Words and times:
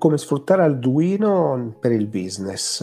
Come 0.00 0.16
sfruttare 0.16 0.62
Arduino 0.62 1.76
per 1.78 1.92
il 1.92 2.06
business. 2.06 2.82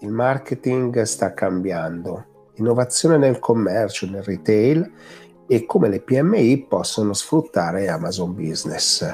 Il 0.00 0.10
marketing 0.10 1.00
sta 1.04 1.32
cambiando. 1.32 2.50
Innovazione 2.56 3.16
nel 3.16 3.38
commercio, 3.38 4.04
nel 4.04 4.22
retail 4.22 4.92
e 5.46 5.64
come 5.64 5.88
le 5.88 6.02
PMI 6.02 6.66
possono 6.68 7.14
sfruttare 7.14 7.88
Amazon 7.88 8.34
Business. 8.34 9.10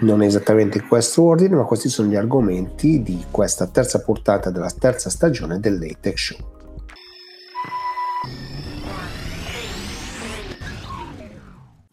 Non 0.00 0.22
esattamente 0.22 0.78
in 0.78 0.88
questo 0.88 1.22
ordine, 1.22 1.54
ma 1.54 1.62
questi 1.62 1.88
sono 1.88 2.08
gli 2.08 2.16
argomenti 2.16 3.00
di 3.00 3.26
questa 3.30 3.68
terza 3.68 4.00
puntata 4.00 4.50
della 4.50 4.72
terza 4.76 5.08
stagione 5.08 5.60
del 5.60 5.78
Latex 5.78 6.16
Show. 6.16 6.55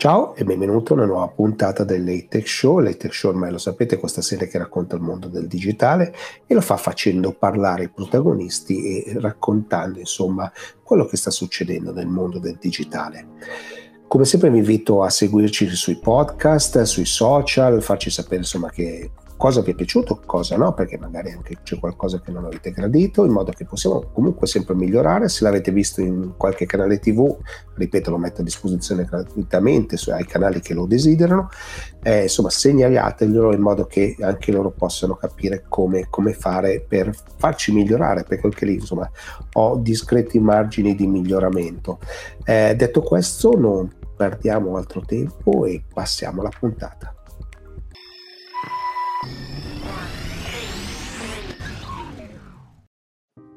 Ciao 0.04 0.36
e 0.36 0.44
benvenuto 0.44 0.92
a 0.92 0.98
una 0.98 1.06
nuova 1.06 1.30
puntata 1.30 1.86
del 1.86 2.04
Latex 2.04 2.46
Show. 2.46 2.80
Latex 2.80 3.14
Show 3.14 3.32
ormai 3.32 3.52
lo 3.52 3.58
sapete, 3.58 3.98
questa 3.98 4.22
serie 4.22 4.50
che 4.50 4.58
racconta 4.58 4.98
il 4.98 5.02
mondo 5.02 5.30
del 5.30 5.48
digitale 5.48 6.14
e 6.46 6.54
lo 6.54 6.60
fa 6.60 6.76
facendo 6.76 7.32
parlare 7.32 7.86
i 7.86 7.90
protagonisti 7.90 9.02
e 9.02 9.18
raccontando 9.22 10.00
insomma 10.00 10.52
quello 10.84 11.06
che 11.06 11.16
sta 11.16 11.32
succedendo 11.32 11.94
nel 11.94 12.08
mondo 12.08 12.38
del 12.38 12.58
digitale. 12.60 13.28
Come 14.06 14.26
sempre 14.26 14.50
vi 14.50 14.58
invito 14.58 15.04
a 15.04 15.10
seguirci 15.10 15.70
sui 15.70 15.98
podcast, 15.98 16.82
sui 16.82 17.06
social, 17.06 17.82
farci 17.82 18.10
sapere 18.10 18.42
insomma 18.42 18.70
che 18.72 19.10
cosa 19.38 19.62
vi 19.62 19.72
è 19.72 19.76
piaciuto, 19.76 20.22
cosa 20.26 20.56
no, 20.58 20.74
perché 20.74 20.98
magari 20.98 21.32
anche 21.32 21.58
c'è 21.64 21.78
qualcosa 21.80 22.22
che 22.22 22.32
non 22.32 22.46
avete 22.46 22.72
gradito, 22.72 23.26
in 23.26 23.32
modo 23.32 23.52
che 23.52 23.66
possiamo 23.66 24.10
comunque 24.14 24.48
sempre 24.48 24.76
migliorare. 24.76 25.30
Se 25.30 25.44
l'avete 25.44 25.72
visto 25.72 26.02
in 26.02 26.34
qualche 26.38 26.66
canale 26.66 27.00
TV, 27.00 27.36
ripeto, 27.76 28.12
lo 28.12 28.18
metto 28.18 28.42
a 28.42 28.44
disposizione 28.44 29.06
gratuitamente 29.06 29.98
ai 30.12 30.26
canali 30.26 30.60
che 30.60 30.74
lo 30.74 30.86
desiderano. 30.86 31.50
Eh, 32.02 32.24
insomma, 32.24 32.50
segnalateglielo 32.50 33.54
in 33.54 33.62
modo 33.62 33.86
che 33.86 34.16
anche 34.22 34.52
loro 34.52 34.72
possano 34.72 35.16
capire 35.16 35.66
come, 35.68 36.08
come 36.10 36.34
fare 36.34 36.84
per 36.88 37.14
farci 37.38 37.72
migliorare, 37.74 38.24
perché 38.24 38.46
anche 38.46 38.66
lì 38.66 38.76
insomma 38.76 39.10
ho 39.54 39.78
discreti 39.78 40.40
margini 40.40 40.96
di 40.96 41.08
miglioramento. 41.08 42.00
Eh, 42.46 42.76
detto 42.76 43.02
questo, 43.02 43.58
non 43.58 43.90
perdiamo 44.16 44.78
altro 44.78 45.02
tempo 45.02 45.66
e 45.66 45.84
passiamo 45.92 46.42
alla 46.42 46.52
puntata. 46.58 47.13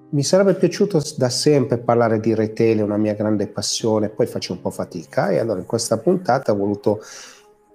Mi 0.09 0.23
sarebbe 0.23 0.55
piaciuto 0.55 1.03
da 1.17 1.29
sempre 1.29 1.79
parlare 1.79 2.21
di 2.21 2.33
retail, 2.33 2.79
è 2.79 2.83
una 2.83 2.97
mia 2.97 3.15
grande 3.15 3.49
passione, 3.49 4.09
poi 4.09 4.27
faccio 4.27 4.53
un 4.53 4.61
po' 4.61 4.71
fatica 4.71 5.31
e 5.31 5.39
allora 5.39 5.59
in 5.59 5.67
questa 5.67 5.99
puntata 5.99 6.53
ho 6.53 6.57
voluto 6.57 7.01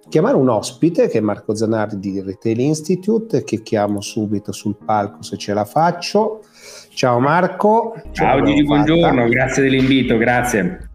chiamare 0.08 0.36
un 0.36 0.48
ospite 0.48 1.08
che 1.08 1.18
è 1.18 1.20
Marco 1.20 1.54
Zanardi 1.54 2.10
di 2.10 2.22
Retail 2.22 2.58
Institute 2.60 3.44
che 3.44 3.62
chiamo 3.62 4.00
subito 4.00 4.50
sul 4.50 4.76
palco 4.82 5.22
se 5.22 5.36
ce 5.36 5.52
la 5.52 5.66
faccio. 5.66 6.40
Ciao 6.94 7.20
Marco. 7.20 7.94
Ciao 8.12 8.42
Gigi, 8.42 8.64
buongiorno, 8.64 9.28
grazie 9.28 9.62
dell'invito, 9.64 10.16
grazie. 10.16 10.88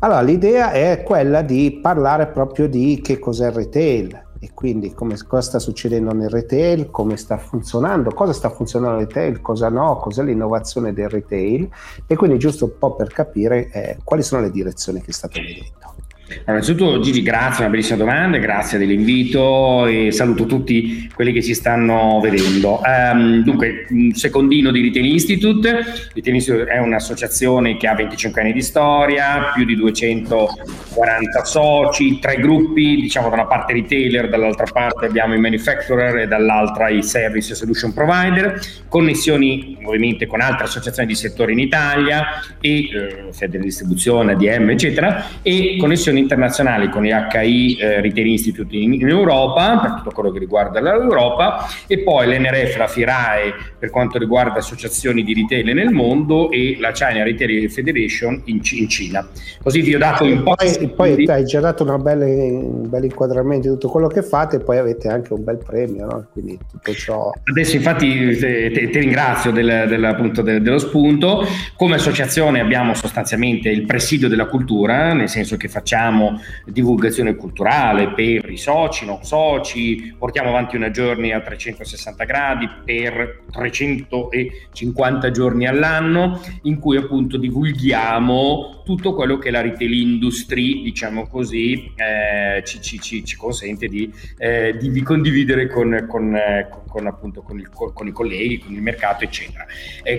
Allora, 0.00 0.22
l'idea 0.22 0.70
è 0.70 1.02
quella 1.04 1.42
di 1.42 1.80
parlare 1.82 2.28
proprio 2.28 2.68
di 2.68 3.00
che 3.02 3.18
cos'è 3.18 3.48
il 3.48 3.52
retail, 3.52 4.27
e 4.40 4.50
quindi 4.54 4.94
come, 4.94 5.16
cosa 5.26 5.42
sta 5.42 5.58
succedendo 5.58 6.12
nel 6.12 6.28
retail, 6.28 6.90
come 6.90 7.16
sta 7.16 7.38
funzionando, 7.38 8.10
cosa 8.10 8.32
sta 8.32 8.50
funzionando 8.50 8.98
nel 8.98 9.06
retail, 9.06 9.40
cosa 9.40 9.68
no, 9.68 9.96
cos'è 9.96 10.22
l'innovazione 10.22 10.92
del 10.92 11.08
retail? 11.08 11.68
E 12.06 12.16
quindi 12.16 12.38
giusto 12.38 12.66
un 12.66 12.78
po' 12.78 12.94
per 12.94 13.08
capire 13.08 13.70
eh, 13.70 13.98
quali 14.04 14.22
sono 14.22 14.42
le 14.42 14.50
direzioni 14.50 15.00
che 15.00 15.12
state 15.12 15.40
vedendo. 15.40 15.97
Allora, 16.28 16.62
innanzitutto 16.62 17.00
Gigi, 17.00 17.22
grazie, 17.22 17.64
una 17.64 17.70
bellissima 17.70 17.96
domanda, 17.96 18.36
grazie 18.36 18.78
dell'invito 18.78 19.86
e 19.86 20.12
saluto 20.12 20.44
tutti 20.44 21.10
quelli 21.14 21.32
che 21.32 21.42
ci 21.42 21.54
stanno 21.54 22.20
vedendo. 22.22 22.80
Um, 22.84 23.42
dunque, 23.42 23.86
un 23.88 24.12
secondino 24.12 24.70
di 24.70 24.82
Retail 24.82 25.06
Institute, 25.06 25.84
Retail 26.12 26.34
Institute 26.34 26.70
è 26.70 26.78
un'associazione 26.78 27.78
che 27.78 27.86
ha 27.86 27.94
25 27.94 28.40
anni 28.42 28.52
di 28.52 28.60
storia, 28.60 29.52
più 29.54 29.64
di 29.64 29.74
240 29.74 31.44
soci, 31.44 32.18
tre 32.18 32.36
gruppi, 32.36 32.96
diciamo 33.00 33.28
da 33.28 33.34
una 33.34 33.46
parte 33.46 33.72
retailer, 33.72 34.28
dall'altra 34.28 34.66
parte 34.70 35.06
abbiamo 35.06 35.34
i 35.34 35.40
manufacturer 35.40 36.18
e 36.18 36.26
dall'altra 36.26 36.90
i 36.90 37.02
service 37.02 37.54
solution 37.54 37.94
provider, 37.94 38.60
connessioni 38.88 39.78
ovviamente 39.82 40.26
con 40.26 40.42
altre 40.42 40.64
associazioni 40.64 41.08
di 41.08 41.14
settore 41.14 41.52
in 41.52 41.58
Italia 41.58 42.24
e 42.60 42.78
eh, 42.78 43.28
Fede 43.32 43.58
Distribuzione, 43.58 44.32
ADM 44.32 44.70
eccetera, 44.70 45.24
e 45.40 45.76
connessioni 45.78 46.17
internazionali 46.18 46.88
con 46.88 47.02
gli 47.02 47.10
HI 47.10 47.76
eh, 47.76 48.00
Retail 48.00 48.26
Institute 48.26 48.76
in, 48.76 48.94
in, 48.94 49.08
Europa, 49.08 49.78
per 49.78 49.92
tutto 49.94 50.10
quello 50.10 50.30
che 50.30 50.38
riguarda 50.38 50.80
l'Europa, 50.80 51.66
e 51.86 52.00
poi 52.00 52.26
l'NRF, 52.26 52.76
la 52.76 52.86
FIRAE 52.86 53.54
per 53.78 53.90
quanto 53.90 54.18
riguarda 54.18 54.58
associazioni 54.58 55.22
di 55.22 55.34
retail 55.34 55.74
nel 55.74 55.90
mondo 55.90 56.50
e 56.50 56.76
la 56.80 56.90
China 56.92 57.22
Retail 57.22 57.70
Federation 57.70 58.42
in, 58.46 58.60
in 58.72 58.88
Cina. 58.88 59.26
Così 59.62 59.80
vi 59.82 59.94
ho 59.94 59.98
dato 59.98 60.24
un 60.24 60.42
po'... 60.42 60.54
Poi, 60.54 60.88
poi 60.88 61.26
hai 61.28 61.44
già 61.44 61.60
dato 61.60 61.84
belle, 61.98 62.24
un 62.24 62.88
bel 62.88 63.04
inquadramento 63.04 63.68
di 63.68 63.74
tutto 63.74 63.88
quello 63.88 64.08
che 64.08 64.22
fate 64.22 64.56
e 64.56 64.60
poi 64.60 64.78
avete 64.78 65.08
anche 65.08 65.32
un 65.32 65.44
bel 65.44 65.58
premio, 65.58 66.06
no? 66.06 66.26
quindi 66.32 66.58
tutto 66.70 66.92
ciò... 66.92 67.32
Adesso 67.44 67.76
infatti 67.76 68.36
te 68.38 68.90
ringrazio 68.98 69.50
del, 69.50 69.86
del, 69.88 70.04
appunto, 70.04 70.42
del, 70.42 70.62
dello 70.62 70.78
spunto. 70.78 71.44
Come 71.76 71.94
associazione 71.94 72.60
abbiamo 72.60 72.94
sostanzialmente 72.94 73.68
il 73.68 73.84
presidio 73.84 74.28
della 74.28 74.46
cultura, 74.46 75.12
nel 75.12 75.28
senso 75.28 75.56
che 75.56 75.68
facciamo 75.68 76.07
facciamo 76.08 76.40
divulgazione 76.64 77.34
culturale 77.34 78.10
per 78.10 78.50
i 78.50 78.56
soci, 78.56 79.04
non 79.04 79.22
soci, 79.24 80.14
portiamo 80.16 80.48
avanti 80.48 80.76
una 80.76 80.90
giorni 80.90 81.32
a 81.32 81.40
360 81.40 82.24
gradi 82.24 82.68
per 82.84 83.42
350 83.50 85.30
giorni 85.30 85.66
all'anno 85.66 86.40
in 86.62 86.78
cui 86.78 86.96
appunto 86.96 87.36
divulghiamo 87.36 88.78
tutto 88.88 89.12
quello 89.12 89.36
che 89.36 89.50
la 89.50 89.60
retail 89.60 89.92
industry, 89.92 90.82
diciamo 90.82 91.26
così, 91.26 91.92
eh, 91.94 92.64
ci, 92.64 92.80
ci, 92.80 93.22
ci, 93.22 93.36
consente 93.36 93.86
di, 93.86 94.10
eh, 94.38 94.78
di, 94.78 94.90
di 94.90 95.02
condividere 95.02 95.68
con, 95.68 96.06
con, 96.08 96.34
eh, 96.34 96.70
con, 96.88 97.06
appunto, 97.06 97.44
il, 97.52 97.68
con, 97.68 98.06
i 98.06 98.12
colleghi, 98.12 98.60
con 98.60 98.72
il 98.72 98.80
mercato, 98.80 99.24
eccetera. 99.24 99.66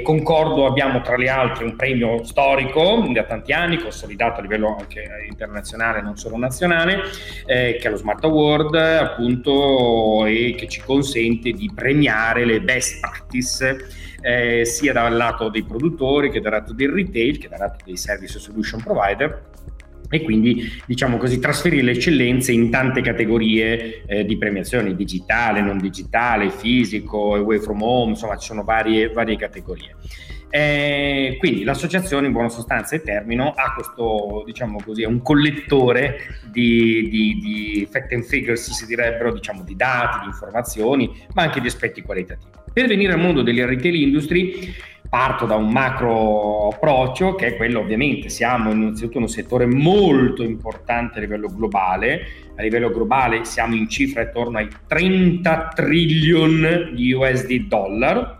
Concordo, 0.04 0.68
abbiamo 0.68 1.02
tra 1.02 1.18
le 1.18 1.30
altre 1.30 1.66
un 1.66 1.76
premio 1.76 2.24
storico 2.24 3.08
da 3.12 3.24
tanti 3.24 3.54
anni, 3.54 3.80
consolidato 3.80 4.40
a 4.40 4.44
livello 4.44 4.78
anche 4.80 5.04
internazionale, 5.28 5.79
non 6.02 6.18
solo 6.18 6.38
nazionale, 6.38 7.02
eh, 7.46 7.78
che 7.80 7.88
è 7.88 7.90
lo 7.90 7.98
Smart 7.98 8.24
Award, 8.24 8.76
appunto, 8.76 10.26
e 10.26 10.56
che 10.58 10.68
ci 10.68 10.82
consente 10.82 11.52
di 11.52 11.72
premiare 11.74 12.46
le 12.46 12.62
best 12.62 13.00
practice 13.00 13.78
eh, 14.22 14.66
sia 14.66 14.94
dal 14.94 15.16
lato 15.16 15.50
dei 15.50 15.64
produttori 15.64 16.30
che 16.30 16.42
dal 16.42 16.52
lato 16.52 16.74
del 16.74 16.90
retail, 16.90 17.38
che 17.38 17.48
dal 17.48 17.60
lato 17.60 17.78
dei 17.86 17.98
service 17.98 18.40
solution 18.40 18.82
provider 18.82 19.48
e 20.10 20.24
quindi 20.24 20.82
diciamo 20.86 21.18
così 21.18 21.40
trasferire 21.40 21.84
le 21.84 21.92
eccellenze 21.92 22.52
in 22.52 22.70
tante 22.70 23.02
categorie 23.02 24.04
eh, 24.06 24.26
di 24.26 24.38
premiazioni, 24.38 24.96
digitale, 24.96 25.62
non 25.62 25.78
digitale, 25.78 26.50
fisico, 26.50 27.36
away 27.36 27.60
from 27.60 27.82
home, 27.82 28.12
insomma 28.12 28.38
ci 28.38 28.48
sono 28.48 28.64
varie, 28.64 29.10
varie 29.10 29.38
categorie. 29.38 29.96
Eh, 30.52 31.36
quindi 31.38 31.64
l'associazione 31.64 32.26
in 32.26 32.34
buona 32.34 32.50
sostanza 32.50 32.96
e 32.96 33.04
termino 33.04 33.54
ha 33.56 33.74
questo, 33.74 34.42
diciamo 34.46 34.82
così, 34.84 35.04
è 35.04 35.06
un 35.06 35.22
collettore 35.22 36.40
di, 36.52 37.08
di, 37.08 37.40
di 37.40 37.88
fact 37.90 38.14
and 38.14 38.24
figures, 38.24 38.72
si 38.72 38.86
direbbero, 38.88 39.32
diciamo, 39.32 39.62
di 39.62 39.76
dati, 39.76 40.22
di 40.22 40.26
informazioni, 40.26 41.12
ma 41.34 41.44
anche 41.44 41.62
di 41.62 41.68
aspetti 41.68 42.02
qualitativi. 42.02 42.50
Per 42.74 42.88
venire 42.88 43.14
al 43.14 43.20
mondo 43.20 43.44
delle 43.44 43.66
retail 43.66 43.96
industry, 43.96 44.74
parto 45.10 45.48
da 45.48 45.56
un 45.56 45.72
macro 45.72 46.68
approccio 46.68 47.34
che 47.34 47.48
è 47.48 47.58
quello 47.58 47.80
ovviamente 47.80 48.30
siamo 48.30 48.72
innanzitutto 48.72 49.18
in 49.18 49.24
un 49.24 49.30
settore 49.30 49.66
molto 49.66 50.44
importante 50.44 51.18
a 51.18 51.22
livello 51.22 51.48
globale. 51.48 52.28
A 52.56 52.62
livello 52.62 52.92
globale 52.92 53.44
siamo 53.46 53.74
in 53.76 53.90
cifra 53.90 54.22
attorno 54.22 54.60
ai 54.60 54.68
30 54.86 55.72
trillion 55.74 56.92
di 56.94 57.12
USD 57.12 57.68
dollar. 57.68 58.38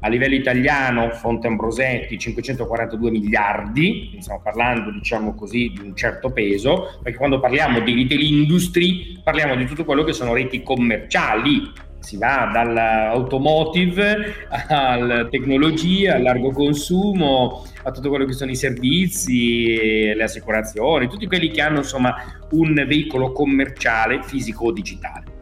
A 0.00 0.08
livello 0.08 0.34
italiano, 0.34 1.08
Fonte 1.12 1.46
Ambrosetti, 1.46 2.18
542 2.18 3.10
miliardi, 3.10 4.18
stiamo 4.20 4.42
parlando, 4.42 4.90
diciamo 4.90 5.34
così, 5.34 5.72
di 5.74 5.80
un 5.80 5.96
certo 5.96 6.30
peso, 6.30 7.00
perché 7.02 7.16
quando 7.16 7.40
parliamo 7.40 7.80
di 7.80 7.94
retail 7.94 8.20
industry 8.20 9.18
parliamo 9.24 9.56
di 9.56 9.64
tutto 9.64 9.86
quello 9.86 10.04
che 10.04 10.12
sono 10.12 10.34
reti 10.34 10.62
commerciali, 10.62 11.72
si 12.04 12.18
va 12.18 12.50
dall'automotive 12.52 14.46
alla 14.68 15.26
tecnologia, 15.26 16.16
al 16.16 16.22
largo 16.22 16.50
consumo, 16.50 17.64
a 17.82 17.90
tutto 17.90 18.10
quello 18.10 18.26
che 18.26 18.34
sono 18.34 18.50
i 18.50 18.56
servizi, 18.56 20.12
le 20.14 20.22
assicurazioni, 20.22 21.08
tutti 21.08 21.26
quelli 21.26 21.50
che 21.50 21.62
hanno 21.62 21.78
insomma 21.78 22.14
un 22.50 22.74
veicolo 22.86 23.32
commerciale 23.32 24.22
fisico 24.22 24.66
o 24.66 24.72
digitale. 24.72 25.32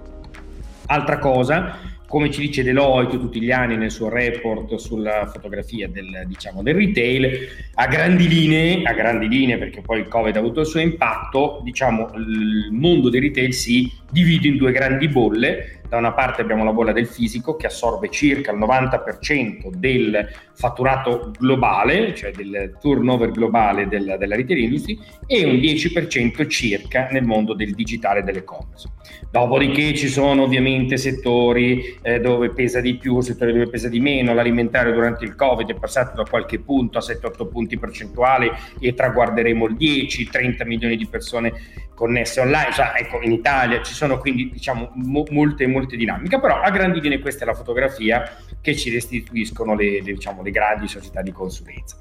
Altra 0.87 1.19
cosa, 1.19 1.79
come 2.07 2.31
ci 2.31 2.43
dice 2.43 2.63
Deloitte 2.63 3.19
tutti 3.19 3.41
gli 3.41 3.51
anni 3.51 3.77
nel 3.77 3.91
suo 3.91 4.09
report 4.09 4.77
sulla 4.77 5.27
fotografia 5.27 5.89
del, 5.89 6.25
diciamo, 6.27 6.63
del 6.63 6.75
retail, 6.75 7.49
a 7.75 7.87
grandi 7.89 8.29
linee, 8.29 8.83
a 8.85 8.93
grandi 8.93 9.27
linee 9.27 9.59
perché 9.59 9.81
poi 9.81 10.01
il 10.01 10.09
Covid 10.09 10.37
ha 10.37 10.39
avuto 10.39 10.61
il 10.61 10.67
suo 10.67 10.81
impatto, 10.81 11.61
diciamo, 11.65 12.13
il 12.15 12.69
mondo 12.71 13.09
del 13.09 13.23
retail 13.23 13.53
si 13.53 13.91
divide 14.11 14.47
in 14.47 14.59
due 14.59 14.71
grandi 14.71 15.09
bolle 15.09 15.82
Da 15.93 15.99
una 15.99 16.15
parte 16.15 16.41
abbiamo 16.41 16.65
la 16.65 16.73
bolla 16.73 16.93
del 16.93 17.07
fisico 17.07 17.55
che 17.55 17.67
assorbe 17.67 18.09
circa 18.09 18.51
il 18.51 18.59
90% 18.59 19.69
del 19.69 20.27
fatturato 20.55 21.33
globale, 21.39 22.15
cioè 22.15 22.31
del 22.31 22.79
turnover 22.81 23.31
globale 23.31 23.87
del, 23.87 24.17
della 24.19 24.35
retail 24.35 24.61
industry, 24.61 24.99
e 25.27 25.45
un 25.45 25.57
10% 25.57 26.49
circa 26.49 27.09
nel 27.11 27.25
mondo 27.25 27.53
del 27.53 27.75
digitale 27.75 28.21
e 28.21 28.23
dell'e-commerce. 28.23 28.89
Dopodiché 29.31 29.95
ci 29.95 30.09
sono 30.09 30.45
ovviamente 30.45 30.97
settori 30.97 31.99
eh, 32.01 32.21
dove 32.21 32.49
pesa 32.55 32.81
di 32.81 32.97
più, 32.97 33.21
settori 33.21 33.53
dove 33.53 33.69
pesa 33.69 33.91
di 33.91 34.01
meno, 34.01 34.33
l'alimentare 34.33 34.93
durante 34.93 35.27
il 35.27 35.35
Covid 35.35 35.69
è 35.69 35.75
passato 35.75 36.17
da 36.17 36.29
qualche 36.29 36.59
punto 36.59 36.97
a 36.97 37.03
7-8 37.03 37.51
punti 37.51 37.79
percentuali 37.79 38.51
e 38.81 38.95
traguarderemo 38.95 39.67
il 39.67 39.77
10, 39.77 40.27
30 40.27 40.65
milioni 40.65 40.97
di 40.97 41.07
persone 41.07 41.53
connesse 41.95 42.41
online, 42.41 42.73
cioè, 42.73 42.93
ecco, 42.97 43.21
in 43.23 43.31
Italia 43.31 43.81
ci 43.83 43.95
sono 43.95 44.19
quindi 44.19 44.51
diciamo 44.51 44.91
mo- 44.95 45.25
molte, 45.31 45.67
molte 45.67 45.82
dinamiche, 45.87 46.41
però 46.41 46.61
a 46.61 46.71
grandi 46.71 47.01
linee 47.01 47.19
questa 47.19 47.45
è 47.45 47.47
la 47.47 47.55
fotografia 47.55 48.37
che 48.61 48.77
ci 48.77 48.91
restituiscono 48.91 49.75
le, 49.75 50.03
le, 50.03 50.13
diciamo, 50.13 50.43
le 50.43 50.51
grandi 50.51 50.89
società 50.89 51.23
di 51.23 51.33
consulenza. 51.33 51.97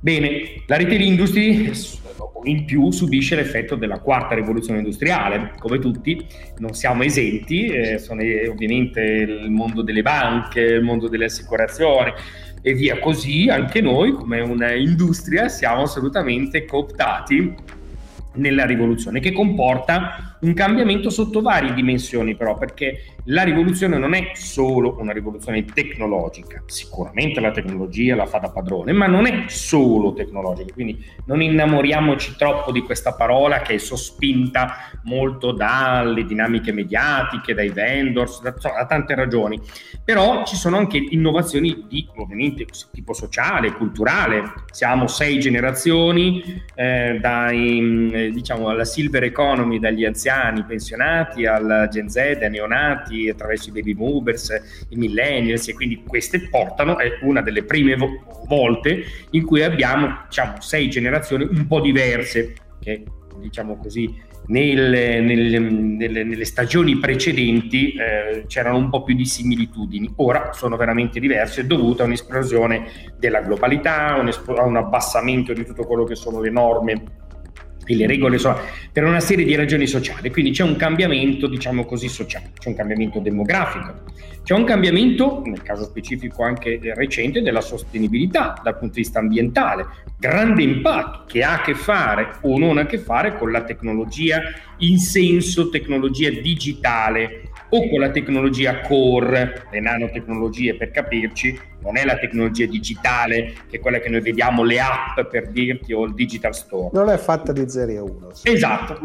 Bene, 0.00 0.62
la 0.66 0.76
retail 0.76 1.00
industry 1.00 1.72
in 2.44 2.64
più 2.66 2.90
subisce 2.90 3.36
l'effetto 3.36 3.74
della 3.74 4.00
quarta 4.00 4.34
rivoluzione 4.34 4.80
industriale, 4.80 5.52
come 5.58 5.78
tutti 5.78 6.26
non 6.58 6.74
siamo 6.74 7.02
esenti, 7.02 7.68
eh, 7.68 7.98
sono 7.98 8.20
eh, 8.20 8.48
ovviamente 8.48 9.00
il 9.00 9.50
mondo 9.50 9.82
delle 9.82 10.02
banche, 10.02 10.60
il 10.60 10.82
mondo 10.82 11.08
delle 11.08 11.24
assicurazioni 11.24 12.12
e 12.60 12.74
via 12.74 12.98
così, 12.98 13.48
anche 13.48 13.80
noi 13.80 14.12
come 14.12 14.40
un'industria 14.40 15.48
siamo 15.48 15.82
assolutamente 15.82 16.64
cooptati 16.64 17.54
nella 18.34 18.64
rivoluzione, 18.66 19.20
che 19.20 19.32
comporta 19.32 20.33
un 20.44 20.52
cambiamento 20.52 21.08
sotto 21.08 21.40
varie 21.40 21.72
dimensioni 21.72 22.36
però, 22.36 22.56
perché 22.58 23.16
la 23.28 23.42
rivoluzione 23.42 23.96
non 23.96 24.12
è 24.12 24.32
solo 24.34 24.96
una 24.98 25.12
rivoluzione 25.12 25.64
tecnologica, 25.64 26.62
sicuramente 26.66 27.40
la 27.40 27.50
tecnologia 27.50 28.14
la 28.14 28.26
fa 28.26 28.38
da 28.38 28.50
padrone, 28.50 28.92
ma 28.92 29.06
non 29.06 29.26
è 29.26 29.44
solo 29.48 30.12
tecnologica, 30.12 30.72
quindi 30.74 31.02
non 31.24 31.40
innamoriamoci 31.40 32.34
troppo 32.36 32.72
di 32.72 32.82
questa 32.82 33.14
parola 33.14 33.60
che 33.60 33.74
è 33.74 33.78
sospinta 33.78 34.90
molto 35.04 35.52
dalle 35.52 36.24
dinamiche 36.26 36.72
mediatiche, 36.72 37.54
dai 37.54 37.70
vendors, 37.70 38.42
da, 38.42 38.50
da 38.50 38.86
tante 38.86 39.14
ragioni, 39.14 39.58
però 40.04 40.44
ci 40.44 40.56
sono 40.56 40.76
anche 40.76 40.98
innovazioni 40.98 41.86
di 41.88 42.06
ovviamente 42.16 42.66
tipo 42.92 43.14
sociale, 43.14 43.72
culturale, 43.72 44.52
siamo 44.70 45.06
sei 45.06 45.38
generazioni, 45.38 46.62
eh, 46.74 47.18
dai, 47.18 48.30
diciamo 48.34 48.68
alla 48.68 48.84
silver 48.84 49.22
economy, 49.22 49.78
dagli 49.78 50.04
anziani 50.04 50.32
pensionati 50.66 51.46
alla 51.46 51.88
Gen 51.88 52.08
Z, 52.08 52.16
ai 52.16 52.50
neonati, 52.50 53.24
nati 53.24 53.28
attraverso 53.28 53.68
i 53.70 53.72
baby 53.72 53.94
boomers, 53.94 54.86
i 54.88 54.96
millennials 54.96 55.68
e 55.68 55.74
quindi 55.74 56.02
queste 56.06 56.48
portano, 56.48 56.98
è 56.98 57.18
una 57.22 57.40
delle 57.40 57.64
prime 57.64 57.96
vo- 57.96 58.44
volte 58.46 59.04
in 59.30 59.44
cui 59.44 59.62
abbiamo 59.62 60.22
diciamo 60.26 60.60
sei 60.60 60.88
generazioni 60.88 61.44
un 61.44 61.66
po' 61.66 61.80
diverse 61.80 62.54
che 62.80 63.04
diciamo 63.38 63.76
così 63.76 64.32
nelle, 64.46 65.20
nelle, 65.20 65.58
nelle, 65.58 66.22
nelle 66.22 66.44
stagioni 66.44 66.98
precedenti 66.98 67.94
eh, 67.94 68.44
c'erano 68.46 68.76
un 68.76 68.90
po' 68.90 69.02
più 69.02 69.14
di 69.14 69.24
similitudini, 69.24 70.12
ora 70.16 70.52
sono 70.52 70.76
veramente 70.76 71.18
diverse 71.18 71.66
dovute 71.66 72.02
a 72.02 72.06
un'esplosione 72.06 72.86
della 73.18 73.40
globalità, 73.40 74.14
a 74.14 74.64
un 74.64 74.76
abbassamento 74.76 75.52
di 75.52 75.64
tutto 75.64 75.84
quello 75.84 76.04
che 76.04 76.14
sono 76.14 76.40
le 76.40 76.50
norme 76.50 77.02
e 77.86 77.96
le 77.96 78.06
regole 78.06 78.38
sono 78.38 78.58
per 78.92 79.04
una 79.04 79.20
serie 79.20 79.44
di 79.44 79.54
ragioni 79.54 79.86
sociali, 79.86 80.30
quindi 80.30 80.50
c'è 80.50 80.62
un 80.62 80.76
cambiamento, 80.76 81.46
diciamo 81.46 81.84
così, 81.84 82.08
sociale, 82.08 82.52
c'è 82.58 82.68
un 82.68 82.74
cambiamento 82.74 83.18
demografico, 83.18 84.02
c'è 84.42 84.54
un 84.54 84.64
cambiamento, 84.64 85.42
nel 85.44 85.62
caso 85.62 85.84
specifico 85.84 86.42
anche 86.44 86.78
recente, 86.94 87.42
della 87.42 87.60
sostenibilità 87.60 88.60
dal 88.62 88.78
punto 88.78 88.94
di 88.94 89.00
vista 89.00 89.18
ambientale, 89.18 89.86
grande 90.18 90.62
impatto 90.62 91.24
che 91.26 91.42
ha 91.42 91.54
a 91.54 91.60
che 91.60 91.74
fare 91.74 92.36
o 92.42 92.58
non 92.58 92.78
ha 92.78 92.82
a 92.82 92.86
che 92.86 92.98
fare 92.98 93.36
con 93.36 93.50
la 93.50 93.62
tecnologia 93.62 94.42
in 94.78 94.98
senso 94.98 95.68
tecnologia 95.70 96.30
digitale 96.30 97.52
o 97.74 97.88
con 97.88 97.98
la 97.98 98.10
tecnologia 98.10 98.80
core, 98.82 99.66
le 99.72 99.80
nanotecnologie 99.80 100.76
per 100.76 100.92
capirci, 100.92 101.58
non 101.82 101.96
è 101.96 102.04
la 102.04 102.16
tecnologia 102.16 102.66
digitale 102.66 103.52
che 103.68 103.76
è 103.76 103.80
quella 103.80 103.98
che 103.98 104.08
noi 104.08 104.20
vediamo 104.20 104.62
le 104.62 104.78
app 104.80 105.20
per 105.28 105.48
dirti 105.48 105.92
o 105.92 106.04
il 106.04 106.14
digital 106.14 106.54
store. 106.54 106.90
Non 106.92 107.10
è 107.10 107.18
fatta 107.18 107.52
di 107.52 107.68
0 107.68 107.90
e 107.90 107.98
1. 107.98 108.28
Sì. 108.32 108.52
Esatto, 108.52 108.98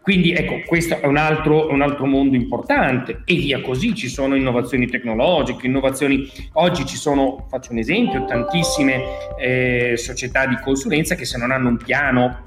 quindi 0.00 0.32
ecco, 0.32 0.62
questo 0.66 1.00
è 1.00 1.06
un 1.06 1.16
altro, 1.16 1.70
un 1.70 1.82
altro, 1.82 2.06
mondo 2.06 2.36
importante 2.36 3.22
e 3.24 3.34
via 3.34 3.60
così, 3.60 3.92
ci 3.94 4.08
sono 4.08 4.36
innovazioni 4.36 4.86
tecnologiche, 4.86 5.66
innovazioni, 5.66 6.30
oggi 6.52 6.86
ci 6.86 6.96
sono, 6.96 7.46
faccio 7.50 7.72
un 7.72 7.78
esempio, 7.78 8.24
tantissime 8.24 9.02
eh, 9.36 9.94
società 9.96 10.46
di 10.46 10.56
consulenza 10.62 11.16
che 11.16 11.24
se 11.24 11.36
non 11.38 11.50
hanno 11.50 11.70
un 11.70 11.76
piano 11.76 12.45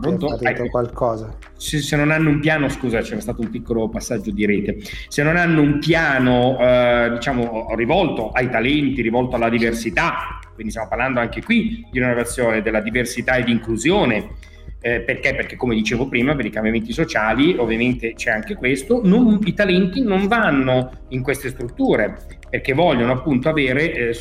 Pronto? 0.00 0.38
Ecco. 0.38 0.68
qualcosa. 0.68 1.36
Se, 1.56 1.80
se, 1.80 1.96
non 1.96 2.12
hanno 2.12 2.30
un 2.30 2.38
piano, 2.38 2.68
scusa, 2.68 3.00
c'era 3.00 3.20
stato 3.20 3.40
un 3.40 3.50
piccolo 3.50 3.88
passaggio 3.88 4.30
di 4.30 4.46
rete. 4.46 4.78
Se 5.08 5.24
non 5.24 5.36
hanno 5.36 5.60
un 5.60 5.80
piano, 5.80 6.56
eh, 6.60 7.10
diciamo, 7.14 7.74
rivolto 7.74 8.30
ai 8.30 8.48
talenti, 8.48 9.02
rivolto 9.02 9.34
alla 9.34 9.48
diversità, 9.48 10.38
quindi 10.54 10.70
stiamo 10.70 10.88
parlando 10.88 11.18
anche 11.18 11.42
qui 11.42 11.84
di 11.90 11.98
un'innovazione 11.98 12.62
della 12.62 12.80
diversità 12.80 13.34
e 13.34 13.42
di 13.42 13.50
inclusione. 13.50 14.36
Eh, 14.80 15.00
perché? 15.00 15.34
Perché 15.34 15.56
come 15.56 15.74
dicevo 15.74 16.06
prima, 16.06 16.36
per 16.36 16.46
i 16.46 16.50
cambiamenti 16.50 16.92
sociali 16.92 17.56
ovviamente 17.58 18.14
c'è 18.14 18.30
anche 18.30 18.54
questo, 18.54 19.00
non, 19.02 19.40
i 19.42 19.52
talenti 19.52 20.00
non 20.02 20.28
vanno 20.28 20.92
in 21.08 21.22
queste 21.22 21.48
strutture 21.48 22.16
perché 22.48 22.72
vogliono 22.72 23.12
appunto 23.12 23.48
avere 23.48 23.92
eh, 23.92 24.16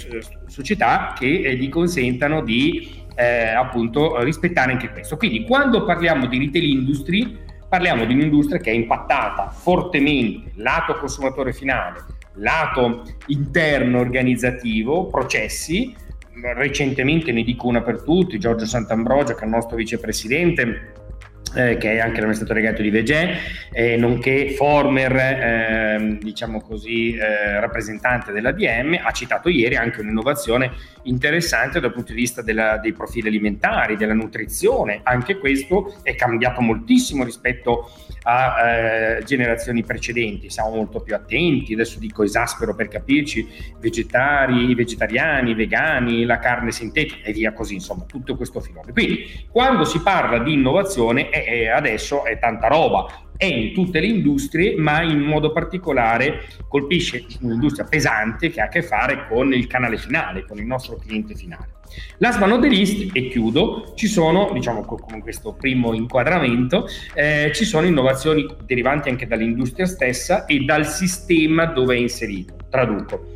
società 0.48 1.14
che 1.16 1.28
eh, 1.28 1.56
gli 1.56 1.70
consentano 1.70 2.42
di 2.42 3.06
eh, 3.18 3.48
appunto 3.50 4.22
rispettare 4.24 4.72
anche 4.72 4.92
questo. 4.92 5.18
Quindi 5.18 5.44
quando 5.44 5.84
parliamo 5.84 6.28
di 6.28 6.38
retail 6.38 6.64
industry 6.64 7.38
parliamo 7.68 8.06
di 8.06 8.14
un'industria 8.14 8.60
che 8.60 8.72
è 8.72 8.74
impattata 8.74 9.50
fortemente 9.50 10.52
lato 10.56 10.96
consumatore 10.96 11.52
finale, 11.52 12.06
lato 12.36 13.04
interno 13.28 14.00
organizzativo, 14.00 15.08
processi. 15.08 15.94
Recentemente 16.56 17.32
ne 17.32 17.42
dico 17.42 17.66
una 17.68 17.82
per 17.82 18.04
tutti, 18.04 18.38
Giorgio 18.38 18.68
Sant'Ambrogio 18.68 19.34
che 19.34 19.42
è 19.42 19.46
il 19.46 19.50
nostro 19.50 19.76
vicepresidente 19.76 20.94
eh, 21.56 21.78
che 21.78 21.94
è 21.94 22.00
anche 22.00 22.20
l'amministratore 22.20 22.60
delegato 22.60 22.82
di 22.82 22.90
Vegè, 22.90 23.38
eh, 23.72 23.98
nonché 23.98 24.52
former, 24.52 25.16
eh, 25.16 26.18
diciamo 26.22 26.62
così, 26.62 27.16
eh, 27.16 27.60
rappresentante 27.60 28.32
della 28.32 28.52
DM, 28.52 29.00
ha 29.02 29.12
citato 29.12 29.50
ieri 29.50 29.76
anche 29.76 30.02
un'innovazione 30.02 30.72
interessante 31.08 31.80
dal 31.80 31.94
punto 31.94 32.14
di 32.14 32.20
vista 32.20 32.42
della, 32.42 32.78
dei 32.78 32.94
profili 32.94 33.28
alimentari, 33.28 33.96
della 33.96 34.14
nutrizione. 34.14 35.02
Anche 35.04 35.38
questo 35.38 35.96
è 36.04 36.16
cambiato 36.16 36.62
moltissimo 36.62 37.24
rispetto 37.24 37.92
a 38.24 38.70
eh, 38.70 39.24
generazioni 39.24 39.84
precedenti. 39.84 40.50
Siamo 40.50 40.72
molto 40.72 41.00
più 41.00 41.16
attenti, 41.16 41.74
adesso 41.74 42.00
dico 42.00 42.24
esaspero 42.24 42.76
per 42.76 42.88
capirci, 42.88 43.48
vegetari, 43.80 44.74
vegetariani, 44.76 45.54
vegani, 45.54 46.26
la 46.26 46.40
carne 46.40 46.72
sintetica 46.72 47.28
e 47.28 47.32
via 47.32 47.54
così, 47.54 47.76
insomma, 47.76 48.04
tutto 48.06 48.36
questo 48.36 48.60
filone. 48.60 48.92
Quindi, 48.92 49.48
quando 49.50 49.86
si 49.86 50.02
parla 50.02 50.40
di 50.40 50.54
innovazione, 50.54 51.30
è, 51.30 51.46
è 51.46 51.68
adesso 51.68 52.26
è 52.26 52.38
tanta 52.38 52.68
roba 52.68 53.27
è 53.38 53.46
in 53.46 53.74
tutte 53.74 54.00
le 54.00 54.08
industrie, 54.08 54.76
ma 54.76 55.02
in 55.02 55.20
modo 55.20 55.52
particolare 55.52 56.48
colpisce 56.68 57.26
un'industria 57.42 57.86
pesante 57.86 58.50
che 58.50 58.60
ha 58.60 58.66
a 58.66 58.70
che 58.70 58.82
fare 58.82 59.28
con 59.28 59.54
il 59.54 59.68
canale 59.68 59.98
finale, 59.98 60.46
con 60.46 60.58
il 60.58 60.66
nostro 60.66 60.98
cliente 60.98 61.36
finale. 61.36 61.76
Last 62.18 62.40
but 62.40 62.48
not 62.50 62.62
the 62.62 62.68
least, 62.68 63.16
e 63.16 63.30
chiudo, 63.30 63.94
ci 63.96 64.08
sono, 64.08 64.52
diciamo 64.54 64.84
con 64.84 65.22
questo 65.22 65.54
primo 65.54 65.94
inquadramento, 65.94 66.88
eh, 67.14 67.52
ci 67.54 67.64
sono 67.64 67.88
innovazioni 67.88 68.46
derivanti 68.66 69.10
anche 69.10 69.26
dall'industria 69.26 69.86
stessa 69.86 70.46
e 70.46 70.60
dal 70.60 70.86
sistema 70.86 71.66
dove 71.66 71.96
è 71.96 72.00
inserito. 72.00 72.56
Traduco 72.70 73.32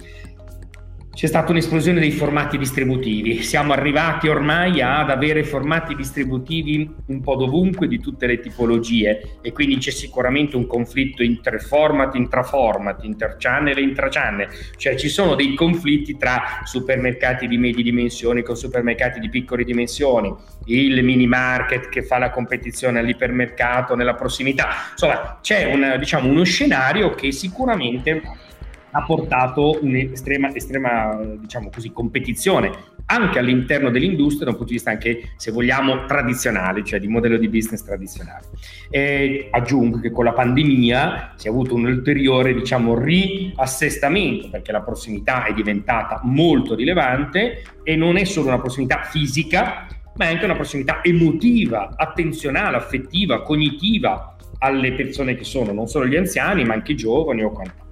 c'è 1.21 1.27
stata 1.27 1.51
un'esplosione 1.51 1.99
dei 1.99 2.09
formati 2.09 2.57
distributivi. 2.57 3.43
Siamo 3.43 3.73
arrivati 3.73 4.27
ormai 4.27 4.81
ad 4.81 5.11
avere 5.11 5.43
formati 5.43 5.93
distributivi 5.93 6.95
un 7.05 7.21
po' 7.21 7.35
dovunque 7.35 7.87
di 7.87 7.99
tutte 7.99 8.25
le 8.25 8.39
tipologie 8.39 9.37
e 9.39 9.51
quindi 9.51 9.77
c'è 9.77 9.91
sicuramente 9.91 10.55
un 10.55 10.65
conflitto 10.65 11.21
interformat, 11.21 12.15
intraformat, 12.15 13.03
interchannel 13.03 13.77
e 13.77 13.81
intrachannel, 13.81 14.47
cioè 14.77 14.95
ci 14.95 15.09
sono 15.09 15.35
dei 15.35 15.53
conflitti 15.53 16.17
tra 16.17 16.61
supermercati 16.63 17.47
di 17.47 17.59
medie 17.59 17.83
dimensioni 17.83 18.41
con 18.41 18.57
supermercati 18.57 19.19
di 19.19 19.29
piccole 19.29 19.63
dimensioni, 19.63 20.33
il 20.65 21.03
mini 21.03 21.27
market 21.27 21.89
che 21.89 22.01
fa 22.01 22.17
la 22.17 22.31
competizione 22.31 22.97
all'ipermercato 22.97 23.93
nella 23.93 24.15
prossimità. 24.15 24.69
Insomma, 24.93 25.37
c'è 25.39 25.65
un, 25.65 25.97
diciamo, 25.99 26.27
uno 26.27 26.43
scenario 26.45 27.11
che 27.11 27.31
sicuramente 27.31 28.49
ha 28.91 29.03
portato 29.03 29.79
un'estrema 29.81 30.53
estrema, 30.53 31.19
diciamo 31.39 31.69
così, 31.73 31.91
competizione 31.91 32.71
anche 33.11 33.39
all'interno 33.39 33.89
dell'industria 33.89 34.45
da 34.45 34.51
un 34.51 34.57
punto 34.57 34.71
di 34.71 34.77
vista 34.77 34.91
anche, 34.91 35.31
se 35.35 35.51
vogliamo, 35.51 36.05
tradizionale, 36.05 36.83
cioè 36.83 36.99
di 36.99 37.07
modello 37.07 37.37
di 37.37 37.49
business 37.49 37.83
tradizionale. 37.83 38.45
E 38.89 39.49
aggiungo 39.51 39.99
che 39.99 40.11
con 40.11 40.23
la 40.23 40.31
pandemia 40.31 41.33
si 41.35 41.47
è 41.47 41.49
avuto 41.49 41.75
un 41.75 41.85
ulteriore, 41.85 42.53
diciamo, 42.53 42.97
riassestamento 42.97 44.49
perché 44.49 44.71
la 44.71 44.81
prossimità 44.81 45.45
è 45.45 45.53
diventata 45.53 46.21
molto 46.23 46.73
rilevante 46.73 47.63
e 47.83 47.95
non 47.97 48.15
è 48.15 48.23
solo 48.23 48.47
una 48.47 48.59
prossimità 48.59 49.01
fisica, 49.03 49.87
ma 50.15 50.25
è 50.25 50.31
anche 50.31 50.45
una 50.45 50.55
prossimità 50.55 51.03
emotiva, 51.03 51.95
attenzionale, 51.97 52.77
affettiva, 52.77 53.41
cognitiva 53.41 54.35
alle 54.59 54.93
persone 54.93 55.35
che 55.35 55.43
sono 55.43 55.73
non 55.73 55.87
solo 55.87 56.05
gli 56.05 56.15
anziani, 56.15 56.63
ma 56.63 56.75
anche 56.75 56.93
i 56.93 56.95
giovani 56.95 57.43
o 57.43 57.51
quant'altro. 57.51 57.90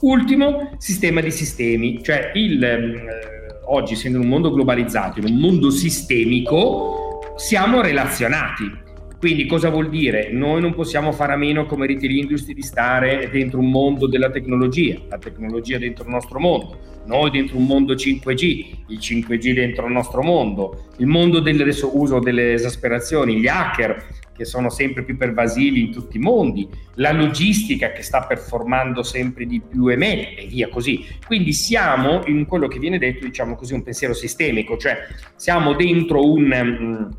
Ultimo, 0.00 0.76
sistema 0.78 1.20
di 1.20 1.32
sistemi, 1.32 2.00
cioè 2.04 2.30
il, 2.34 2.62
eh, 2.62 3.60
oggi 3.64 3.94
essendo 3.94 4.18
in 4.18 4.24
un 4.24 4.30
mondo 4.30 4.52
globalizzato, 4.52 5.18
in 5.18 5.24
un 5.24 5.40
mondo 5.40 5.70
sistemico, 5.70 7.34
siamo 7.36 7.80
relazionati. 7.80 8.86
Quindi 9.18 9.46
cosa 9.46 9.70
vuol 9.70 9.88
dire? 9.88 10.30
Noi 10.30 10.60
non 10.60 10.72
possiamo 10.72 11.10
fare 11.10 11.32
a 11.32 11.36
meno 11.36 11.66
come 11.66 11.88
retail 11.88 12.16
industry 12.16 12.54
di 12.54 12.62
stare 12.62 13.28
dentro 13.32 13.58
un 13.58 13.70
mondo 13.70 14.06
della 14.06 14.30
tecnologia, 14.30 15.00
la 15.08 15.18
tecnologia 15.18 15.78
dentro 15.78 16.04
il 16.04 16.10
nostro 16.10 16.38
mondo, 16.38 16.78
noi 17.06 17.30
dentro 17.30 17.56
un 17.56 17.64
mondo 17.64 17.94
5G, 17.94 18.66
il 18.86 18.98
5G 18.98 19.52
dentro 19.52 19.86
il 19.86 19.92
nostro 19.92 20.22
mondo, 20.22 20.84
il 20.98 21.06
mondo 21.06 21.40
del 21.40 21.60
adesso 21.60 21.98
uso 21.98 22.20
delle 22.20 22.52
esasperazioni, 22.52 23.40
gli 23.40 23.48
hacker 23.48 24.06
che 24.38 24.44
sono 24.44 24.70
sempre 24.70 25.02
più 25.02 25.16
pervasivi 25.16 25.80
in 25.80 25.92
tutti 25.92 26.16
i 26.16 26.20
mondi, 26.20 26.68
la 26.94 27.10
logistica 27.10 27.90
che 27.90 28.02
sta 28.02 28.22
performando 28.22 29.02
sempre 29.02 29.46
di 29.46 29.60
più 29.60 29.90
e 29.90 29.96
meglio 29.96 30.38
e 30.38 30.46
via 30.46 30.68
così. 30.68 31.04
Quindi 31.26 31.52
siamo 31.52 32.22
in 32.26 32.46
quello 32.46 32.68
che 32.68 32.78
viene 32.78 32.98
detto, 32.98 33.26
diciamo 33.26 33.56
così, 33.56 33.74
un 33.74 33.82
pensiero 33.82 34.14
sistemico, 34.14 34.76
cioè 34.76 34.98
siamo 35.34 35.74
dentro 35.74 36.24
un... 36.24 36.52
Um, 36.78 37.16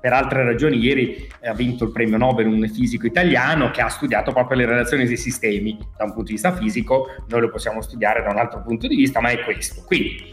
per 0.00 0.14
altre 0.14 0.42
ragioni 0.42 0.78
ieri 0.78 1.28
ha 1.42 1.52
vinto 1.52 1.84
il 1.84 1.92
premio 1.92 2.16
Nobel 2.16 2.46
un 2.46 2.66
fisico 2.66 3.04
italiano 3.04 3.70
che 3.70 3.82
ha 3.82 3.88
studiato 3.88 4.32
proprio 4.32 4.56
le 4.56 4.64
relazioni 4.64 5.04
dei 5.04 5.18
sistemi 5.18 5.76
da 5.98 6.04
un 6.04 6.14
punto 6.14 6.28
di 6.28 6.32
vista 6.32 6.56
fisico, 6.56 7.08
noi 7.28 7.42
lo 7.42 7.50
possiamo 7.50 7.82
studiare 7.82 8.22
da 8.22 8.30
un 8.30 8.38
altro 8.38 8.62
punto 8.62 8.86
di 8.86 8.96
vista, 8.96 9.20
ma 9.20 9.28
è 9.28 9.44
questo. 9.44 9.82
Quindi 9.84 10.24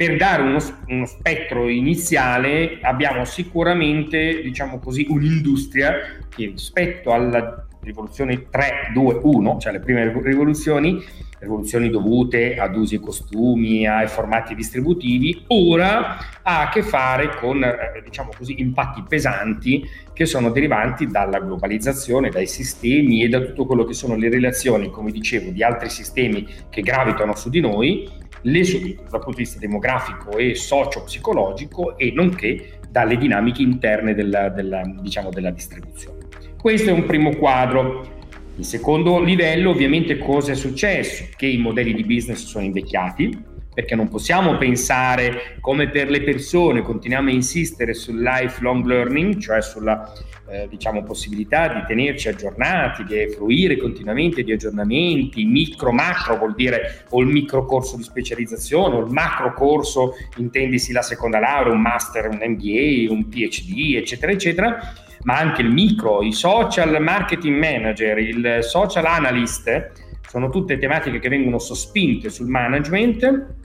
per 0.00 0.16
dare 0.16 0.40
uno, 0.40 0.58
uno, 0.86 1.04
spettro 1.04 1.68
iniziale 1.68 2.78
abbiamo 2.80 3.26
sicuramente, 3.26 4.40
diciamo 4.40 4.78
così, 4.78 5.04
un'industria 5.06 5.92
che 6.26 6.46
rispetto 6.46 7.12
alla 7.12 7.66
rivoluzione 7.82 8.48
3, 8.48 8.92
2, 8.94 9.20
1, 9.22 9.58
cioè 9.58 9.72
le 9.72 9.80
prime 9.80 10.10
rivoluzioni, 10.22 11.04
rivoluzioni 11.38 11.90
dovute 11.90 12.56
ad 12.56 12.76
usi 12.76 12.94
e 12.94 13.00
costumi, 13.00 13.86
ai 13.86 14.08
formati 14.08 14.54
distributivi, 14.54 15.44
ora 15.48 16.16
ha 16.40 16.62
a 16.62 16.68
che 16.70 16.82
fare 16.82 17.36
con, 17.36 17.62
eh, 17.62 18.00
diciamo 18.02 18.30
così, 18.34 18.58
impatti 18.58 19.04
pesanti 19.06 19.86
che 20.14 20.24
sono 20.24 20.48
derivanti 20.48 21.08
dalla 21.08 21.40
globalizzazione, 21.40 22.30
dai 22.30 22.46
sistemi 22.46 23.22
e 23.22 23.28
da 23.28 23.40
tutto 23.40 23.66
quello 23.66 23.84
che 23.84 23.92
sono 23.92 24.16
le 24.16 24.30
relazioni, 24.30 24.88
come 24.88 25.10
dicevo, 25.10 25.50
di 25.50 25.62
altri 25.62 25.90
sistemi 25.90 26.48
che 26.70 26.80
gravitano 26.80 27.36
su 27.36 27.50
di 27.50 27.60
noi 27.60 28.19
le, 28.42 28.62
dal 28.62 29.20
punto 29.20 29.30
di 29.30 29.36
vista 29.36 29.58
demografico 29.58 30.36
e 30.36 30.54
socio-psicologico 30.54 31.96
e 31.96 32.12
nonché 32.14 32.80
dalle 32.90 33.16
dinamiche 33.16 33.62
interne 33.62 34.14
della, 34.14 34.48
della, 34.48 34.82
diciamo, 35.00 35.30
della 35.30 35.50
distribuzione. 35.50 36.18
Questo 36.60 36.90
è 36.90 36.92
un 36.92 37.06
primo 37.06 37.36
quadro. 37.36 38.18
Il 38.56 38.64
secondo 38.64 39.22
livello 39.22 39.70
ovviamente 39.70 40.18
cosa 40.18 40.52
è 40.52 40.54
successo? 40.54 41.24
Che 41.34 41.46
i 41.46 41.58
modelli 41.58 41.94
di 41.94 42.04
business 42.04 42.44
sono 42.44 42.64
invecchiati, 42.64 43.44
perché 43.72 43.94
non 43.94 44.08
possiamo 44.08 44.56
pensare 44.56 45.56
come 45.60 45.88
per 45.88 46.10
le 46.10 46.22
persone, 46.22 46.82
continuiamo 46.82 47.28
a 47.28 47.32
insistere 47.32 47.94
sul 47.94 48.20
lifelong 48.20 48.84
learning, 48.84 49.38
cioè 49.38 49.62
sulla 49.62 50.12
eh, 50.50 50.66
diciamo, 50.68 51.04
possibilità 51.04 51.68
di 51.68 51.84
tenerci 51.86 52.28
aggiornati, 52.28 53.04
di 53.04 53.28
fruire 53.28 53.76
continuamente 53.76 54.42
di 54.42 54.52
aggiornamenti, 54.52 55.44
micro, 55.44 55.92
macro 55.92 56.36
vuol 56.36 56.54
dire 56.54 57.04
o 57.10 57.20
il 57.20 57.28
micro 57.28 57.64
corso 57.64 57.96
di 57.96 58.02
specializzazione 58.02 58.96
o 58.96 59.04
il 59.04 59.12
macro 59.12 59.54
corso, 59.54 60.14
intendisi 60.38 60.92
la 60.92 61.02
seconda 61.02 61.38
laurea, 61.38 61.72
un 61.72 61.80
master, 61.80 62.28
un 62.28 62.40
MBA, 62.42 63.12
un 63.12 63.28
PhD, 63.28 63.94
eccetera, 63.94 64.32
eccetera, 64.32 64.78
ma 65.22 65.38
anche 65.38 65.62
il 65.62 65.70
micro, 65.70 66.22
i 66.22 66.32
social 66.32 67.00
marketing 67.00 67.56
manager, 67.56 68.18
il 68.18 68.58
social 68.62 69.04
analyst, 69.04 70.08
sono 70.28 70.48
tutte 70.48 70.78
tematiche 70.78 71.18
che 71.18 71.28
vengono 71.28 71.58
sospinte 71.58 72.30
sul 72.30 72.46
management 72.46 73.58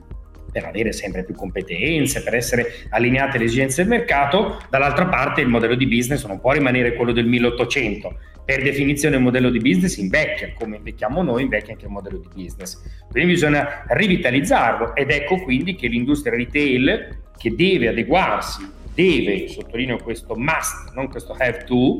per 0.56 0.64
avere 0.64 0.92
sempre 0.92 1.22
più 1.22 1.34
competenze, 1.34 2.22
per 2.22 2.34
essere 2.34 2.86
allineate 2.88 3.36
alle 3.36 3.44
esigenze 3.44 3.82
del 3.82 3.90
mercato, 3.90 4.58
dall'altra 4.70 5.04
parte 5.04 5.42
il 5.42 5.48
modello 5.48 5.74
di 5.74 5.86
business 5.86 6.24
non 6.24 6.40
può 6.40 6.52
rimanere 6.52 6.94
quello 6.94 7.12
del 7.12 7.26
1800. 7.26 8.18
Per 8.42 8.62
definizione 8.62 9.16
il 9.16 9.22
modello 9.22 9.50
di 9.50 9.58
business 9.58 9.98
invecchia, 9.98 10.54
come 10.58 10.76
invecchiamo 10.76 11.22
noi, 11.22 11.42
invecchia 11.42 11.74
anche 11.74 11.84
il 11.84 11.90
modello 11.90 12.16
di 12.16 12.28
business. 12.32 12.80
Quindi 13.10 13.32
bisogna 13.32 13.84
rivitalizzarlo 13.88 14.94
ed 14.94 15.10
ecco 15.10 15.42
quindi 15.42 15.74
che 15.74 15.88
l'industria 15.88 16.34
retail 16.34 17.18
che 17.36 17.54
deve 17.54 17.88
adeguarsi, 17.88 18.66
deve, 18.94 19.48
sottolineo 19.48 19.98
questo 19.98 20.36
must, 20.36 20.94
non 20.94 21.10
questo 21.10 21.34
have 21.38 21.64
to, 21.64 21.98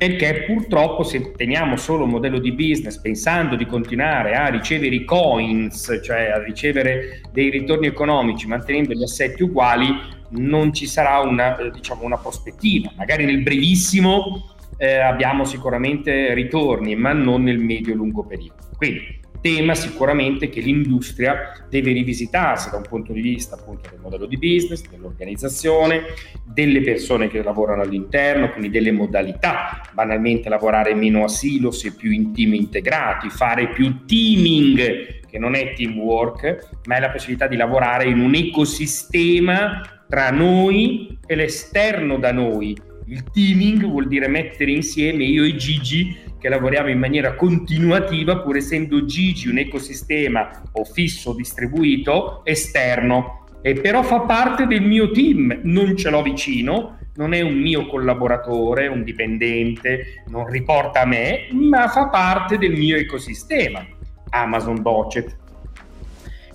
perché 0.00 0.44
purtroppo 0.46 1.02
se 1.02 1.32
teniamo 1.32 1.76
solo 1.76 2.04
un 2.04 2.10
modello 2.10 2.38
di 2.38 2.52
business 2.52 2.98
pensando 2.98 3.54
di 3.54 3.66
continuare 3.66 4.32
a 4.32 4.46
ricevere 4.46 4.94
i 4.94 5.04
coins, 5.04 6.00
cioè 6.02 6.30
a 6.30 6.42
ricevere 6.42 7.20
dei 7.30 7.50
ritorni 7.50 7.86
economici 7.86 8.46
mantenendo 8.46 8.94
gli 8.94 9.02
assetti 9.02 9.42
uguali, 9.42 9.88
non 10.30 10.72
ci 10.72 10.86
sarà 10.86 11.18
una, 11.18 11.54
eh, 11.58 11.70
diciamo, 11.70 12.04
una 12.04 12.16
prospettiva. 12.16 12.90
Magari 12.96 13.26
nel 13.26 13.42
brevissimo 13.42 14.54
eh, 14.78 14.96
abbiamo 14.96 15.44
sicuramente 15.44 16.32
ritorni, 16.32 16.96
ma 16.96 17.12
non 17.12 17.42
nel 17.42 17.58
medio-lungo 17.58 18.24
periodo. 18.24 18.54
Quindi 18.78 19.19
tema 19.40 19.74
sicuramente 19.74 20.48
che 20.48 20.60
l'industria 20.60 21.64
deve 21.68 21.92
rivisitarsi 21.92 22.70
da 22.70 22.76
un 22.76 22.84
punto 22.88 23.12
di 23.12 23.20
vista 23.20 23.56
appunto 23.56 23.88
del 23.90 24.00
modello 24.00 24.26
di 24.26 24.36
business, 24.36 24.88
dell'organizzazione, 24.88 26.02
delle 26.44 26.80
persone 26.82 27.28
che 27.28 27.42
lavorano 27.42 27.82
all'interno, 27.82 28.50
quindi 28.50 28.70
delle 28.70 28.92
modalità, 28.92 29.80
banalmente 29.92 30.48
lavorare 30.48 30.94
meno 30.94 31.24
a 31.24 31.28
silos 31.28 31.84
e 31.84 31.92
più 31.92 32.10
in 32.10 32.32
team 32.32 32.54
integrati, 32.54 33.30
fare 33.30 33.68
più 33.68 34.04
teaming, 34.04 35.18
che 35.26 35.38
non 35.38 35.54
è 35.54 35.72
teamwork, 35.74 36.80
ma 36.86 36.96
è 36.96 37.00
la 37.00 37.10
possibilità 37.10 37.46
di 37.46 37.56
lavorare 37.56 38.08
in 38.08 38.18
un 38.18 38.34
ecosistema 38.34 40.04
tra 40.08 40.30
noi 40.30 41.18
e 41.24 41.34
l'esterno 41.36 42.18
da 42.18 42.32
noi. 42.32 42.76
Il 43.06 43.24
teaming 43.32 43.86
vuol 43.86 44.08
dire 44.08 44.28
mettere 44.28 44.72
insieme 44.72 45.24
io 45.24 45.44
e 45.44 45.56
Gigi 45.56 46.16
che 46.40 46.48
lavoriamo 46.48 46.88
in 46.88 46.98
maniera 46.98 47.34
continuativa, 47.34 48.38
pur 48.38 48.56
essendo 48.56 49.04
Gigi 49.04 49.48
un 49.48 49.58
ecosistema 49.58 50.62
o 50.72 50.84
fisso 50.84 51.34
distribuito 51.34 52.44
esterno, 52.44 53.44
e 53.62 53.74
però 53.74 54.02
fa 54.02 54.20
parte 54.20 54.66
del 54.66 54.82
mio 54.82 55.10
team, 55.10 55.60
non 55.64 55.96
ce 55.96 56.08
l'ho 56.08 56.22
vicino, 56.22 56.98
non 57.16 57.34
è 57.34 57.42
un 57.42 57.54
mio 57.54 57.86
collaboratore, 57.86 58.86
un 58.86 59.04
dipendente, 59.04 60.24
non 60.28 60.48
riporta 60.48 61.02
a 61.02 61.06
me, 61.06 61.48
ma 61.52 61.88
fa 61.88 62.08
parte 62.08 62.56
del 62.56 62.72
mio 62.72 62.96
ecosistema. 62.96 63.86
Amazon 64.30 64.80
Budget. 64.80 65.36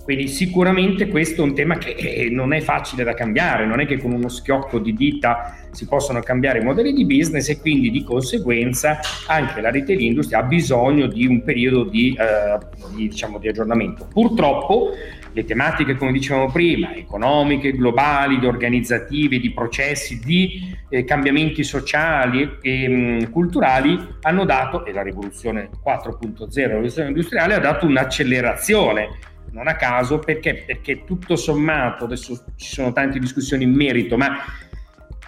Quindi 0.06 0.28
sicuramente 0.28 1.08
questo 1.08 1.42
è 1.42 1.44
un 1.44 1.52
tema 1.52 1.78
che 1.78 1.90
eh, 1.90 2.30
non 2.30 2.52
è 2.52 2.60
facile 2.60 3.02
da 3.02 3.12
cambiare, 3.12 3.66
non 3.66 3.80
è 3.80 3.86
che 3.86 3.98
con 3.98 4.12
uno 4.12 4.28
schiocco 4.28 4.78
di 4.78 4.94
dita 4.94 5.56
si 5.72 5.84
possono 5.88 6.20
cambiare 6.20 6.60
i 6.60 6.62
modelli 6.62 6.92
di 6.92 7.04
business 7.04 7.48
e 7.48 7.58
quindi 7.58 7.90
di 7.90 8.04
conseguenza 8.04 9.00
anche 9.26 9.60
la 9.60 9.72
retail 9.72 10.00
industry 10.00 10.36
ha 10.36 10.44
bisogno 10.44 11.08
di 11.08 11.26
un 11.26 11.42
periodo 11.42 11.82
di, 11.82 12.16
eh, 12.16 12.56
di, 12.94 13.08
diciamo, 13.08 13.38
di 13.38 13.48
aggiornamento. 13.48 14.06
Purtroppo 14.08 14.92
le 15.32 15.44
tematiche, 15.44 15.96
come 15.96 16.12
dicevamo 16.12 16.52
prima, 16.52 16.94
economiche, 16.94 17.72
globali, 17.72 18.38
di 18.38 18.46
organizzative, 18.46 19.40
di 19.40 19.52
processi, 19.52 20.20
di 20.20 20.72
eh, 20.88 21.02
cambiamenti 21.02 21.64
sociali 21.64 22.58
e 22.62 22.88
mh, 22.88 22.94
mm, 22.94 23.22
culturali 23.32 23.98
hanno 24.20 24.44
dato, 24.44 24.84
e 24.84 24.92
la 24.92 25.02
rivoluzione 25.02 25.68
4.0, 25.84 26.60
la 26.60 26.66
rivoluzione 26.68 27.08
industriale, 27.08 27.54
ha 27.54 27.58
dato 27.58 27.86
un'accelerazione 27.86 29.34
non 29.56 29.68
a 29.68 29.74
caso 29.74 30.18
perché? 30.18 30.64
Perché 30.66 31.04
tutto 31.04 31.34
sommato, 31.34 32.04
adesso 32.04 32.44
ci 32.56 32.74
sono 32.74 32.92
tante 32.92 33.18
discussioni 33.18 33.64
in 33.64 33.72
merito, 33.72 34.18
ma 34.18 34.36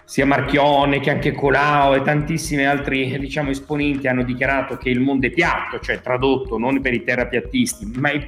sia 0.05 0.27
Marchione 0.27 1.01
che 1.01 1.11
anche 1.11 1.33
Colau 1.33 1.95
e 1.95 2.03
tantissimi 2.03 2.65
altri 2.67 3.19
diciamo, 3.19 3.51
esponenti 3.51 4.07
hanno 4.07 4.23
dichiarato 4.23 4.77
che 4.77 4.91
il 4.91 5.01
mondo 5.01 5.27
è 5.27 5.31
piatto, 5.31 5.81
cioè 5.81 6.01
tradotto 6.01 6.59
non 6.59 6.81
per 6.83 6.93
i 6.93 7.05
terrapiattisti, 7.05 7.93
ma 7.97 8.11
è, 8.11 8.25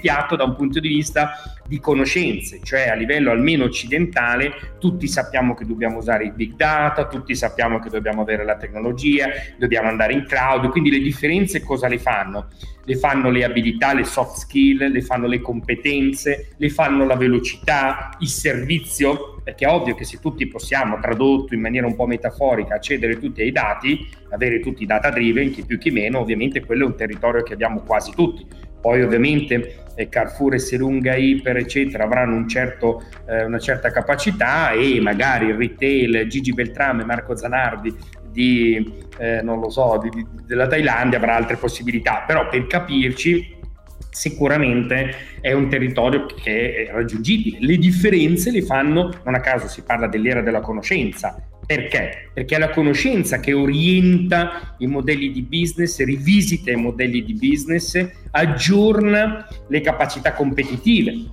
piatto 0.00 0.34
da 0.34 0.44
un 0.44 0.56
punto 0.56 0.80
di 0.80 0.88
vista 0.88 1.32
di 1.66 1.78
conoscenze, 1.78 2.60
cioè 2.62 2.88
a 2.88 2.94
livello 2.94 3.30
almeno 3.30 3.64
occidentale 3.64 4.76
tutti 4.80 5.06
sappiamo 5.06 5.54
che 5.54 5.64
dobbiamo 5.64 5.98
usare 5.98 6.24
i 6.24 6.32
big 6.32 6.54
data, 6.56 7.06
tutti 7.06 7.34
sappiamo 7.36 7.78
che 7.78 7.90
dobbiamo 7.90 8.22
avere 8.22 8.44
la 8.44 8.56
tecnologia, 8.56 9.28
dobbiamo 9.56 9.88
andare 9.88 10.12
in 10.14 10.26
cloud, 10.26 10.68
quindi 10.68 10.90
le 10.90 10.98
differenze 10.98 11.62
cosa 11.62 11.86
le 11.86 11.98
fanno? 11.98 12.48
Le 12.84 12.96
fanno 12.96 13.30
le 13.30 13.44
abilità, 13.44 13.94
le 13.94 14.04
soft 14.04 14.38
skill, 14.38 14.90
le 14.90 15.00
fanno 15.02 15.26
le 15.26 15.40
competenze, 15.40 16.48
le 16.56 16.68
fanno 16.68 17.04
la 17.04 17.16
velocità, 17.16 18.16
il 18.20 18.28
servizio, 18.28 19.40
perché 19.42 19.64
è 19.64 19.68
ovvio 19.68 19.94
che 19.94 20.04
se 20.04 20.18
tutti 20.20 20.46
possiamo, 20.46 20.98
tradotto 21.00 21.54
in 21.54 21.60
maniera 21.60 21.86
un 21.86 21.96
po' 21.96 22.06
metaforica, 22.06 22.74
accedere 22.74 23.18
tutti 23.18 23.42
ai 23.42 23.52
dati, 23.52 24.08
avere 24.30 24.60
tutti 24.60 24.82
i 24.82 24.86
data 24.86 25.10
driven, 25.10 25.50
chi 25.50 25.64
più 25.64 25.78
chi 25.78 25.90
meno, 25.90 26.18
ovviamente 26.18 26.64
quello 26.64 26.84
è 26.84 26.86
un 26.86 26.96
territorio 26.96 27.42
che 27.42 27.52
abbiamo 27.54 27.80
quasi 27.80 28.12
tutti. 28.12 28.46
Poi 28.80 29.02
ovviamente 29.02 29.84
eh, 29.94 30.08
Carrefour 30.10 30.54
e 30.54 30.58
Serunga 30.58 31.14
Iper 31.14 31.56
eccetera 31.56 32.04
avranno 32.04 32.36
un 32.36 32.46
certo, 32.46 33.02
eh, 33.26 33.44
una 33.44 33.58
certa 33.58 33.90
capacità 33.90 34.72
e 34.72 35.00
magari 35.00 35.46
il 35.46 35.54
retail 35.54 36.26
Gigi 36.26 36.52
Beltrame 36.52 37.04
Marco 37.04 37.34
Zanardi 37.34 37.96
di, 38.34 38.92
eh, 39.18 39.40
non 39.42 39.60
lo 39.60 39.70
so, 39.70 39.98
di, 40.02 40.10
di, 40.10 40.26
della 40.44 40.66
Thailandia 40.66 41.18
avrà 41.18 41.36
altre 41.36 41.56
possibilità, 41.56 42.24
però 42.26 42.48
per 42.48 42.66
capirci 42.66 43.62
sicuramente 44.10 45.14
è 45.40 45.52
un 45.52 45.68
territorio 45.68 46.26
che 46.26 46.86
è 46.86 46.92
raggiungibile. 46.92 47.58
Le 47.60 47.76
differenze 47.78 48.50
le 48.50 48.62
fanno, 48.62 49.12
non 49.24 49.34
a 49.34 49.40
caso 49.40 49.68
si 49.68 49.82
parla 49.82 50.08
dell'era 50.08 50.42
della 50.42 50.60
conoscenza. 50.60 51.36
Perché? 51.64 52.30
Perché 52.34 52.56
è 52.56 52.58
la 52.58 52.70
conoscenza 52.70 53.40
che 53.40 53.54
orienta 53.54 54.74
i 54.78 54.86
modelli 54.86 55.30
di 55.30 55.42
business, 55.42 56.02
rivisita 56.04 56.70
i 56.70 56.76
modelli 56.76 57.24
di 57.24 57.34
business, 57.34 58.06
aggiorna 58.32 59.48
le 59.68 59.80
capacità 59.80 60.34
competitive. 60.34 61.32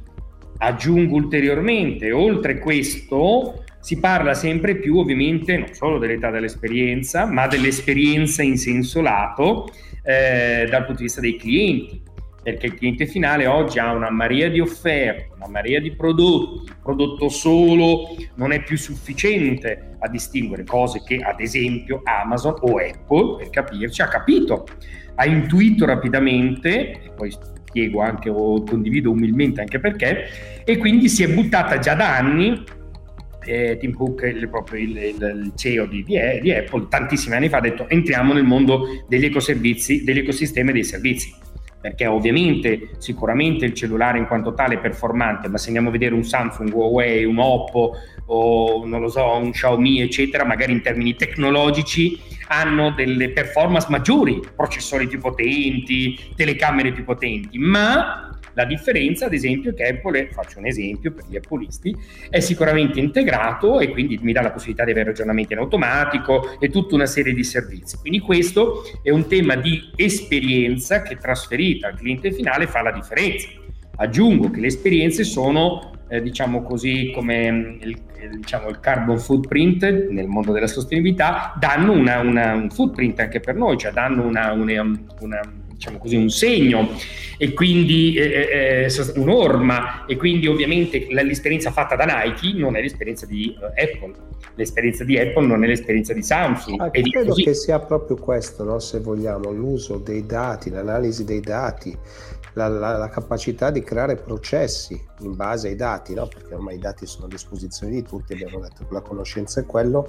Aggiungo 0.58 1.16
ulteriormente, 1.16 2.12
oltre 2.12 2.60
questo, 2.60 3.64
si 3.82 4.00
parla 4.00 4.34
sempre 4.34 4.76
più 4.76 4.98
ovviamente 4.98 5.58
non 5.58 5.74
solo 5.74 5.98
dell'età 5.98 6.30
dell'esperienza, 6.30 7.26
ma 7.26 7.48
dell'esperienza 7.48 8.44
in 8.44 8.58
senso 8.58 9.02
lato 9.02 9.70
eh, 10.04 10.68
dal 10.70 10.86
punto 10.86 11.00
di 11.00 11.04
vista 11.04 11.20
dei 11.20 11.36
clienti, 11.36 12.02
perché 12.44 12.68
il 12.68 12.76
cliente 12.76 13.06
finale 13.06 13.46
oggi 13.48 13.80
ha 13.80 13.92
una 13.94 14.10
marea 14.10 14.50
di 14.50 14.60
offerte, 14.60 15.32
una 15.36 15.48
marea 15.48 15.80
di 15.80 15.92
prodotti, 15.96 16.70
il 16.70 16.78
prodotto 16.82 17.30
solo 17.30 18.16
non 18.36 18.52
è 18.52 18.64
più 18.64 18.78
sufficiente 18.78 19.96
a 20.00 20.08
distinguere 20.10 20.64
cose 20.64 21.04
che 21.06 21.18
ad 21.18 21.40
esempio 21.40 22.02
Amazon 22.04 22.56
o 22.62 22.78
Apple, 22.78 23.38
per 23.38 23.50
capirci, 23.50 24.02
ha 24.02 24.08
capito, 24.08 24.66
ha 25.16 25.26
intuito 25.26 25.86
rapidamente, 25.86 27.02
e 27.04 27.12
poi 27.16 27.32
spiego 27.32 28.02
anche 28.02 28.30
o 28.30 28.64
condivido 28.64 29.12
umilmente 29.12 29.62
anche 29.62 29.80
perché, 29.80 30.64
e 30.64 30.78
quindi 30.78 31.10
si 31.10 31.24
è 31.24 31.30
buttata 31.30 31.80
già 31.80 31.94
da 31.96 32.18
anni 32.18 32.64
eh, 33.46 33.78
Tim 33.80 33.94
Cook, 33.94 34.24
il, 34.24 34.48
proprio 34.50 34.82
il, 34.82 34.98
il 34.98 35.52
CEO 35.56 35.86
di, 35.86 36.04
di, 36.04 36.52
Apple, 36.52 36.88
tantissimi 36.90 37.36
anni 37.36 37.50
fa 37.50 37.58
ha 37.58 37.62
detto 37.62 37.88
entriamo 37.88 38.34
nel 38.34 38.44
mondo 38.44 39.04
degli 39.08 39.26
ecoservizi, 39.26 40.04
degli 40.04 40.20
ecosistemi 40.20 40.72
dei 40.72 40.84
servizi. 40.84 41.34
Perché 41.82 42.06
ovviamente 42.06 42.92
sicuramente 43.00 43.66
il 43.66 43.74
cellulare 43.74 44.20
in 44.20 44.28
quanto 44.28 44.54
tale 44.54 44.76
è 44.76 44.80
performante, 44.80 45.48
ma 45.48 45.58
se 45.58 45.68
andiamo 45.68 45.90
a 45.90 45.92
vedere 45.92 46.14
un 46.14 46.24
Samsung, 46.24 46.72
un 46.72 46.80
Huawei, 46.80 47.26
un 47.26 47.40
Oppo 47.40 47.96
o 48.28 48.86
non 48.86 49.02
lo 49.02 49.10
so, 49.10 49.36
un 49.38 49.50
Xiaomi, 49.50 50.00
eccetera, 50.00 50.46
magari 50.46 50.74
in 50.74 50.82
termini 50.82 51.16
tecnologici 51.16 52.20
hanno 52.50 52.92
delle 52.92 53.32
performance 53.32 53.88
maggiori, 53.90 54.40
processori 54.56 55.08
più 55.08 55.20
potenti, 55.20 56.20
telecamere 56.36 56.92
più 56.92 57.04
potenti, 57.04 57.58
ma 57.58 58.30
la 58.54 58.66
differenza, 58.66 59.26
ad 59.26 59.34
esempio, 59.34 59.72
è 59.72 59.74
che 59.74 59.84
Apple, 59.84 60.30
faccio 60.32 60.60
un 60.60 60.66
esempio 60.66 61.12
per 61.12 61.26
gli 61.28 61.36
appolisti, 61.36 61.96
è 62.30 62.40
sicuramente 62.40 63.00
integrato 63.00 63.80
e 63.80 63.90
quindi 63.90 64.20
mi 64.22 64.34
dà 64.34 64.42
la 64.42 64.52
possibilità 64.52 64.84
di 64.84 64.92
avere 64.92 65.08
ragionamenti 65.08 65.54
in 65.54 65.60
automatico 65.60 66.58
e 66.60 66.70
tutta 66.70 66.96
una 66.96 67.06
serie 67.06 67.34
di 67.34 67.44
servizi. 67.44 67.98
Quindi 67.98 68.20
questo 68.20 68.84
è 69.04 69.10
un 69.10 69.28
tema 69.28 69.56
di 69.56 69.92
esperienza 69.96 71.02
che 71.02 71.18
trasferita 71.18 71.88
al 71.88 71.96
cliente 71.96 72.32
finale 72.32 72.68
fa 72.68 72.82
la 72.82 72.92
differenza. 72.92 73.48
Aggiungo 73.98 74.50
che 74.50 74.60
le 74.60 74.68
esperienze 74.68 75.24
sono, 75.24 75.92
eh, 76.10 76.22
diciamo 76.22 76.64
così, 76.64 77.12
come 77.14 77.78
il, 77.82 77.98
diciamo, 78.38 78.70
il, 78.70 78.80
carbon 78.80 79.20
footprint 79.20 80.10
nel 80.10 80.28
mondo 80.28 80.52
della 80.52 80.68
sostenibilità, 80.68 81.56
danno 81.60 81.92
una, 81.92 82.20
una, 82.20 82.54
un 82.54 82.70
footprint 82.70 83.20
anche 83.20 83.40
per 83.40 83.56
noi, 83.56 83.78
cioè 83.78 83.92
danno 83.92 84.26
una, 84.26 84.52
una 84.54 85.42
diciamo 85.82 85.98
così, 85.98 86.16
un 86.16 86.30
segno 86.30 86.90
e 87.38 87.54
quindi 87.54 88.14
eh, 88.14 88.86
eh, 88.86 88.88
eh 88.88 89.12
un'orma 89.16 90.06
e 90.06 90.16
quindi 90.16 90.46
ovviamente 90.46 91.08
l'esperienza 91.10 91.72
fatta 91.72 91.96
da 91.96 92.06
Nike 92.06 92.54
non 92.54 92.76
è 92.76 92.82
l'esperienza 92.82 93.26
di 93.26 93.56
uh, 93.60 93.66
Apple, 93.66 94.14
l'esperienza 94.54 95.04
di 95.04 95.18
Apple 95.18 95.48
non 95.48 95.64
è 95.64 95.68
l'esperienza 95.68 96.14
di 96.14 96.22
Samsung. 96.22 96.80
Ah, 96.80 96.92
credo 96.92 97.30
così. 97.30 97.44
che 97.44 97.56
sia 97.56 97.80
proprio 97.80 98.16
questo, 98.18 98.64
no? 98.64 98.78
se 98.78 99.00
vogliamo, 99.00 99.52
l'uso 99.52 99.98
dei 99.98 100.24
dati, 100.24 100.70
l'analisi 100.70 101.24
dei 101.24 101.40
dati, 101.40 101.98
la, 102.54 102.68
la, 102.68 102.98
la, 102.98 103.10
capacità 103.10 103.72
di 103.72 103.82
creare 103.82 104.16
processi 104.16 105.02
in 105.20 105.36
base 105.36 105.70
ai 105.70 105.76
dati, 105.76 106.14
no? 106.14 106.28
perché 106.28 106.54
ormai 106.54 106.76
i 106.76 106.80
dati 106.80 107.06
sono 107.06 107.26
a 107.26 107.30
disposizione 107.30 107.94
di 107.94 108.04
tutti, 108.04 108.34
abbiamo 108.34 108.60
detto 108.60 108.86
che 108.86 108.94
la 108.94 109.02
conoscenza 109.02 109.62
è 109.62 109.66
quello, 109.66 110.08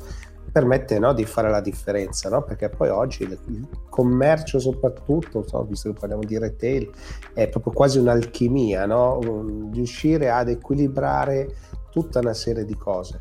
permette 0.51 0.99
no, 0.99 1.13
di 1.15 1.25
fare 1.25 1.51
la 1.51 1.61
differenza, 1.61 2.29
no? 2.29 2.43
perché 2.43 2.69
poi 2.69 2.89
oggi 2.89 3.23
il, 3.23 3.39
commercio 3.89 4.59
soprattutto, 4.59 5.47
so, 5.47 5.65
visto 5.65 5.93
che 5.93 5.99
parliamo 5.99 6.25
di 6.25 6.39
retail, 6.39 6.91
è 7.33 7.49
proprio 7.49 7.73
quasi 7.73 7.99
un'alchimia, 7.99 8.87
no? 8.87 9.21
riuscire 9.73 10.31
ad 10.31 10.49
equilibrare 10.49 11.55
tutta 11.91 12.19
una 12.19 12.35
serie 12.35 12.65
di 12.65 12.77
cose. 12.77 13.19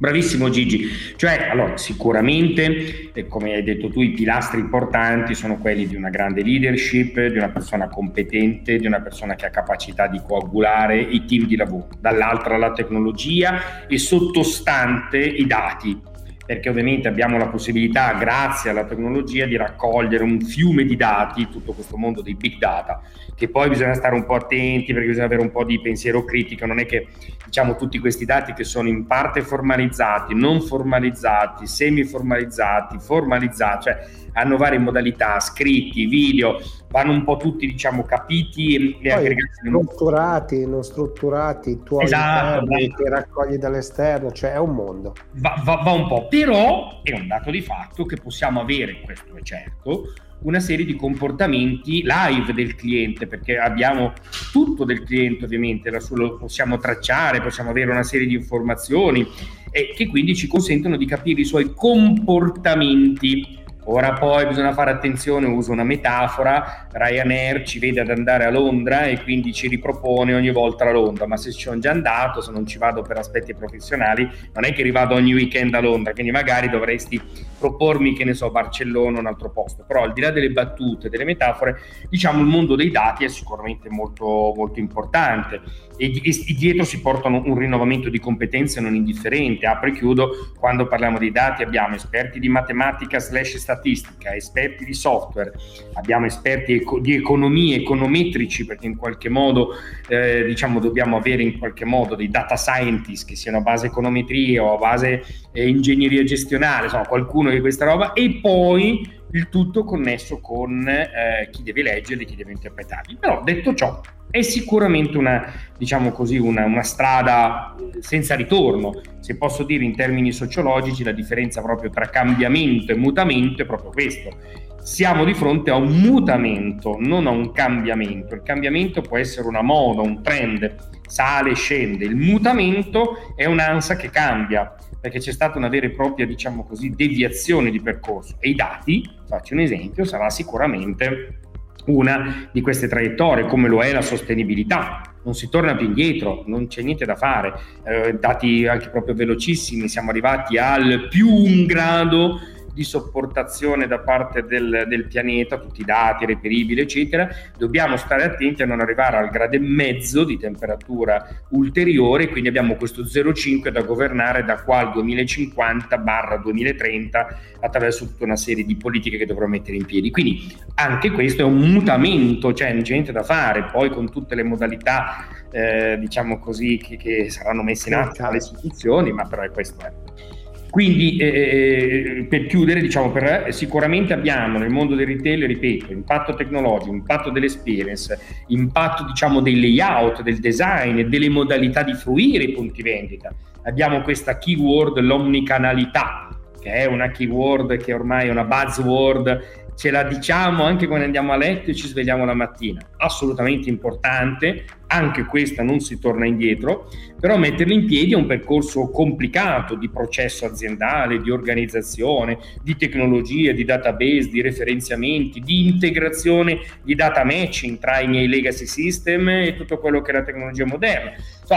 Bravissimo 0.00 0.48
Gigi, 0.48 0.88
cioè 1.16 1.48
allora 1.50 1.76
sicuramente 1.76 3.10
eh, 3.12 3.26
come 3.26 3.52
hai 3.52 3.62
detto 3.62 3.90
tu 3.90 4.00
i 4.00 4.12
pilastri 4.12 4.58
importanti 4.58 5.34
sono 5.34 5.58
quelli 5.58 5.86
di 5.86 5.94
una 5.94 6.08
grande 6.08 6.42
leadership, 6.42 7.26
di 7.26 7.36
una 7.36 7.50
persona 7.50 7.86
competente, 7.88 8.78
di 8.78 8.86
una 8.86 9.02
persona 9.02 9.34
che 9.34 9.44
ha 9.44 9.50
capacità 9.50 10.06
di 10.06 10.18
coagulare 10.26 10.98
i 10.98 11.26
team 11.26 11.44
di 11.44 11.54
lavoro, 11.54 11.88
dall'altra 11.98 12.56
la 12.56 12.72
tecnologia 12.72 13.86
e 13.86 13.98
sottostante 13.98 15.18
i 15.18 15.46
dati, 15.46 16.00
perché 16.46 16.70
ovviamente 16.70 17.06
abbiamo 17.06 17.36
la 17.36 17.48
possibilità, 17.48 18.14
grazie 18.14 18.70
alla 18.70 18.86
tecnologia, 18.86 19.44
di 19.44 19.56
raccogliere 19.56 20.24
un 20.24 20.40
fiume 20.40 20.84
di 20.84 20.96
dati, 20.96 21.46
tutto 21.50 21.74
questo 21.74 21.98
mondo 21.98 22.22
dei 22.22 22.36
big 22.36 22.56
data, 22.56 23.02
che 23.36 23.48
poi 23.48 23.68
bisogna 23.68 23.94
stare 23.94 24.14
un 24.14 24.24
po' 24.24 24.34
attenti 24.34 24.94
perché 24.94 25.08
bisogna 25.08 25.26
avere 25.26 25.42
un 25.42 25.50
po' 25.50 25.64
di 25.64 25.78
pensiero 25.78 26.24
critico, 26.24 26.64
non 26.64 26.78
è 26.78 26.86
che 26.86 27.06
diciamo 27.50 27.74
tutti 27.74 27.98
questi 27.98 28.24
dati 28.24 28.52
che 28.52 28.62
sono 28.62 28.86
in 28.86 29.08
parte 29.08 29.42
formalizzati, 29.42 30.36
non 30.36 30.60
formalizzati, 30.60 31.66
semi 31.66 32.04
formalizzati, 32.04 32.98
formalizzati, 33.00 33.82
cioè 33.82 34.06
hanno 34.34 34.56
varie 34.56 34.78
modalità, 34.78 35.40
scritti, 35.40 36.06
video, 36.06 36.60
vanno 36.90 37.10
un 37.10 37.24
po' 37.24 37.36
tutti 37.36 37.66
diciamo 37.66 38.04
capiti 38.04 39.00
e, 39.00 39.10
aggregati. 39.10 39.50
Strutturati, 39.64 40.64
non 40.64 40.84
strutturati, 40.84 41.82
tu 41.82 41.98
esatto, 41.98 42.60
interni, 42.60 42.94
che 42.94 43.08
raccogli 43.08 43.56
dall'esterno, 43.56 44.30
cioè 44.30 44.52
è 44.52 44.58
un 44.58 44.72
mondo. 44.72 45.14
Va, 45.32 45.60
va, 45.64 45.80
va 45.82 45.90
un 45.90 46.06
po', 46.06 46.28
però 46.28 47.02
è 47.02 47.12
un 47.12 47.26
dato 47.26 47.50
di 47.50 47.62
fatto 47.62 48.06
che 48.06 48.16
possiamo 48.16 48.60
avere, 48.60 49.00
questo 49.00 49.34
è 49.34 49.42
certo, 49.42 50.12
una 50.42 50.60
serie 50.60 50.84
di 50.84 50.96
comportamenti 50.96 52.02
live 52.02 52.52
del 52.54 52.74
cliente, 52.74 53.26
perché 53.26 53.58
abbiamo 53.58 54.12
tutto 54.52 54.84
del 54.84 55.02
cliente 55.02 55.44
ovviamente, 55.44 55.90
lo 55.90 56.36
possiamo 56.36 56.78
tracciare, 56.78 57.40
possiamo 57.40 57.70
avere 57.70 57.90
una 57.90 58.02
serie 58.02 58.26
di 58.26 58.34
informazioni 58.34 59.26
e 59.70 59.92
che 59.94 60.08
quindi 60.08 60.34
ci 60.34 60.46
consentono 60.46 60.96
di 60.96 61.06
capire 61.06 61.42
i 61.42 61.44
suoi 61.44 61.72
comportamenti 61.74 63.58
Ora 63.84 64.12
poi 64.12 64.46
bisogna 64.46 64.72
fare 64.72 64.90
attenzione, 64.90 65.46
uso 65.46 65.72
una 65.72 65.84
metafora, 65.84 66.86
Ryanair 66.92 67.62
ci 67.64 67.78
vede 67.78 68.00
ad 68.00 68.10
andare 68.10 68.44
a 68.44 68.50
Londra 68.50 69.04
e 69.04 69.22
quindi 69.22 69.52
ci 69.54 69.68
ripropone 69.68 70.34
ogni 70.34 70.50
volta 70.50 70.84
la 70.84 70.92
Londra, 70.92 71.26
ma 71.26 71.36
se 71.38 71.50
ci 71.50 71.62
sono 71.62 71.78
già 71.78 71.90
andato, 71.90 72.42
se 72.42 72.52
non 72.52 72.66
ci 72.66 72.76
vado 72.76 73.00
per 73.02 73.16
aspetti 73.16 73.54
professionali, 73.54 74.28
non 74.52 74.64
è 74.64 74.72
che 74.74 74.82
rivado 74.82 75.14
ogni 75.14 75.32
weekend 75.32 75.74
a 75.74 75.80
Londra, 75.80 76.12
quindi 76.12 76.30
magari 76.30 76.68
dovresti 76.68 77.20
propormi, 77.58 78.14
che 78.14 78.24
ne 78.24 78.34
so, 78.34 78.50
Barcellona 78.50 79.16
o 79.16 79.20
un 79.20 79.26
altro 79.26 79.50
posto. 79.50 79.84
Però 79.86 80.02
al 80.02 80.12
di 80.12 80.20
là 80.20 80.30
delle 80.30 80.50
battute, 80.50 81.08
delle 81.08 81.24
metafore, 81.24 81.80
diciamo 82.08 82.40
il 82.40 82.46
mondo 82.46 82.76
dei 82.76 82.90
dati 82.90 83.24
è 83.24 83.28
sicuramente 83.28 83.88
molto, 83.88 84.52
molto 84.54 84.78
importante 84.78 85.60
e, 86.00 86.20
e 86.24 86.54
dietro 86.54 86.84
si 86.84 87.00
portano 87.02 87.42
un 87.44 87.58
rinnovamento 87.58 88.08
di 88.08 88.18
competenze 88.18 88.80
non 88.80 88.94
indifferente. 88.94 89.66
Apro 89.66 89.90
e 89.90 89.92
chiudo, 89.92 90.52
quando 90.58 90.86
parliamo 90.86 91.18
dei 91.18 91.30
dati 91.30 91.62
abbiamo 91.62 91.94
esperti 91.94 92.40
di 92.40 92.48
matematica 92.48 93.18
slash 93.18 93.58
statistica, 93.58 94.34
esperti 94.34 94.86
di 94.86 94.94
software, 94.94 95.52
abbiamo 95.94 96.24
esperti 96.24 96.72
eco- 96.72 97.00
di 97.00 97.14
economia, 97.14 97.76
econometrici, 97.76 98.64
perché 98.64 98.86
in 98.86 98.96
qualche 98.96 99.28
modo 99.28 99.74
eh, 100.08 100.44
diciamo 100.44 100.80
dobbiamo 100.80 101.18
avere 101.18 101.42
in 101.42 101.58
qualche 101.58 101.84
modo 101.84 102.14
dei 102.14 102.30
data 102.30 102.56
scientist 102.56 103.28
che 103.28 103.36
siano 103.36 103.58
a 103.58 103.60
base 103.60 103.86
econometria 103.86 104.62
o 104.62 104.74
a 104.74 104.78
base 104.78 105.22
eh, 105.52 105.68
ingegneria 105.68 106.24
gestionale, 106.24 106.84
insomma 106.84 107.06
qualcuno 107.06 107.50
di 107.50 107.60
questa 107.60 107.84
roba, 107.84 108.14
e 108.14 108.38
poi 108.40 109.18
il 109.32 109.48
tutto 109.48 109.84
connesso 109.84 110.40
con 110.40 110.86
eh, 110.88 111.48
chi 111.50 111.62
deve 111.62 111.82
leggerli, 111.82 112.24
chi 112.24 112.36
deve 112.36 112.52
interpretarli. 112.52 113.16
Però 113.18 113.42
detto 113.42 113.74
ciò, 113.74 114.00
è 114.30 114.42
sicuramente 114.42 115.18
una, 115.18 115.52
diciamo 115.76 116.12
così, 116.12 116.38
una, 116.38 116.64
una, 116.64 116.82
strada 116.82 117.74
senza 117.98 118.34
ritorno. 118.36 119.00
Se 119.20 119.36
posso 119.36 119.64
dire 119.64 119.84
in 119.84 119.96
termini 119.96 120.32
sociologici, 120.32 121.02
la 121.02 121.12
differenza 121.12 121.60
proprio 121.60 121.90
tra 121.90 122.08
cambiamento 122.08 122.92
e 122.92 122.96
mutamento 122.96 123.62
è 123.62 123.66
proprio 123.66 123.90
questo. 123.90 124.36
siamo 124.82 125.24
di 125.24 125.34
fronte 125.34 125.70
a 125.70 125.74
un 125.74 126.00
mutamento, 126.00 126.96
non 126.98 127.26
a 127.26 127.30
un 127.30 127.52
cambiamento. 127.52 128.34
Il 128.34 128.42
cambiamento 128.42 129.02
può 129.02 129.18
essere 129.18 129.46
una 129.46 129.62
moda, 129.62 130.00
un 130.00 130.22
trend, 130.22 130.74
sale 131.06 131.54
scende. 131.54 132.04
Il 132.04 132.16
mutamento 132.16 133.34
è 133.36 133.44
un'ansia 133.46 133.96
che 133.96 134.10
cambia, 134.10 134.74
perché 135.00 135.18
c'è 135.18 135.32
stata 135.32 135.58
una 135.58 135.68
vera 135.68 135.86
e 135.86 135.90
propria, 135.90 136.26
diciamo 136.26 136.64
così, 136.64 136.94
deviazione 136.94 137.70
di 137.70 137.80
percorso. 137.80 138.36
E 138.38 138.50
i 138.50 138.54
dati, 138.54 139.08
faccio 139.26 139.54
un 139.54 139.60
esempio, 139.60 140.04
sarà 140.04 140.28
sicuramente 140.30 141.38
una 141.86 142.48
di 142.52 142.60
queste 142.60 142.88
traiettorie, 142.88 143.46
come 143.46 143.68
lo 143.68 143.82
è 143.82 143.92
la 143.92 144.02
sostenibilità. 144.02 145.02
Non 145.22 145.34
si 145.34 145.48
torna 145.48 145.74
più 145.74 145.86
indietro, 145.86 146.44
non 146.46 146.66
c'è 146.66 146.82
niente 146.82 147.04
da 147.04 147.16
fare. 147.16 147.52
Eh, 147.84 148.14
dati 148.18 148.66
anche 148.66 148.90
proprio 148.90 149.14
velocissimi, 149.14 149.88
siamo 149.88 150.10
arrivati 150.10 150.58
al 150.58 151.08
più 151.08 151.28
un 151.28 151.66
grado 151.66 152.38
di 152.72 152.84
sopportazione 152.84 153.86
da 153.86 153.98
parte 153.98 154.44
del, 154.44 154.84
del, 154.88 155.06
pianeta, 155.06 155.58
tutti 155.58 155.80
i 155.80 155.84
dati 155.84 156.26
reperibili, 156.26 156.80
eccetera, 156.80 157.28
dobbiamo 157.56 157.96
stare 157.96 158.24
attenti 158.24 158.62
a 158.62 158.66
non 158.66 158.80
arrivare 158.80 159.16
al 159.16 159.30
grado 159.30 159.56
e 159.56 159.60
mezzo 159.60 160.24
di 160.24 160.38
temperatura 160.38 161.26
ulteriore, 161.50 162.28
quindi 162.28 162.48
abbiamo 162.48 162.76
questo 162.76 163.02
0,5 163.02 163.68
da 163.68 163.82
governare 163.82 164.44
da 164.44 164.62
qua 164.62 164.78
al 164.78 164.92
2050-2030 164.96 167.26
attraverso 167.60 168.06
tutta 168.06 168.24
una 168.24 168.36
serie 168.36 168.64
di 168.64 168.76
politiche 168.76 169.18
che 169.18 169.26
dovrò 169.26 169.46
mettere 169.46 169.76
in 169.76 169.84
piedi. 169.84 170.10
Quindi 170.10 170.56
anche 170.74 171.10
questo 171.10 171.42
è 171.42 171.44
un 171.44 171.58
mutamento, 171.58 172.52
cioè 172.52 172.72
niente 172.72 173.12
da 173.12 173.22
fare, 173.22 173.64
poi 173.64 173.90
con 173.90 174.10
tutte 174.10 174.34
le 174.34 174.42
modalità, 174.42 175.26
eh, 175.50 175.98
diciamo 175.98 176.38
così, 176.38 176.78
che, 176.78 176.96
che, 176.96 177.28
saranno 177.30 177.62
messe 177.62 177.88
in 177.88 177.96
atto 177.96 178.22
dalle 178.22 178.38
istituzioni, 178.38 179.12
ma 179.12 179.26
però 179.26 179.42
è 179.42 179.50
questo. 179.50 179.84
Eh. 179.84 180.38
Quindi 180.70 181.16
eh, 181.16 181.26
eh, 181.26 182.26
per 182.28 182.46
chiudere, 182.46 182.80
diciamo, 182.80 183.10
per, 183.10 183.46
eh, 183.48 183.52
sicuramente 183.52 184.12
abbiamo 184.12 184.56
nel 184.58 184.70
mondo 184.70 184.94
del 184.94 185.06
retail, 185.06 185.44
ripeto, 185.46 185.92
impatto 185.92 186.34
tecnologico, 186.34 186.92
impatto 186.92 187.30
dell'experience, 187.30 188.18
impatto 188.48 189.04
diciamo, 189.04 189.40
dei 189.40 189.60
layout, 189.60 190.22
del 190.22 190.38
design, 190.38 191.00
delle 191.02 191.28
modalità 191.28 191.82
di 191.82 191.94
fruire 191.94 192.44
i 192.44 192.52
punti 192.52 192.82
vendita. 192.82 193.34
Abbiamo 193.64 194.00
questa 194.02 194.38
keyword, 194.38 195.00
l'omnicanalità, 195.00 196.28
che 196.60 196.70
è 196.70 196.86
una 196.86 197.10
keyword 197.10 197.76
che 197.78 197.92
ormai 197.92 198.28
è 198.28 198.30
una 198.30 198.44
buzzword 198.44 199.59
ce 199.80 199.90
la 199.90 200.02
diciamo 200.02 200.64
anche 200.64 200.86
quando 200.86 201.06
andiamo 201.06 201.32
a 201.32 201.38
letto 201.38 201.70
e 201.70 201.74
ci 201.74 201.86
svegliamo 201.86 202.26
la 202.26 202.34
mattina. 202.34 202.86
Assolutamente 202.98 203.70
importante, 203.70 204.66
anche 204.88 205.24
questa 205.24 205.62
non 205.62 205.80
si 205.80 205.98
torna 205.98 206.26
indietro, 206.26 206.90
però 207.18 207.38
metterla 207.38 207.72
in 207.72 207.86
piedi 207.86 208.12
è 208.12 208.14
un 208.14 208.26
percorso 208.26 208.90
complicato 208.90 209.76
di 209.76 209.88
processo 209.88 210.44
aziendale, 210.44 211.22
di 211.22 211.30
organizzazione, 211.30 212.36
di 212.62 212.76
tecnologia, 212.76 213.52
di 213.52 213.64
database, 213.64 214.28
di 214.28 214.42
referenziamenti, 214.42 215.40
di 215.40 215.68
integrazione 215.68 216.58
di 216.82 216.94
data 216.94 217.24
matching 217.24 217.78
tra 217.78 218.00
i 218.00 218.06
miei 218.06 218.28
legacy 218.28 218.66
system 218.66 219.30
e 219.30 219.54
tutto 219.56 219.78
quello 219.78 220.02
che 220.02 220.10
è 220.10 220.14
la 220.14 220.24
tecnologia 220.24 220.66
moderna. 220.66 221.12
So, 221.42 221.56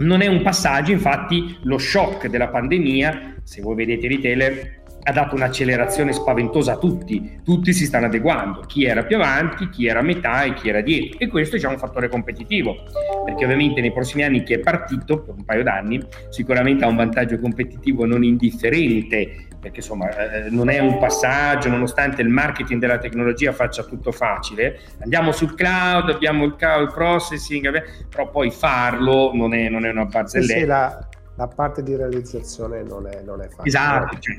non 0.00 0.20
è 0.20 0.26
un 0.26 0.42
passaggio, 0.42 0.92
infatti 0.92 1.56
lo 1.62 1.78
shock 1.78 2.26
della 2.26 2.48
pandemia, 2.48 3.36
se 3.44 3.62
voi 3.62 3.76
vedete 3.76 4.04
i 4.04 4.08
retailer, 4.10 4.82
ha 5.06 5.12
dato 5.12 5.34
un'accelerazione 5.34 6.12
spaventosa 6.12 6.72
a 6.72 6.76
tutti, 6.78 7.40
tutti 7.44 7.72
si 7.72 7.84
stanno 7.84 8.06
adeguando, 8.06 8.60
chi 8.60 8.84
era 8.84 9.04
più 9.04 9.16
avanti, 9.16 9.68
chi 9.68 9.86
era 9.86 10.00
a 10.00 10.02
metà 10.02 10.44
e 10.44 10.54
chi 10.54 10.70
era 10.70 10.80
dietro. 10.80 11.18
E 11.18 11.28
questo 11.28 11.56
è 11.56 11.66
un 11.66 11.78
fattore 11.78 12.08
competitivo, 12.08 12.74
perché 13.24 13.44
ovviamente 13.44 13.80
nei 13.80 13.92
prossimi 13.92 14.22
anni 14.22 14.42
chi 14.42 14.54
è 14.54 14.58
partito 14.60 15.22
per 15.22 15.34
un 15.36 15.44
paio 15.44 15.62
d'anni 15.62 16.02
sicuramente 16.30 16.84
ha 16.84 16.88
un 16.88 16.96
vantaggio 16.96 17.38
competitivo 17.38 18.06
non 18.06 18.24
indifferente, 18.24 19.46
perché 19.60 19.80
insomma 19.80 20.08
eh, 20.08 20.50
non 20.50 20.70
è 20.70 20.78
un 20.78 20.98
passaggio, 20.98 21.68
nonostante 21.68 22.22
il 22.22 22.28
marketing 22.28 22.80
della 22.80 22.98
tecnologia 22.98 23.52
faccia 23.52 23.82
tutto 23.82 24.10
facile, 24.10 24.80
andiamo 25.00 25.32
sul 25.32 25.54
cloud, 25.54 26.08
abbiamo 26.08 26.44
il 26.44 26.56
cloud 26.56 26.92
processing, 26.92 28.08
però 28.08 28.30
poi 28.30 28.50
farlo 28.50 29.32
non 29.34 29.52
è, 29.52 29.68
non 29.68 29.84
è 29.84 29.90
una 29.90 30.06
barzelletta. 30.06 30.58
Sì, 30.58 30.64
la 30.64 31.08
la 31.36 31.48
parte 31.48 31.82
di 31.82 31.96
realizzazione 31.96 32.82
non 32.82 33.06
è, 33.06 33.22
non 33.22 33.40
è 33.40 33.48
facile. 33.48 33.68
Esatto. 33.68 34.18
Cioè, 34.18 34.34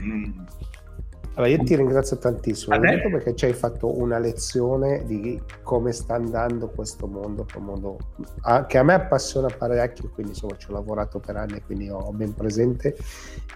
allora, 1.37 1.51
io 1.51 1.63
ti 1.63 1.75
ringrazio 1.75 2.17
tantissimo 2.17 2.79
perché 2.79 3.35
ci 3.35 3.43
hai 3.43 3.51
fatto 3.51 3.99
una 3.99 4.17
lezione 4.19 5.03
di 5.05 5.41
come 5.63 5.91
sta 5.91 6.15
andando 6.15 6.69
questo 6.69 7.07
mondo, 7.07 7.45
mondo 7.57 7.97
che 8.67 8.77
a 8.77 8.83
me 8.83 8.93
appassiona 8.93 9.49
parecchio, 9.49 10.09
quindi 10.13 10.31
insomma 10.31 10.55
ci 10.55 10.69
ho 10.69 10.73
lavorato 10.73 11.19
per 11.19 11.35
anni, 11.35 11.61
quindi 11.61 11.89
ho 11.89 12.09
ben 12.13 12.33
presente, 12.33 12.95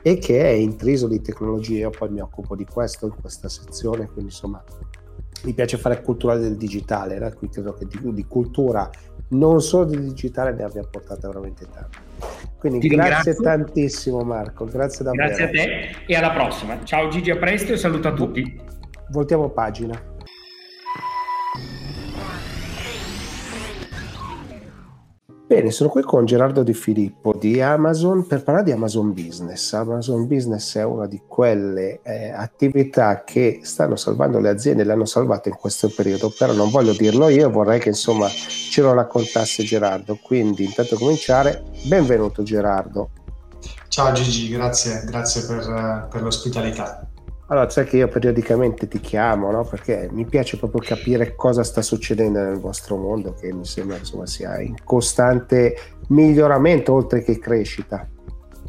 e 0.02 0.18
che 0.18 0.42
è 0.42 0.50
intriso 0.50 1.08
di 1.08 1.22
tecnologie. 1.22 1.78
Io 1.78 1.90
poi 1.90 2.10
mi 2.10 2.20
occupo 2.20 2.54
di 2.58 2.66
questo 2.66 3.06
in 3.06 3.16
questa 3.18 3.48
sezione, 3.48 4.08
quindi 4.08 4.32
insomma 4.32 4.62
mi 5.44 5.54
piace 5.54 5.78
fare 5.78 6.02
culturale 6.02 6.40
del 6.42 6.58
digitale, 6.58 7.18
no? 7.20 7.32
qui 7.32 7.50
credo 7.50 7.74
che 7.74 7.86
di, 7.86 8.14
di 8.14 8.26
cultura 8.26 8.90
non 9.30 9.62
solo 9.62 9.86
di 9.86 10.00
digitale 10.00 10.54
ne 10.54 10.64
abbia 10.64 10.84
portata 10.90 11.28
veramente 11.28 11.66
tanto. 11.72 12.00
Quindi 12.58 12.80
Ti 12.80 12.88
grazie 12.90 13.34
ringrazio. 13.34 13.44
tantissimo 13.44 14.22
Marco, 14.24 14.66
grazie 14.66 15.06
davvero. 15.06 15.28
Grazie 15.28 15.44
a 15.46 15.50
te 15.50 15.96
e 16.08 16.16
alla 16.16 16.32
prossima. 16.32 16.84
Ciao 16.84 17.08
Gigi, 17.10 17.32
a 17.32 17.38
presto 17.38 17.74
e 17.74 17.78
saluto 17.78 18.08
a 18.08 18.14
tutti. 18.14 18.60
Voltiamo 19.10 19.50
pagina. 19.50 20.09
Bene, 25.50 25.72
sono 25.72 25.90
qui 25.90 26.04
con 26.04 26.26
Gerardo 26.26 26.62
Di 26.62 26.76
Filippo 26.76 27.34
di 27.34 27.60
Amazon 27.60 28.28
per 28.28 28.44
parlare 28.44 28.66
di 28.66 28.72
Amazon 28.72 29.14
Business. 29.14 29.74
Amazon 29.74 30.28
Business 30.28 30.78
è 30.78 30.84
una 30.84 31.08
di 31.08 31.24
quelle 31.26 32.02
eh, 32.04 32.30
attività 32.30 33.24
che 33.24 33.62
stanno 33.64 33.96
salvando 33.96 34.40
le 34.40 34.50
aziende, 34.50 34.84
le 34.84 34.92
hanno 34.92 35.06
salvate 35.06 35.50
in 35.50 35.56
questo 35.56 35.90
periodo, 35.90 36.32
però 36.38 36.54
non 36.54 36.70
voglio 36.70 36.94
dirlo 36.94 37.30
io, 37.30 37.50
vorrei 37.50 37.80
che 37.80 37.90
insomma 37.90 38.28
ce 38.28 38.80
lo 38.84 38.94
raccontasse 38.94 39.64
Gerardo. 39.64 40.20
Quindi 40.22 40.66
intanto 40.66 40.96
cominciare, 40.98 41.64
benvenuto 41.88 42.44
Gerardo. 42.44 43.10
Ciao 43.88 44.12
Gigi, 44.12 44.50
grazie, 44.50 45.02
grazie 45.04 45.48
per, 45.48 46.08
per 46.12 46.22
l'ospitalità. 46.22 47.10
Allora, 47.50 47.68
sai 47.68 47.86
che 47.86 47.98
io 47.98 48.08
periodicamente 48.08 48.88
ti 48.88 49.00
chiamo, 49.00 49.50
no? 49.50 49.64
Perché 49.64 50.08
mi 50.12 50.24
piace 50.26 50.58
proprio 50.58 50.82
capire 50.82 51.34
cosa 51.36 51.64
sta 51.64 51.82
succedendo 51.82 52.40
nel 52.40 52.60
vostro 52.60 52.96
mondo, 52.96 53.34
che 53.34 53.52
mi 53.52 53.66
sembra 53.66 53.98
insomma 53.98 54.28
sia 54.28 54.62
in 54.62 54.76
costante 54.84 55.76
miglioramento 56.10 56.94
oltre 56.94 57.24
che 57.24 57.40
crescita. 57.40 58.08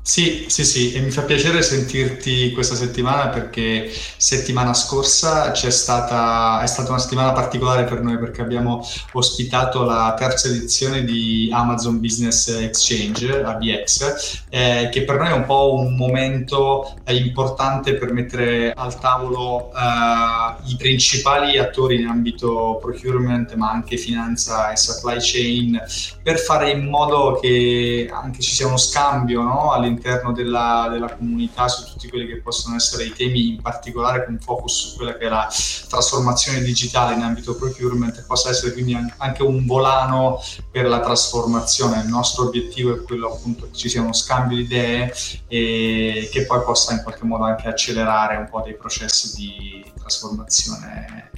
Sì, 0.02 0.46
sì, 0.48 0.64
sì, 0.64 0.92
e 0.94 1.00
mi 1.00 1.10
fa 1.10 1.22
piacere 1.22 1.60
sentirti 1.62 2.52
questa 2.52 2.74
settimana 2.74 3.28
perché 3.28 3.92
settimana 4.16 4.72
scorsa 4.72 5.54
stata, 5.54 6.62
è 6.62 6.66
stata 6.66 6.88
una 6.88 6.98
settimana 6.98 7.32
particolare 7.32 7.84
per 7.84 8.00
noi 8.00 8.18
perché 8.18 8.40
abbiamo 8.40 8.82
ospitato 9.12 9.84
la 9.84 10.14
terza 10.18 10.48
edizione 10.48 11.04
di 11.04 11.50
Amazon 11.52 12.00
Business 12.00 12.48
Exchange, 12.48 13.42
ABX, 13.42 14.44
eh, 14.48 14.88
che 14.90 15.04
per 15.04 15.18
noi 15.18 15.28
è 15.28 15.32
un 15.32 15.44
po' 15.44 15.74
un 15.74 15.94
momento 15.94 16.96
eh, 17.04 17.14
importante 17.16 17.94
per 17.94 18.12
mettere 18.12 18.72
al 18.72 18.98
tavolo 18.98 19.70
eh, 19.70 20.70
i 20.70 20.76
principali 20.76 21.58
attori 21.58 22.00
in 22.00 22.06
ambito 22.06 22.78
procurement, 22.80 23.52
ma 23.54 23.70
anche 23.70 23.98
finanza 23.98 24.72
e 24.72 24.76
supply 24.76 25.18
chain, 25.20 25.80
per 26.22 26.38
fare 26.38 26.70
in 26.70 26.88
modo 26.88 27.38
che 27.40 28.08
anche 28.10 28.40
ci 28.40 28.50
sia 28.50 28.66
uno 28.66 28.78
scambio 28.78 29.42
no? 29.42 29.70
all'interno 29.70 29.88
della, 30.32 30.88
della, 30.90 31.14
comunità 31.16 31.68
su 31.68 31.84
tutti 31.84 32.08
quelli 32.08 32.26
che 32.26 32.40
possono 32.40 32.76
essere 32.76 33.04
i 33.04 33.12
temi, 33.12 33.54
in 33.54 33.62
particolare 33.62 34.24
con 34.24 34.38
focus 34.38 34.90
su 34.90 34.96
quella 34.96 35.16
che 35.16 35.26
è 35.26 35.28
la 35.28 35.48
trasformazione 35.88 36.60
digitale 36.62 37.14
in 37.14 37.22
ambito 37.22 37.56
procurement 37.56 38.24
possa 38.26 38.50
essere 38.50 38.72
quindi 38.72 38.96
anche 39.16 39.42
un 39.42 39.66
volano 39.66 40.38
per 40.70 40.86
la 40.86 41.00
trasformazione. 41.00 42.00
Il 42.02 42.08
nostro 42.08 42.46
obiettivo 42.46 42.94
è 42.94 43.02
quello 43.02 43.32
appunto 43.32 43.66
che 43.70 43.76
ci 43.76 43.88
sia 43.88 44.02
uno 44.02 44.12
scambio 44.12 44.56
di 44.56 44.62
idee 44.64 45.12
e 45.48 46.28
che 46.30 46.46
poi 46.46 46.62
possa 46.62 46.92
in 46.92 47.02
qualche 47.02 47.24
modo 47.24 47.44
anche 47.44 47.68
accelerare 47.68 48.36
un 48.36 48.48
po' 48.48 48.60
dei 48.62 48.76
processi 48.76 49.36
di 49.36 49.92
trasformazione 49.98 51.30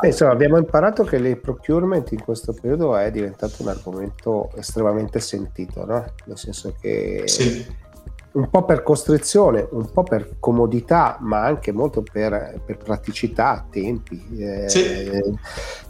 Beh, 0.00 0.08
insomma, 0.08 0.32
abbiamo 0.32 0.58
imparato 0.58 1.04
che 1.04 1.16
il 1.16 1.38
procurement 1.38 2.10
in 2.12 2.20
questo 2.20 2.52
periodo 2.52 2.96
è 2.96 3.10
diventato 3.10 3.62
un 3.62 3.68
argomento 3.68 4.50
estremamente 4.56 5.20
sentito, 5.20 5.84
no? 5.84 6.12
nel 6.24 6.38
senso 6.38 6.74
che 6.80 7.22
sì 7.26 7.88
un 8.32 8.48
po' 8.48 8.64
per 8.64 8.82
costrizione, 8.82 9.66
un 9.72 9.90
po' 9.90 10.02
per 10.02 10.36
comodità, 10.38 11.18
ma 11.20 11.44
anche 11.44 11.72
molto 11.72 12.02
per, 12.02 12.60
per 12.64 12.76
praticità, 12.76 13.66
tempi. 13.70 14.24
Eh, 14.38 14.68
sì. 14.68 14.84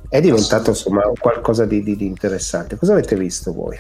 È 0.09 0.20
diventato 0.20 0.70
insomma 0.70 1.03
qualcosa 1.18 1.64
di, 1.64 1.83
di, 1.83 1.96
di 1.96 2.07
interessante. 2.07 2.76
Cosa 2.76 2.92
avete 2.92 3.16
visto 3.16 3.53
voi? 3.53 3.79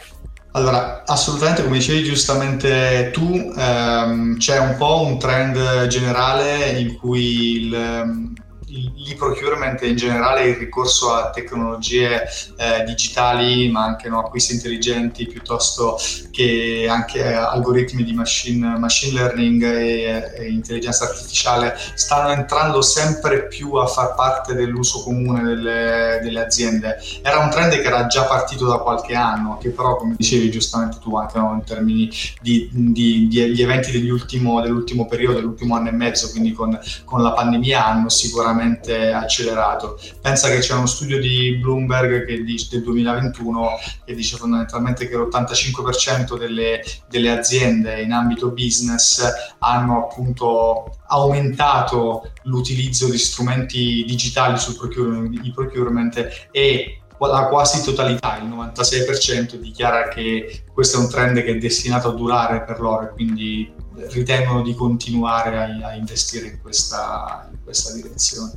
Allora, 0.52 1.04
assolutamente, 1.06 1.62
come 1.62 1.78
dicevi 1.78 2.02
giustamente 2.02 3.10
tu, 3.12 3.52
ehm, 3.56 4.36
c'è 4.36 4.58
un 4.58 4.76
po' 4.76 5.02
un 5.02 5.18
trend 5.18 5.86
generale 5.86 6.70
in 6.70 6.96
cui 6.96 7.66
il, 7.66 8.32
l'e-procurement 8.70 9.82
in 9.82 9.96
generale 9.96 10.44
il 10.44 10.56
ricorso 10.56 11.12
a 11.12 11.30
tecnologie 11.30 12.22
eh, 12.56 12.84
digitali, 12.84 13.68
ma 13.70 13.84
anche 13.84 14.08
no, 14.08 14.20
acquisti 14.20 14.54
intelligenti 14.54 15.26
piuttosto 15.26 15.98
che 16.30 16.86
anche 16.88 17.24
algoritmi 17.32 18.04
di 18.04 18.12
machine, 18.12 18.78
machine 18.78 19.12
learning 19.14 19.62
e, 19.62 20.32
e, 20.36 20.48
intelligenza 20.48 21.04
artificiale 21.04 21.76
stanno 21.94 22.30
entrando 22.30 22.82
sempre 22.82 23.46
più 23.46 23.74
a 23.74 23.86
far 23.86 24.14
parte 24.14 24.54
dell'uso 24.54 25.02
comune 25.02 25.42
delle, 25.42 26.20
delle 26.22 26.40
aziende. 26.40 26.98
Era 27.22 27.38
un 27.38 27.50
trend 27.50 27.72
che 27.72 27.86
era 27.86 28.06
già 28.06 28.24
partito 28.24 28.66
da 28.66 28.78
qualche 28.78 29.14
anno, 29.14 29.58
che 29.58 29.70
però, 29.70 29.96
come 29.96 30.14
dicevi 30.16 30.50
giustamente 30.50 30.98
tu, 31.00 31.16
anche 31.16 31.38
no, 31.38 31.54
in 31.54 31.64
termini 31.64 32.10
di, 32.40 32.68
di, 32.72 33.28
di, 33.28 33.52
di 33.52 33.62
eventi 33.62 33.90
dell'ultimo, 33.90 34.60
dell'ultimo 34.60 35.06
periodo, 35.06 35.34
dell'ultimo 35.34 35.74
anno 35.74 35.88
e 35.88 35.92
mezzo, 35.92 36.30
quindi 36.30 36.52
con, 36.52 36.78
con 37.04 37.22
la 37.22 37.32
pandemia, 37.32 37.84
hanno 37.84 38.08
sicuramente 38.08 38.59
accelerato. 38.62 39.98
Pensa 40.20 40.48
che 40.48 40.58
c'è 40.58 40.74
uno 40.74 40.86
studio 40.86 41.18
di 41.18 41.56
Bloomberg 41.60 42.40
dice, 42.42 42.68
del 42.70 42.82
2021 42.82 43.78
che 44.04 44.14
dice 44.14 44.36
fondamentalmente 44.36 45.08
che 45.08 45.16
l'85% 45.16 46.38
delle, 46.38 46.80
delle 47.08 47.30
aziende 47.30 48.00
in 48.02 48.12
ambito 48.12 48.50
business 48.50 49.26
hanno 49.58 50.04
appunto 50.04 50.98
aumentato 51.06 52.32
l'utilizzo 52.44 53.08
di 53.08 53.18
strumenti 53.18 54.04
digitali 54.06 54.58
sul 54.58 54.76
procurement, 54.76 55.52
procurement 55.52 56.48
e 56.50 57.00
la 57.18 57.48
quasi 57.48 57.82
totalità, 57.82 58.38
il 58.38 58.48
96%, 58.48 59.56
dichiara 59.56 60.08
che 60.08 60.64
questo 60.72 60.98
è 60.98 61.00
un 61.00 61.10
trend 61.10 61.42
che 61.42 61.50
è 61.50 61.56
destinato 61.56 62.08
a 62.08 62.12
durare 62.12 62.62
per 62.62 62.80
loro 62.80 63.02
e 63.02 63.12
quindi 63.12 63.70
ritengono 64.08 64.62
di 64.62 64.74
continuare 64.74 65.56
a, 65.58 65.88
a 65.88 65.94
investire 65.94 66.46
in 66.46 66.60
questa, 66.60 67.48
in 67.50 67.58
questa 67.62 67.92
direzione. 67.92 68.52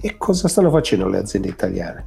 E 0.00 0.16
cosa 0.16 0.48
stanno 0.48 0.70
facendo 0.70 1.08
le 1.08 1.18
aziende 1.18 1.48
italiane? 1.48 2.06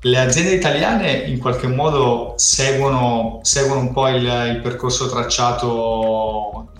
Le 0.00 0.18
aziende 0.18 0.52
italiane 0.52 1.12
in 1.12 1.38
qualche 1.38 1.66
modo 1.66 2.34
seguono, 2.36 3.40
seguono 3.42 3.80
un 3.80 3.92
po' 3.92 4.06
il, 4.08 4.22
il, 4.22 4.60
percorso 4.62 5.08
tracciato 5.08 6.72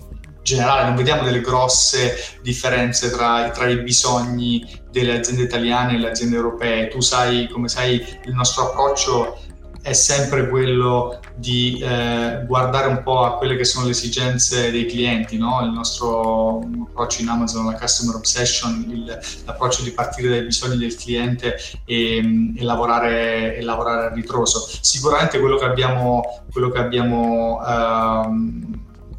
generale, 0.43 0.85
non 0.85 0.95
vediamo 0.95 1.23
delle 1.23 1.41
grosse 1.41 2.15
differenze 2.43 3.09
tra, 3.09 3.49
tra, 3.49 3.67
i 3.67 3.81
bisogni 3.81 4.63
delle 4.91 5.17
aziende 5.17 5.41
italiane 5.41 5.95
e 5.95 5.97
le 5.97 6.09
aziende 6.11 6.35
europee. 6.35 6.87
Tu 6.87 7.01
sai, 7.01 7.49
come 7.49 7.67
sai, 7.67 7.95
il 8.25 8.33
nostro 8.33 8.69
approccio 8.69 9.39
è 9.85 9.93
sempre 9.93 10.49
quello 10.49 11.19
di 11.35 11.79
eh, 11.79 12.43
guardare 12.47 12.87
un 12.87 13.03
po' 13.03 13.23
a 13.23 13.37
quelle 13.37 13.55
che 13.55 13.65
sono 13.65 13.85
le 13.85 13.91
esigenze 13.91 14.71
dei 14.71 14.87
clienti, 14.87 15.37
no? 15.37 15.61
il 15.61 15.69
nostro 15.69 16.57
approccio 16.87 17.21
in 17.21 17.27
Amazon, 17.27 17.67
la 17.67 17.77
customer 17.77 18.15
obsession, 18.15 18.83
il, 18.89 19.19
l'approccio 19.45 19.83
di 19.83 19.91
partire 19.91 20.29
dai 20.29 20.41
bisogni 20.41 20.77
del 20.77 20.95
cliente 20.95 21.55
e, 21.85 22.17
e, 22.57 22.63
lavorare, 22.63 23.55
e 23.55 23.61
lavorare, 23.61 24.07
a 24.07 24.11
ritroso. 24.11 24.67
Sicuramente 24.81 25.39
quello 25.39 25.57
che 25.57 25.65
abbiamo, 25.65 26.45
quello 26.51 26.71
che 26.71 26.79
abbiamo 26.79 27.61
ehm, 27.63 28.74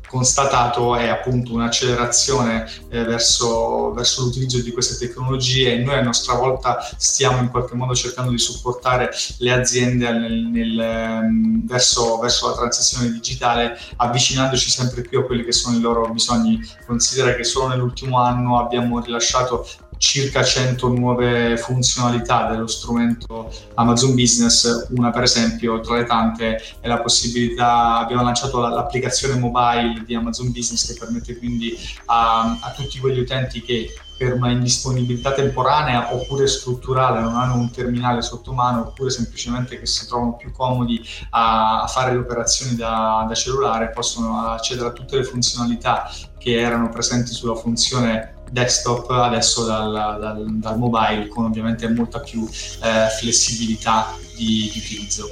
constatato 0.08 0.96
è 0.96 1.08
appunto 1.08 1.52
un'accelerazione 1.52 2.68
eh, 2.88 3.04
verso, 3.04 3.92
verso, 3.92 4.24
l'utilizzo 4.24 4.60
di 4.60 4.72
queste 4.72 5.06
tecnologie 5.06 5.74
e 5.74 5.78
noi 5.78 5.96
a 5.96 6.02
nostra 6.02 6.34
volta 6.34 6.78
stiamo 6.96 7.38
in 7.38 7.50
qualche 7.50 7.74
modo 7.74 7.94
cercando 7.94 8.30
di 8.30 8.38
supportare 8.38 9.10
le 9.38 9.52
aziende 9.52 10.10
nel, 10.10 10.32
nel, 10.32 10.78
ehm, 10.80 11.66
verso, 11.66 12.18
verso, 12.18 12.48
la 12.48 12.54
transizione 12.54 13.10
digitale 13.10 13.78
avvicinandoci 13.96 14.70
sempre 14.70 15.02
più 15.02 15.20
a 15.20 15.24
quelli 15.24 15.44
che 15.44 15.52
sono 15.52 15.76
i 15.76 15.80
loro 15.80 16.08
bisogni. 16.08 16.60
Considera 16.86 17.34
che 17.34 17.44
solo 17.44 17.68
nell'ultimo 17.68 18.18
anno 18.20 18.58
abbiamo 18.58 19.00
rilasciato 19.00 19.66
circa 19.98 20.42
100 20.42 20.88
nuove 20.88 21.56
funzionalità 21.56 22.50
dello 22.50 22.66
strumento 22.66 23.52
Amazon 23.74 24.14
Business, 24.14 24.88
una 24.90 25.10
per 25.10 25.22
esempio 25.22 25.80
tra 25.80 25.96
le 25.96 26.04
tante 26.04 26.60
è 26.80 26.88
la 26.88 27.00
possibilità, 27.00 27.98
abbiamo 27.98 28.22
lanciato 28.22 28.60
l'applicazione 28.60 29.38
mobile 29.38 30.02
di 30.04 30.14
Amazon 30.14 30.52
Business 30.52 30.86
che 30.86 30.98
permette 30.98 31.38
quindi 31.38 31.76
a, 32.06 32.58
a 32.60 32.72
tutti 32.72 32.98
quegli 32.98 33.18
utenti 33.18 33.62
che 33.62 33.94
per 34.16 34.32
una 34.32 34.50
indisponibilità 34.50 35.32
temporanea 35.32 36.14
oppure 36.14 36.46
strutturale 36.46 37.20
non 37.20 37.36
hanno 37.36 37.56
un 37.56 37.70
terminale 37.70 38.22
sotto 38.22 38.52
mano 38.52 38.80
oppure 38.80 39.10
semplicemente 39.10 39.78
che 39.78 39.86
si 39.86 40.06
trovano 40.06 40.36
più 40.36 40.52
comodi 40.52 41.02
a, 41.30 41.84
fare 41.86 42.12
le 42.12 42.18
operazioni 42.18 42.74
da, 42.76 43.24
da 43.28 43.34
cellulare 43.34 43.90
possono 43.90 44.48
accedere 44.48 44.88
a 44.88 44.92
tutte 44.92 45.16
le 45.16 45.24
funzionalità 45.24 46.10
che 46.38 46.58
erano 46.58 46.88
presenti 46.88 47.32
sulla 47.32 47.54
funzione 47.54 48.35
desktop 48.50 49.10
adesso 49.10 49.64
dal, 49.64 50.18
dal, 50.20 50.46
dal 50.58 50.78
mobile 50.78 51.28
con 51.28 51.46
ovviamente 51.46 51.88
molta 51.88 52.20
più 52.20 52.44
eh, 52.44 53.08
flessibilità 53.18 54.14
di, 54.36 54.70
di, 54.72 54.78
utilizzo. 54.78 55.30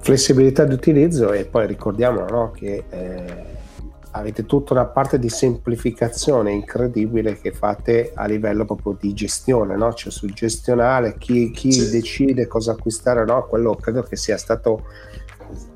Flessibilità 0.00 0.64
di 0.64 0.74
utilizzo 0.74 1.32
e 1.32 1.44
poi 1.44 1.66
ricordiamo 1.66 2.24
no, 2.28 2.50
che 2.50 2.84
eh, 2.88 3.46
avete 4.12 4.46
tutta 4.46 4.72
una 4.72 4.86
parte 4.86 5.18
di 5.18 5.28
semplificazione 5.28 6.52
incredibile 6.52 7.38
che 7.38 7.52
fate 7.52 8.12
a 8.14 8.26
livello 8.26 8.64
proprio 8.64 8.96
di 8.98 9.12
gestione, 9.12 9.76
no? 9.76 9.92
cioè 9.92 10.10
sul 10.10 10.32
gestionale, 10.32 11.16
chi, 11.18 11.50
chi 11.50 11.72
sì. 11.72 11.90
decide 11.90 12.46
cosa 12.46 12.72
acquistare, 12.72 13.24
no? 13.24 13.46
quello 13.46 13.74
credo 13.74 14.02
che 14.02 14.16
sia 14.16 14.36
stato 14.36 14.84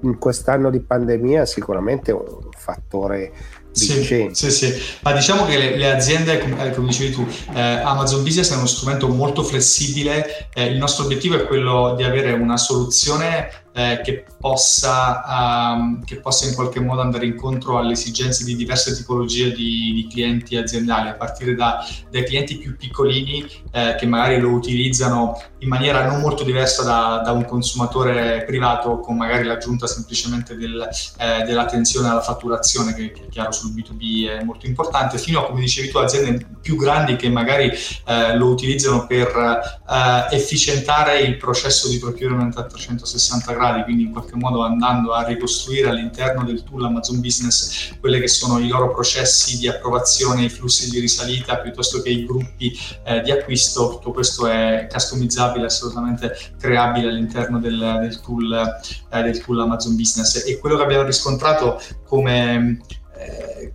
in 0.01 0.19
quest'anno 0.19 0.71
di 0.71 0.81
pandemia 0.81 1.47
sicuramente 1.47 2.12
un 2.12 2.49
fattore 2.51 3.33
sì, 3.73 4.29
sì, 4.33 4.51
sì, 4.51 4.75
ma 5.01 5.13
diciamo 5.13 5.47
che 5.47 5.57
le, 5.57 5.77
le 5.77 5.91
aziende, 5.91 6.39
come, 6.39 6.65
eh, 6.65 6.71
come, 6.73 6.89
dicevi 6.89 7.13
tu, 7.13 7.27
eh, 7.55 7.61
Amazon 7.61 8.23
Business 8.23 8.53
è 8.53 8.57
uno 8.57 8.67
strumento 8.67 9.09
molto 9.09 9.43
flessibile, 9.43 10.49
eh, 10.53 10.67
il 10.67 10.77
nostro 10.77 11.05
obiettivo 11.05 11.37
è 11.37 11.47
quello 11.47 11.95
di 11.97 12.05
avere 12.05 12.33
una 12.33 12.59
soluzione 12.59 13.62
eh, 13.73 14.01
che, 14.05 14.25
possa, 14.39 15.73
um, 15.75 16.05
che, 16.05 16.17
possa, 16.17 16.47
in 16.47 16.55
qualche 16.55 16.81
modo 16.81 17.01
andare 17.01 17.27
incontro 17.27 17.79
alle 17.79 17.93
esigenze 17.93 18.45
di 18.45 18.55
diverse 18.55 18.95
tipologie 18.95 19.53
di, 19.53 19.93
di 19.95 20.07
clienti 20.11 20.57
aziendali, 20.57 21.09
a 21.09 21.15
partire 21.15 21.55
da, 21.55 21.85
dai 22.11 22.25
clienti 22.25 22.59
più 22.59 22.77
piccolini 22.77 23.47
eh, 23.73 23.97
che 23.99 24.07
magari 24.07 24.39
lo 24.39 24.51
utilizzano 24.51 25.41
in 25.63 25.69
maniera 25.69 26.05
non 26.07 26.21
molto 26.21 26.43
diversa 26.43 26.83
da, 26.83 27.23
da 27.25 27.33
un 27.33 27.45
consumatore 27.45 28.45
privato 28.45 28.99
con 28.99 29.17
magari 29.17 29.45
l'aggiunta 29.45 29.87
semplicemente 29.87 30.57
del, 30.57 30.89
eh, 31.19 31.45
dell'attenzione 31.45 32.09
alla 32.09 32.21
fatturazione 32.21 32.95
che, 32.95 33.13
che, 33.13 33.27
è 33.27 33.29
chiaro 33.29 33.53
sul 33.53 33.73
B2B 33.73 34.41
è 34.41 34.43
molto 34.43 34.67
importante, 34.67 35.19
fino 35.19 35.41
a 35.41 35.47
come 35.47 35.61
dicevi 35.61 35.89
tu 35.89 35.99
aziende 35.99 36.47
più 36.61 36.77
grandi 36.77 37.17
che 37.17 37.29
magari 37.29 37.71
eh, 37.71 38.37
lo 38.37 38.49
utilizzano 38.49 39.07
per 39.07 39.81
eh, 39.89 40.35
efficientare 40.35 41.21
il 41.21 41.37
processo 41.37 41.89
di 41.89 41.99
procurement 41.99 42.57
a 42.59 42.65
360 42.65 43.53
gradi, 43.53 43.62
quindi 43.85 44.05
in 44.05 44.11
qualche 44.12 44.37
modo 44.37 44.62
andando 44.62 45.12
a 45.12 45.25
ricostruire 45.25 45.88
all'interno 45.88 46.44
del 46.44 46.62
tool 46.62 46.85
Amazon 46.85 47.20
Business 47.20 47.96
quelli 48.01 48.20
che 48.20 48.29
sono 48.29 48.59
i 48.59 48.68
loro 48.68 48.90
processi 48.90 49.59
di 49.59 49.68
approvazione, 49.68 50.44
i 50.44 50.48
flussi 50.48 50.90
di 50.90 50.98
risalita 50.98 51.59
piuttosto 51.59 52.03
che 52.03 52.11
i 52.11 52.25
gruppi 52.25 52.72
eh, 53.05 53.20
di 53.20 53.31
acquisto, 53.31 53.90
tutto 53.90 54.11
questo 54.12 54.46
è 54.46 54.87
customizzabile, 54.90 55.66
assolutamente 55.66 56.37
creabile 56.59 57.09
all'interno 57.09 57.59
del, 57.59 57.98
del, 58.01 58.20
tool, 58.20 58.81
eh, 59.11 59.22
del 59.22 59.42
tool 59.42 59.61
Amazon 59.61 59.96
Business. 59.96 60.46
E 60.46 60.59
quello 60.59 60.77
che 60.77 60.83
abbiamo 60.83 61.05
riscontrato 61.05 61.81
come 62.05 62.81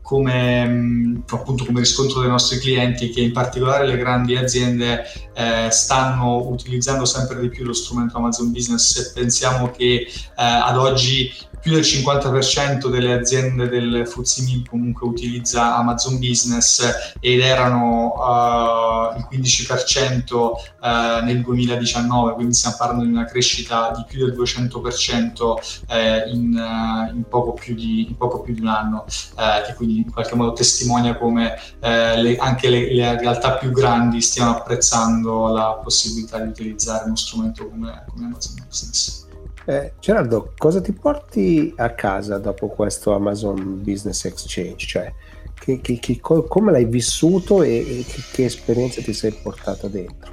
come, 0.01 1.21
appunto, 1.29 1.65
come 1.65 1.79
riscontro 1.79 2.21
dei 2.21 2.29
nostri 2.29 2.59
clienti 2.59 3.09
che 3.09 3.21
in 3.21 3.33
particolare 3.33 3.85
le 3.85 3.97
grandi 3.97 4.35
aziende 4.35 5.03
eh, 5.33 5.67
stanno 5.69 6.47
utilizzando 6.47 7.05
sempre 7.05 7.39
di 7.41 7.49
più 7.49 7.65
lo 7.65 7.73
strumento 7.73 8.17
Amazon 8.17 8.51
Business. 8.51 8.93
Se 8.93 9.11
pensiamo 9.13 9.69
che 9.71 10.07
eh, 10.07 10.07
ad 10.35 10.77
oggi 10.77 11.31
più 11.59 11.73
del 11.73 11.81
50% 11.81 12.89
delle 12.89 13.13
aziende 13.13 13.67
del 13.67 14.07
FTSE 14.07 14.63
comunque 14.69 15.07
utilizza 15.07 15.75
Amazon 15.75 16.19
Business 16.19 17.15
ed 17.19 17.39
erano 17.41 18.13
uh, 18.13 19.17
il 19.17 19.27
15% 19.31 20.33
uh, 20.33 20.55
eh, 20.81 21.21
nel 21.23 21.41
2019, 21.41 22.33
quindi 22.33 22.53
stiamo 22.53 22.75
parlando 22.77 23.03
di 23.03 23.11
una 23.11 23.25
crescita 23.25 23.91
di 23.95 24.05
più 24.07 24.25
del 24.25 24.37
200% 24.37 25.41
uh, 25.41 25.59
eh, 25.89 26.29
in, 26.29 27.11
in, 27.13 27.23
poco 27.27 27.53
più 27.53 27.75
di, 27.75 28.07
in, 28.07 28.15
poco 28.15 28.41
più 28.41 28.53
di, 28.53 28.61
un 28.61 28.67
anno, 28.67 29.05
eh, 29.05 29.63
che 29.65 29.73
quindi 29.73 29.97
in 29.97 30.11
qualche 30.11 30.35
modo 30.35 30.53
testimonia 30.53 31.17
come 31.17 31.59
le, 31.79 32.37
anche 32.37 32.69
le, 32.69 32.93
le, 32.93 33.19
realtà 33.19 33.53
più 33.53 33.71
grandi 33.71 34.21
stiano 34.21 34.51
apprezzando 34.51 35.47
la 35.47 35.79
possibilità 35.83 36.39
di 36.39 36.49
utilizzare 36.49 37.05
uno 37.05 37.15
strumento 37.15 37.67
come, 37.67 38.05
come 38.09 38.25
Amazon 38.25 38.55
Business. 38.65 39.26
Eh, 39.69 39.91
Gerardo, 39.99 40.53
cosa 40.57 40.79
ti 40.79 40.93
porti 40.93 41.73
a 41.75 41.89
casa 41.89 42.37
dopo 42.37 42.69
questo 42.69 43.13
Amazon 43.13 43.83
Business 43.83 44.23
Exchange? 44.23 44.87
Cioè, 44.87 45.13
che, 45.59 45.81
che, 45.81 45.99
che, 45.99 46.21
come 46.21 46.71
l'hai 46.71 46.85
vissuto 46.85 47.61
e, 47.61 47.75
e 47.75 48.05
che, 48.31 48.45
esperienza 48.45 49.01
ti 49.01 49.11
sei 49.11 49.33
portata 49.33 49.89
dentro? 49.89 50.31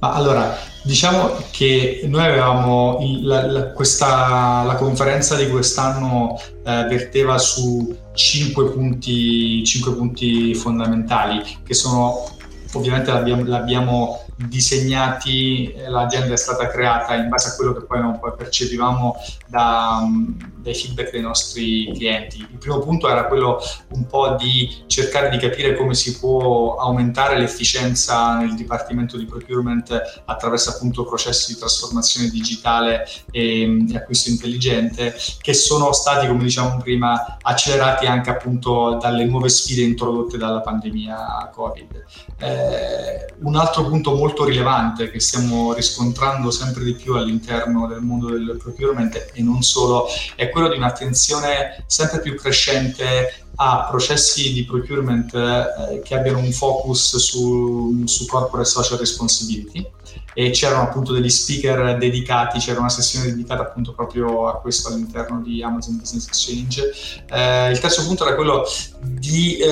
Allora, 0.00 0.56
diciamo 0.82 1.30
che 1.52 2.00
noi 2.06 2.24
avevamo 2.24 2.98
il, 3.02 3.24
la, 3.24 3.46
la, 3.46 3.70
questa, 3.70 4.64
la 4.64 4.74
conferenza 4.74 5.36
di 5.36 5.48
quest'anno 5.48 6.36
eh, 6.64 6.86
verteva 6.88 7.38
su 7.38 7.96
cinque 8.14 8.70
punti, 8.70 9.62
punti 9.96 10.56
fondamentali 10.56 11.40
che 11.62 11.74
sono 11.74 12.24
ovviamente 12.72 13.12
l'abbiamo, 13.12 13.44
l'abbiamo 13.44 14.24
disegnati, 14.48 15.72
eh, 15.72 15.88
l'azienda 15.88 16.34
è 16.34 16.36
stata 16.36 16.68
creata 16.68 17.14
in 17.14 17.28
base 17.28 17.50
a 17.50 17.54
quello 17.56 17.72
che 17.72 17.84
poi, 17.84 18.00
poi 18.18 18.32
percepivamo 18.36 19.16
da, 19.46 20.02
mm, 20.04 20.59
dai 20.60 20.74
feedback 20.74 21.10
dei 21.10 21.20
nostri 21.20 21.90
clienti. 21.94 22.38
Il 22.38 22.58
primo 22.58 22.78
punto 22.80 23.08
era 23.08 23.26
quello 23.26 23.60
un 23.94 24.06
po' 24.06 24.36
di 24.38 24.84
cercare 24.86 25.28
di 25.30 25.38
capire 25.38 25.76
come 25.76 25.94
si 25.94 26.18
può 26.18 26.76
aumentare 26.76 27.38
l'efficienza 27.38 28.36
nel 28.38 28.54
dipartimento 28.54 29.16
di 29.16 29.24
procurement 29.24 30.22
attraverso 30.24 30.70
appunto 30.70 31.04
processi 31.04 31.54
di 31.54 31.58
trasformazione 31.58 32.28
digitale 32.28 33.06
e, 33.30 33.84
e 33.88 33.96
acquisto 33.96 34.30
intelligente 34.30 35.14
che 35.40 35.54
sono 35.54 35.92
stati, 35.92 36.26
come 36.26 36.42
diciamo 36.42 36.78
prima, 36.78 37.38
accelerati 37.40 38.06
anche 38.06 38.30
appunto 38.30 38.98
dalle 39.00 39.24
nuove 39.24 39.48
sfide 39.48 39.82
introdotte 39.82 40.36
dalla 40.36 40.60
pandemia 40.60 41.50
Covid. 41.52 42.04
Eh, 42.38 43.34
un 43.40 43.56
altro 43.56 43.86
punto 43.86 44.14
molto 44.14 44.44
rilevante 44.44 45.10
che 45.10 45.20
stiamo 45.20 45.72
riscontrando 45.72 46.50
sempre 46.50 46.84
di 46.84 46.94
più 46.94 47.14
all'interno 47.14 47.86
del 47.86 48.00
mondo 48.00 48.28
del 48.30 48.58
procurement 48.62 49.30
e 49.32 49.42
non 49.42 49.62
solo, 49.62 50.06
è 50.36 50.49
quello 50.50 50.68
di 50.68 50.76
un'attenzione 50.76 51.84
sempre 51.86 52.20
più 52.20 52.36
crescente 52.36 53.44
a 53.56 53.86
processi 53.90 54.52
di 54.52 54.64
procurement 54.64 55.34
eh, 55.34 56.00
che 56.02 56.14
abbiano 56.14 56.38
un 56.38 56.50
focus 56.52 57.16
su, 57.16 58.02
su 58.06 58.26
corporate 58.26 58.68
social 58.68 58.98
responsibility 58.98 59.86
e 60.32 60.50
c'erano 60.50 60.82
appunto 60.82 61.12
degli 61.12 61.28
speaker 61.28 61.98
dedicati, 61.98 62.58
c'era 62.58 62.80
una 62.80 62.88
sessione 62.88 63.26
dedicata 63.26 63.62
appunto 63.62 63.92
proprio 63.92 64.48
a 64.48 64.60
questo 64.60 64.88
all'interno 64.88 65.40
di 65.40 65.62
Amazon 65.62 65.98
Business 65.98 66.26
Exchange. 66.28 67.24
Eh, 67.28 67.70
il 67.70 67.78
terzo 67.78 68.06
punto 68.06 68.24
era 68.24 68.34
quello 68.34 68.64
di 69.00 69.58
eh, 69.58 69.68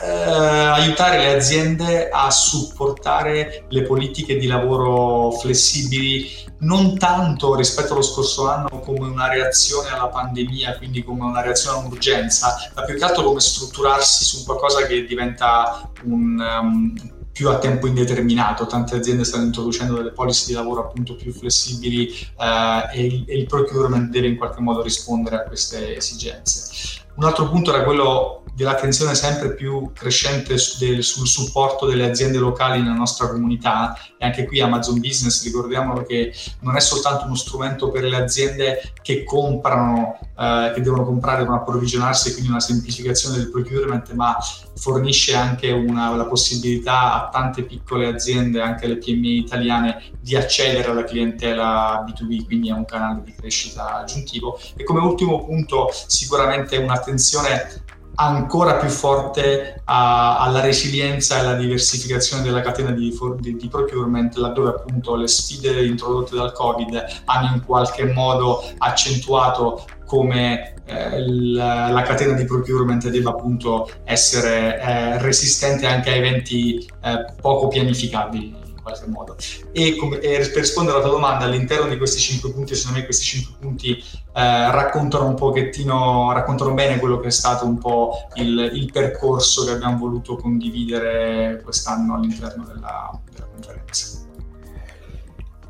eh, 0.00 0.10
aiutare 0.10 1.18
le 1.18 1.34
aziende 1.34 2.08
a 2.10 2.30
supportare 2.30 3.64
le 3.68 3.82
politiche 3.82 4.36
di 4.36 4.46
lavoro 4.46 5.32
flessibili 5.32 6.46
non 6.60 6.98
tanto 6.98 7.54
rispetto 7.54 7.92
allo 7.92 8.02
scorso 8.02 8.48
anno 8.48 8.80
come 8.80 9.06
una 9.06 9.28
reazione 9.28 9.90
alla 9.90 10.08
pandemia, 10.08 10.76
quindi 10.76 11.04
come 11.04 11.24
una 11.24 11.40
reazione 11.40 11.78
a 11.78 11.80
un'urgenza, 11.80 12.70
ma 12.74 12.82
più 12.82 12.96
che 12.96 13.04
altro 13.04 13.22
come 13.22 13.40
strutturarsi 13.40 14.24
su 14.24 14.44
qualcosa 14.44 14.86
che 14.86 15.04
diventa 15.04 15.88
un, 16.04 16.38
um, 16.40 17.16
più 17.38 17.48
a 17.50 17.58
tempo 17.58 17.86
indeterminato. 17.86 18.66
Tante 18.66 18.96
aziende 18.96 19.22
stanno 19.22 19.44
introducendo 19.44 19.94
delle 19.94 20.10
policy 20.10 20.48
di 20.48 20.54
lavoro 20.54 20.80
appunto 20.80 21.14
più 21.14 21.32
flessibili 21.32 22.08
eh, 22.08 22.88
e, 22.92 23.06
il, 23.06 23.24
e 23.28 23.38
il 23.38 23.46
procurement 23.46 24.10
deve 24.10 24.26
in 24.26 24.36
qualche 24.36 24.60
modo 24.60 24.82
rispondere 24.82 25.36
a 25.36 25.42
queste 25.44 25.96
esigenze. 25.96 27.04
Un 27.14 27.22
altro 27.22 27.48
punto 27.48 27.72
era 27.72 27.84
quello 27.84 28.42
dell'attenzione 28.58 29.14
sempre 29.14 29.54
più 29.54 29.92
crescente 29.94 30.56
del, 30.80 31.04
sul 31.04 31.28
supporto 31.28 31.86
delle 31.86 32.04
aziende 32.04 32.38
locali 32.38 32.82
nella 32.82 32.94
nostra 32.94 33.28
comunità 33.28 33.96
e 34.18 34.26
anche 34.26 34.46
qui 34.46 34.60
Amazon 34.60 34.98
Business 34.98 35.44
ricordiamolo 35.44 36.02
che 36.02 36.34
non 36.62 36.74
è 36.74 36.80
soltanto 36.80 37.26
uno 37.26 37.36
strumento 37.36 37.88
per 37.92 38.02
le 38.02 38.16
aziende 38.16 38.94
che 39.00 39.22
comprano, 39.22 40.18
eh, 40.36 40.72
che 40.74 40.80
devono 40.80 41.04
comprare, 41.04 41.42
devono 41.42 41.58
approvvigionarsi, 41.58 42.32
quindi 42.32 42.50
una 42.50 42.58
semplificazione 42.58 43.36
del 43.36 43.48
procurement, 43.48 44.10
ma 44.14 44.36
fornisce 44.74 45.36
anche 45.36 45.70
una, 45.70 46.16
la 46.16 46.26
possibilità 46.26 47.14
a 47.14 47.28
tante 47.28 47.62
piccole 47.62 48.08
aziende, 48.08 48.60
anche 48.60 48.88
le 48.88 48.98
PMI 48.98 49.38
italiane, 49.38 50.02
di 50.20 50.34
accedere 50.34 50.90
alla 50.90 51.04
clientela 51.04 52.04
B2B, 52.04 52.44
quindi 52.44 52.70
è 52.70 52.72
un 52.72 52.84
canale 52.84 53.22
di 53.24 53.32
crescita 53.32 54.00
aggiuntivo. 54.00 54.58
E 54.74 54.82
come 54.82 54.98
ultimo 54.98 55.44
punto 55.44 55.90
sicuramente 55.92 56.76
un'attenzione 56.76 57.86
ancora 58.20 58.74
più 58.76 58.88
forte 58.88 59.80
a, 59.84 60.40
alla 60.40 60.60
resilienza 60.60 61.36
e 61.36 61.40
alla 61.40 61.54
diversificazione 61.54 62.42
della 62.42 62.60
catena 62.60 62.90
di, 62.90 63.16
di, 63.38 63.56
di, 63.56 63.68
procurement, 63.68 64.34
laddove 64.36 64.70
appunto 64.70 65.14
le 65.14 65.28
sfide 65.28 65.84
introdotte 65.84 66.34
dal 66.34 66.52
Covid 66.52 67.22
hanno 67.26 67.54
in 67.54 67.64
qualche 67.64 68.04
modo 68.12 68.62
accentuato 68.78 69.84
come 70.04 70.74
eh, 70.86 71.28
la, 71.28 71.90
la, 71.90 72.02
catena 72.02 72.32
di 72.32 72.44
procurement 72.44 73.08
debba 73.08 73.30
appunto 73.30 73.88
essere 74.04 74.80
eh, 74.80 75.18
resistente 75.18 75.86
anche 75.86 76.10
a 76.10 76.14
eventi 76.14 76.88
eh, 77.02 77.26
poco 77.40 77.68
pianificabili 77.68 78.67
qualche 78.88 79.06
modo. 79.06 79.36
E, 79.72 79.96
come, 79.96 80.18
e, 80.20 80.38
per 80.38 80.58
rispondere 80.58 80.96
alla 80.96 81.06
tua 81.06 81.14
domanda, 81.14 81.44
all'interno 81.44 81.88
di 81.88 81.96
questi 81.96 82.18
cinque 82.18 82.50
punti, 82.50 82.74
secondo 82.74 82.98
me 82.98 83.04
questi 83.04 83.24
cinque 83.24 83.54
punti 83.60 83.92
eh, 83.92 84.70
raccontano 84.70 85.26
un 85.26 85.34
pochettino, 85.34 86.32
raccontano 86.32 86.74
bene 86.74 86.98
quello 86.98 87.20
che 87.20 87.28
è 87.28 87.30
stato 87.30 87.66
un 87.66 87.78
po' 87.78 88.12
il, 88.34 88.70
il 88.72 88.90
percorso 88.90 89.64
che 89.64 89.72
abbiamo 89.72 89.98
voluto 89.98 90.36
condividere 90.36 91.60
quest'anno 91.62 92.14
all'interno 92.14 92.64
della, 92.64 93.20
della 93.30 93.46
conferenza. 93.52 94.26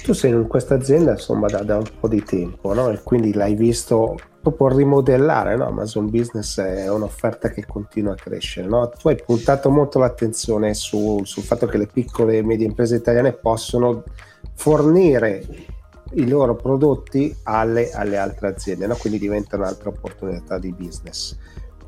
Tu 0.02 0.12
sei 0.14 0.30
in 0.30 0.46
questa 0.46 0.74
azienda 0.74 1.10
insomma 1.10 1.48
da, 1.48 1.62
da 1.62 1.76
un 1.76 1.90
po' 2.00 2.08
di 2.08 2.22
tempo, 2.22 2.72
no? 2.72 2.88
E 2.88 3.02
quindi 3.02 3.34
l'hai 3.34 3.54
visto 3.54 4.16
proprio 4.52 4.78
rimodellare, 4.78 5.56
no? 5.56 5.66
Amazon 5.66 6.10
Business 6.10 6.60
è 6.60 6.90
un'offerta 6.90 7.50
che 7.50 7.64
continua 7.66 8.12
a 8.12 8.16
crescere, 8.16 8.66
no? 8.66 8.88
Tu 8.88 9.08
hai 9.08 9.16
puntato 9.16 9.70
molto 9.70 9.98
l'attenzione 9.98 10.74
su, 10.74 11.20
sul 11.24 11.42
fatto 11.42 11.66
che 11.66 11.78
le 11.78 11.86
piccole 11.86 12.38
e 12.38 12.42
medie 12.42 12.66
imprese 12.66 12.96
italiane 12.96 13.32
possono 13.32 14.04
fornire 14.54 15.44
i 16.12 16.28
loro 16.28 16.56
prodotti 16.56 17.34
alle, 17.44 17.90
alle 17.92 18.16
altre 18.16 18.48
aziende, 18.48 18.86
no? 18.86 18.96
quindi 18.96 19.18
diventa 19.18 19.56
un'altra 19.56 19.90
opportunità 19.90 20.58
di 20.58 20.72
business. 20.72 21.36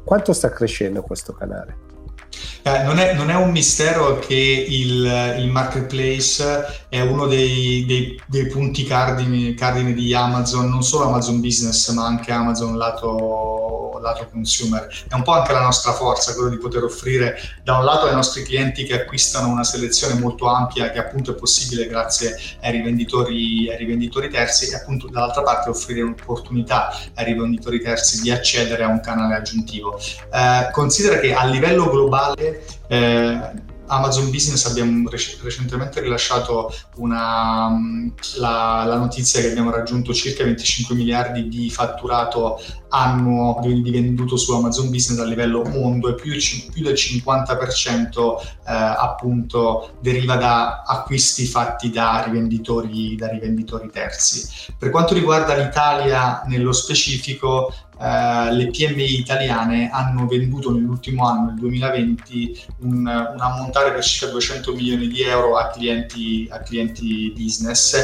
Quanto 0.05 0.33
sta 0.33 0.51
crescendo 0.51 1.03
questo 1.03 1.33
canale? 1.33 1.90
Eh, 2.63 2.83
non, 2.83 2.99
è, 2.99 3.15
non, 3.15 3.31
è, 3.31 3.35
un 3.35 3.51
mistero 3.51 4.19
che 4.19 4.35
il, 4.35 5.35
il 5.39 5.49
marketplace 5.49 6.87
è 6.89 7.01
uno 7.01 7.27
dei, 7.27 7.85
dei, 7.87 8.21
dei 8.27 8.47
punti 8.49 8.85
cardini, 8.85 9.55
cardini, 9.55 9.95
di 9.95 10.15
Amazon, 10.15 10.69
non 10.69 10.83
solo 10.83 11.07
Amazon 11.07 11.41
Business, 11.41 11.91
ma 11.93 12.05
anche 12.05 12.31
Amazon 12.33 12.77
lato, 12.77 13.99
lato 14.03 14.29
consumer. 14.31 14.87
È 15.09 15.15
un 15.15 15.23
po' 15.23 15.33
anche 15.33 15.53
la 15.53 15.63
nostra 15.63 15.93
forza, 15.93 16.35
quello 16.35 16.51
di 16.51 16.59
poter 16.59 16.85
offrire 16.85 17.39
da 17.63 17.79
un 17.79 17.85
lato 17.85 18.07
ai 18.07 18.15
nostri 18.15 18.43
clienti 18.43 18.85
che 18.85 19.03
acquistano 19.03 19.49
una 19.49 19.65
selezione 19.65 20.15
molto 20.15 20.47
ampia 20.47 20.91
che 20.91 20.99
appunto 20.99 21.33
è 21.33 21.35
possibile 21.35 21.87
grazie 21.87 22.37
ai 22.61 22.73
rivenditori, 22.73 23.71
ai 23.71 23.79
rivenditori 23.79 24.29
terzi 24.29 24.71
e 24.71 24.75
appunto 24.75 25.09
dall'altra 25.09 25.43
parte 25.43 25.71
offrire 25.71 26.03
un'opportunità 26.03 26.91
ai 27.15 27.25
rivenditori 27.25 27.81
terzi 27.81 28.21
di 28.21 28.31
accedere 28.31 28.85
a 28.85 28.89
un 28.89 29.01
canale 29.01 29.35
aggiuntivo. 29.35 29.99
Eh, 29.99 30.71
considera 30.73 31.19
che 31.19 31.35
a 31.35 31.45
livello 31.47 31.89
globale 31.89 32.20
eh, 32.89 33.69
Amazon 33.91 34.31
Business 34.31 34.67
abbiamo 34.67 35.09
rec- 35.09 35.39
recentemente 35.43 36.01
rilasciato 36.01 36.73
una, 36.97 37.71
la, 38.37 38.85
la, 38.87 38.97
notizia 38.97 39.41
che 39.41 39.51
abbiamo 39.51 39.71
raggiunto 39.71 40.15
circa 40.15 40.45
25 40.45 40.95
miliardi 40.95 41.49
di 41.49 41.71
fatturato 41.71 42.63
annuo 42.91 43.59
di, 43.63 43.83
di 43.83 43.91
venduto 43.91 44.37
su 44.37 44.53
Amazon 44.55 44.91
Business 44.91 45.21
a 45.21 45.25
livello 45.25 45.65
mondo 45.65 46.09
e 46.09 46.15
più, 46.15 46.33
più 46.73 46.83
del 46.83 46.95
50% 46.95 48.09
eh, 48.11 48.73
appunto 48.73 49.97
deriva 50.01 50.37
da 50.37 50.83
acquisti 50.87 51.45
fatti 51.47 51.91
da 51.91 52.23
rivenditori, 52.25 53.17
da 53.17 53.29
rivenditori 53.29 53.91
terzi. 53.91 54.73
Per 54.79 54.91
quanto 54.91 55.15
riguarda 55.15 55.55
l'Italia 55.57 56.43
nello 56.47 56.73
specifico, 56.73 57.73
Uh, 58.01 58.49
le 58.55 58.71
PMI 58.71 59.19
italiane 59.19 59.91
hanno 59.93 60.27
venduto 60.27 60.73
nell'ultimo 60.73 61.29
anno, 61.29 61.51
nel 61.51 61.57
2020, 61.57 62.65
un, 62.79 63.01
un 63.01 63.39
ammontare 63.39 63.93
per 63.93 64.03
circa 64.03 64.33
200 64.33 64.73
milioni 64.73 65.07
di 65.07 65.21
euro 65.21 65.59
a 65.59 65.69
clienti, 65.69 66.49
a 66.51 66.61
clienti 66.61 67.31
business 67.37 67.99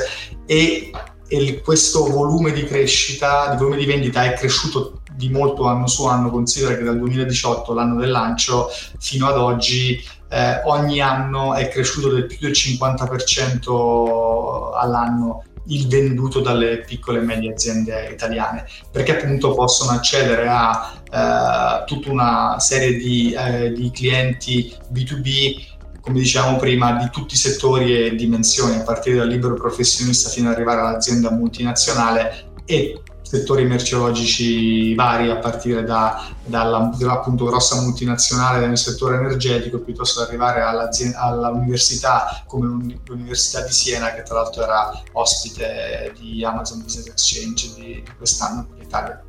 e, 0.44 0.90
e, 1.26 1.62
questo 1.62 2.10
volume 2.10 2.52
di 2.52 2.64
crescita, 2.64 3.48
di 3.48 3.56
volume 3.56 3.78
di 3.78 3.86
vendita 3.86 4.24
è 4.24 4.34
cresciuto 4.34 5.00
di 5.14 5.30
molto 5.30 5.64
anno 5.64 5.86
su 5.86 6.04
anno, 6.04 6.30
considera 6.30 6.76
che 6.76 6.84
dal 6.84 6.98
2018, 6.98 7.72
l'anno 7.72 7.98
del 7.98 8.10
lancio, 8.10 8.68
fino 8.98 9.28
ad 9.28 9.38
oggi 9.38 9.98
eh, 10.28 10.60
ogni 10.64 11.00
anno 11.00 11.54
è 11.54 11.68
cresciuto 11.68 12.10
del 12.10 12.26
più 12.26 12.36
del 12.40 12.50
50% 12.50 14.76
all'anno 14.76 15.42
il 15.68 15.88
venduto 15.88 16.40
dalle 16.40 16.80
piccole 16.80 17.18
e 17.18 17.22
medie 17.22 17.52
aziende 17.52 18.10
italiane, 18.12 18.66
perché 18.90 19.16
appunto 19.16 19.54
possono 19.54 19.90
accedere 19.90 20.46
a 20.48 20.92
eh, 21.10 21.84
tutta 21.86 22.10
una 22.10 22.58
serie 22.58 22.94
di, 22.94 23.32
eh, 23.32 23.72
di 23.72 23.90
clienti 23.90 24.74
B2B 24.92 25.74
come 26.06 26.20
dicevamo 26.20 26.56
prima, 26.56 26.92
di 26.92 27.10
tutti 27.10 27.34
i 27.34 27.36
settori 27.36 28.06
e 28.06 28.14
dimensioni, 28.14 28.76
a 28.76 28.84
partire 28.84 29.16
dal 29.16 29.26
libero 29.26 29.54
professionista 29.54 30.28
fino 30.28 30.48
ad 30.48 30.54
arrivare 30.54 30.80
all'azienda 30.80 31.32
multinazionale 31.32 32.44
e 32.64 33.02
settori 33.28 33.64
merceologici 33.64 34.94
vari, 34.94 35.30
a 35.30 35.38
partire 35.38 35.82
da, 35.82 36.28
dalla 36.44 36.92
appunto 37.08 37.44
grossa 37.44 37.80
multinazionale 37.80 38.64
nel 38.66 38.78
settore 38.78 39.16
energetico, 39.16 39.80
piuttosto 39.80 40.20
ad 40.20 40.28
arrivare 40.28 40.62
all'università 40.62 42.44
come 42.46 42.98
l'Università 43.04 43.62
di 43.62 43.72
Siena, 43.72 44.14
che 44.14 44.22
tra 44.22 44.36
l'altro 44.36 44.62
era 44.62 45.02
ospite 45.12 46.12
di 46.18 46.44
Amazon 46.44 46.82
Business 46.82 47.08
Exchange 47.08 47.74
di, 47.74 48.04
quest'anno 48.16 48.68
in 48.76 48.82
Italia. 48.82 49.20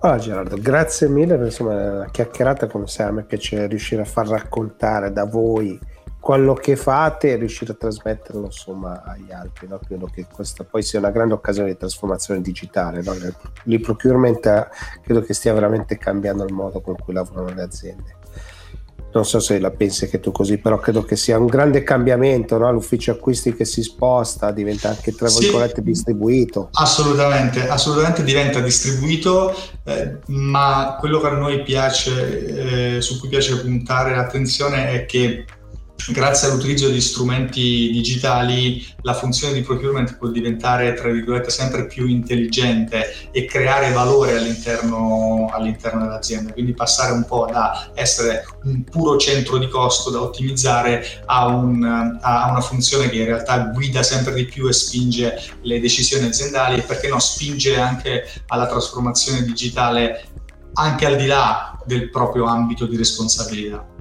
Allora 0.00 0.18
Gerardo, 0.18 0.56
grazie 0.58 1.08
mille 1.08 1.36
per 1.36 1.46
insomma, 1.46 1.74
la 1.74 2.10
chiacchierata, 2.10 2.66
come 2.66 2.86
sai 2.86 3.08
a 3.08 3.12
me 3.12 3.24
piace 3.24 3.66
riuscire 3.66 4.02
a 4.02 4.04
far 4.04 4.28
raccontare 4.28 5.10
da 5.10 5.24
voi 5.24 5.80
quello 6.26 6.54
che 6.54 6.74
fate 6.74 7.30
e 7.30 7.36
riuscire 7.36 7.70
a 7.70 7.76
trasmetterlo 7.76 8.46
insomma 8.46 9.04
agli 9.04 9.30
altri. 9.30 9.68
No? 9.68 9.78
Credo 9.78 10.10
che 10.12 10.26
questa 10.28 10.64
poi 10.64 10.82
sia 10.82 10.98
una 10.98 11.12
grande 11.12 11.34
occasione 11.34 11.68
di 11.68 11.76
trasformazione 11.76 12.40
digitale. 12.40 13.00
No? 13.00 13.14
L'e-procurement 13.62 14.68
credo 15.04 15.20
che 15.20 15.32
stia 15.34 15.52
veramente 15.52 15.96
cambiando 15.96 16.44
il 16.44 16.52
modo 16.52 16.80
con 16.80 16.96
cui 16.96 17.14
lavorano 17.14 17.54
le 17.54 17.62
aziende. 17.62 18.16
Non 19.12 19.24
so 19.24 19.38
se 19.38 19.60
la 19.60 19.70
pensi 19.70 20.08
che 20.08 20.18
tu 20.18 20.32
così, 20.32 20.58
però 20.58 20.80
credo 20.80 21.04
che 21.04 21.14
sia 21.14 21.38
un 21.38 21.46
grande 21.46 21.84
cambiamento, 21.84 22.58
no? 22.58 22.72
l'ufficio 22.72 23.12
acquisti 23.12 23.54
che 23.54 23.64
si 23.64 23.84
sposta, 23.84 24.50
diventa 24.50 24.88
anche 24.88 25.14
tra 25.14 25.28
virgolette 25.28 25.76
sì, 25.76 25.82
distribuito. 25.82 26.70
Assolutamente, 26.72 27.68
assolutamente 27.68 28.24
diventa 28.24 28.58
distribuito, 28.58 29.54
eh, 29.84 30.18
ma 30.26 30.96
quello 30.98 31.20
che 31.20 31.26
a 31.28 31.30
noi 31.30 31.62
piace, 31.62 32.96
eh, 32.96 33.00
su 33.00 33.20
cui 33.20 33.28
piace 33.28 33.60
puntare 33.60 34.14
l'attenzione 34.14 34.90
è 34.90 35.06
che 35.06 35.44
grazie 36.12 36.48
all'utilizzo 36.48 36.88
di 36.88 37.00
strumenti 37.00 37.90
digitali 37.90 38.86
la 39.02 39.14
funzione 39.14 39.54
di 39.54 39.62
procurement 39.62 40.16
può 40.16 40.28
diventare, 40.28 40.94
tra 40.94 41.10
virgolette, 41.10 41.50
sempre 41.50 41.86
più 41.86 42.06
intelligente 42.06 43.30
e 43.30 43.44
creare 43.44 43.92
valore 43.92 44.36
all'interno, 44.36 45.48
all'interno 45.52 46.02
dell'azienda, 46.02 46.52
quindi 46.52 46.74
passare 46.74 47.12
un 47.12 47.24
po' 47.24 47.48
da 47.50 47.90
essere 47.94 48.44
un 48.64 48.84
puro 48.84 49.16
centro 49.16 49.58
di 49.58 49.68
costo 49.68 50.10
da 50.10 50.20
ottimizzare 50.20 51.22
a, 51.26 51.46
un, 51.46 52.18
a 52.20 52.50
una 52.50 52.60
funzione 52.60 53.08
che 53.08 53.16
in 53.16 53.24
realtà 53.24 53.58
guida 53.74 54.02
sempre 54.02 54.34
di 54.34 54.44
più 54.44 54.68
e 54.68 54.72
spinge 54.72 55.40
le 55.62 55.80
decisioni 55.80 56.26
aziendali 56.26 56.78
e 56.78 56.82
perché 56.82 57.08
no, 57.08 57.18
spinge 57.18 57.78
anche 57.78 58.28
alla 58.48 58.66
trasformazione 58.66 59.42
digitale 59.42 60.28
anche 60.74 61.06
al 61.06 61.16
di 61.16 61.26
là 61.26 61.78
del 61.84 62.10
proprio 62.10 62.44
ambito 62.44 62.86
di 62.86 62.96
responsabilità. 62.96 63.95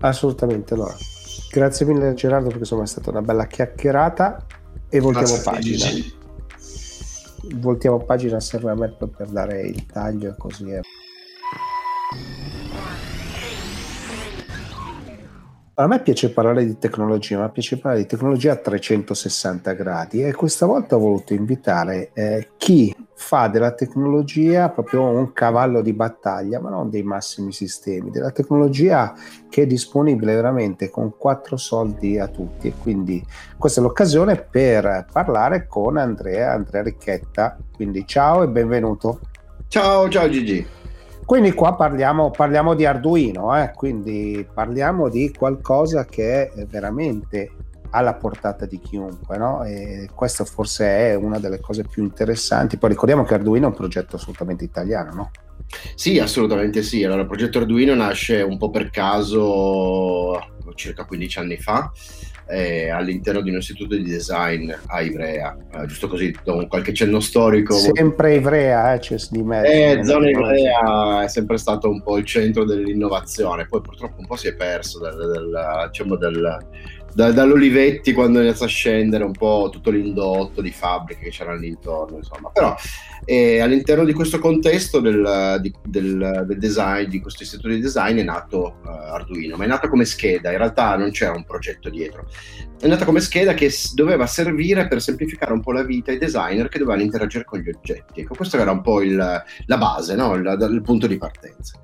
Assolutamente 0.00 0.74
no. 0.74 0.94
Grazie 1.50 1.86
mille 1.86 2.14
Gerardo 2.14 2.46
perché 2.46 2.60
insomma 2.60 2.82
è 2.82 2.86
stata 2.86 3.10
una 3.10 3.22
bella 3.22 3.46
chiacchierata 3.46 4.44
e 4.88 5.00
voltiamo 5.00 5.26
Grazie 5.26 5.42
pagina. 5.42 5.86
Voltiamo 7.56 8.04
pagina 8.04 8.40
a 8.70 8.74
me 8.74 8.88
per 8.90 9.28
dare 9.28 9.62
il 9.62 9.86
taglio 9.86 10.30
e 10.30 10.34
così 10.36 10.70
è. 10.70 10.80
A 15.80 15.86
me 15.86 16.00
piace 16.00 16.32
parlare 16.32 16.64
di 16.64 16.76
tecnologia, 16.76 17.38
ma 17.38 17.50
piace 17.50 17.78
parlare 17.78 18.02
di 18.02 18.08
tecnologia 18.08 18.50
a 18.50 18.56
360 18.56 19.74
gradi 19.74 20.24
e 20.24 20.34
questa 20.34 20.66
volta 20.66 20.96
ho 20.96 20.98
voluto 20.98 21.34
invitare 21.34 22.10
eh, 22.14 22.48
chi 22.56 22.92
fa 23.14 23.46
della 23.46 23.70
tecnologia 23.70 24.70
proprio 24.70 25.04
un 25.04 25.32
cavallo 25.32 25.80
di 25.80 25.92
battaglia, 25.92 26.58
ma 26.58 26.68
non 26.70 26.90
dei 26.90 27.04
massimi 27.04 27.52
sistemi, 27.52 28.10
della 28.10 28.32
tecnologia 28.32 29.14
che 29.48 29.62
è 29.62 29.66
disponibile 29.66 30.34
veramente 30.34 30.90
con 30.90 31.16
quattro 31.16 31.56
soldi 31.56 32.18
a 32.18 32.26
tutti. 32.26 32.66
E 32.66 32.72
quindi 32.82 33.24
questa 33.56 33.78
è 33.78 33.84
l'occasione 33.84 34.34
per 34.34 35.06
parlare 35.12 35.68
con 35.68 35.96
Andrea, 35.96 36.54
Andrea 36.54 36.82
Ricchetta. 36.82 37.56
Quindi 37.72 38.04
ciao 38.04 38.42
e 38.42 38.48
benvenuto. 38.48 39.20
Ciao, 39.68 40.08
ciao 40.08 40.28
Gigi. 40.28 40.77
Quindi 41.28 41.52
qua 41.52 41.74
parliamo, 41.74 42.30
parliamo 42.30 42.72
di 42.72 42.86
Arduino, 42.86 43.54
eh? 43.54 43.72
quindi 43.74 44.48
parliamo 44.50 45.10
di 45.10 45.30
qualcosa 45.30 46.06
che 46.06 46.48
è 46.48 46.64
veramente 46.64 47.52
alla 47.90 48.14
portata 48.14 48.64
di 48.64 48.80
chiunque, 48.80 49.36
no? 49.36 49.62
E 49.62 50.08
questo 50.14 50.46
forse 50.46 50.86
è 50.86 51.14
una 51.14 51.38
delle 51.38 51.60
cose 51.60 51.84
più 51.84 52.02
interessanti. 52.02 52.78
Poi 52.78 52.88
ricordiamo 52.88 53.24
che 53.24 53.34
Arduino 53.34 53.66
è 53.66 53.68
un 53.68 53.76
progetto 53.76 54.16
assolutamente 54.16 54.64
italiano, 54.64 55.12
no? 55.12 55.30
Sì, 55.94 56.18
assolutamente 56.18 56.82
sì. 56.82 57.04
Allora, 57.04 57.20
il 57.20 57.26
progetto 57.26 57.58
Arduino 57.58 57.94
nasce 57.94 58.40
un 58.40 58.56
po' 58.56 58.70
per 58.70 58.88
caso 58.88 60.40
circa 60.76 61.04
15 61.04 61.38
anni 61.40 61.58
fa 61.58 61.92
eh, 62.48 62.88
all'interno 62.88 63.42
di 63.42 63.50
un 63.50 63.58
istituto 63.58 63.94
di 63.94 64.04
design 64.04 64.72
a 64.86 65.00
Ivrea, 65.00 65.56
eh, 65.74 65.86
giusto 65.86 66.08
così, 66.08 66.34
do 66.42 66.66
qualche 66.66 66.94
cenno 66.94 67.20
storico. 67.20 67.74
Sempre 67.74 68.34
Ivrea, 68.36 68.94
eh, 68.94 68.98
c'è 68.98 69.16
di 69.30 69.42
mezzo. 69.42 69.70
Eh, 69.70 70.04
zona 70.04 70.30
Ivrea 70.30 71.24
è 71.24 71.28
sempre 71.28 71.58
stato 71.58 71.90
un 71.90 72.02
po' 72.02 72.16
il 72.16 72.24
centro 72.24 72.64
dell'innovazione, 72.64 73.66
poi 73.66 73.82
purtroppo 73.82 74.20
un 74.20 74.26
po' 74.26 74.36
si 74.36 74.48
è 74.48 74.54
perso 74.54 74.98
del, 74.98 75.16
del, 75.16 75.88
diciamo 75.90 76.16
del 76.16 76.58
da, 77.14 77.32
dall'Olivetti 77.32 78.12
quando 78.12 78.40
inizia 78.40 78.66
a 78.66 78.68
scendere 78.68 79.24
un 79.24 79.32
po' 79.32 79.68
tutto 79.72 79.90
l'indotto 79.90 80.60
di 80.60 80.70
fabbriche 80.70 81.24
che 81.24 81.30
c'erano 81.30 81.64
intorno, 81.64 82.18
insomma. 82.18 82.50
Però 82.50 82.74
eh, 83.30 83.60
all'interno 83.60 84.06
di 84.06 84.14
questo 84.14 84.38
contesto 84.38 85.00
del, 85.00 85.58
di, 85.60 85.70
del, 85.84 86.44
del, 86.46 86.58
design, 86.58 87.10
di 87.10 87.20
questo 87.20 87.42
istituto 87.42 87.68
di 87.68 87.78
design 87.78 88.16
è 88.16 88.22
nato 88.22 88.78
uh, 88.82 88.88
Arduino, 88.88 89.58
ma 89.58 89.64
è 89.64 89.66
nato 89.66 89.86
come 89.88 90.06
scheda, 90.06 90.50
in 90.50 90.56
realtà 90.56 90.96
non 90.96 91.10
c'era 91.10 91.32
un 91.32 91.44
progetto 91.44 91.90
dietro. 91.90 92.26
È 92.80 92.86
nata 92.86 93.04
come 93.04 93.20
scheda 93.20 93.52
che 93.52 93.70
doveva 93.92 94.26
servire 94.26 94.88
per 94.88 95.02
semplificare 95.02 95.52
un 95.52 95.60
po' 95.60 95.72
la 95.72 95.82
vita 95.82 96.10
ai 96.10 96.16
designer 96.16 96.68
che 96.70 96.78
dovevano 96.78 97.02
interagire 97.02 97.44
con 97.44 97.58
gli 97.58 97.68
oggetti. 97.68 98.22
Ecco, 98.22 98.34
questo 98.34 98.56
era 98.56 98.70
un 98.70 98.80
po' 98.80 99.02
il, 99.02 99.14
la 99.14 99.76
base, 99.76 100.14
no? 100.14 100.34
il, 100.34 100.68
il 100.70 100.80
punto 100.80 101.06
di 101.06 101.18
partenza. 101.18 101.78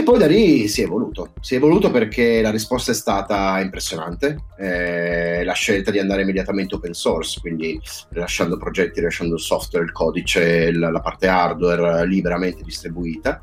E 0.00 0.02
poi 0.02 0.18
da 0.18 0.26
lì 0.26 0.66
si 0.66 0.80
è 0.80 0.84
evoluto. 0.84 1.34
Si 1.42 1.52
è 1.52 1.58
evoluto 1.58 1.90
perché 1.90 2.40
la 2.40 2.50
risposta 2.50 2.90
è 2.90 2.94
stata 2.94 3.60
impressionante 3.60 4.44
eh, 4.56 5.44
la 5.44 5.52
scelta 5.52 5.90
di 5.90 5.98
andare 5.98 6.22
immediatamente 6.22 6.74
open 6.74 6.94
source, 6.94 7.38
quindi 7.38 7.78
rilasciando 8.08 8.56
progetti, 8.56 9.00
rilasciando 9.00 9.34
il 9.34 9.40
software, 9.40 9.84
il 9.84 9.92
codice, 9.92 10.72
la, 10.72 10.90
la 10.90 11.00
parte 11.00 11.28
hardware 11.28 12.06
liberamente 12.06 12.62
distribuita 12.62 13.42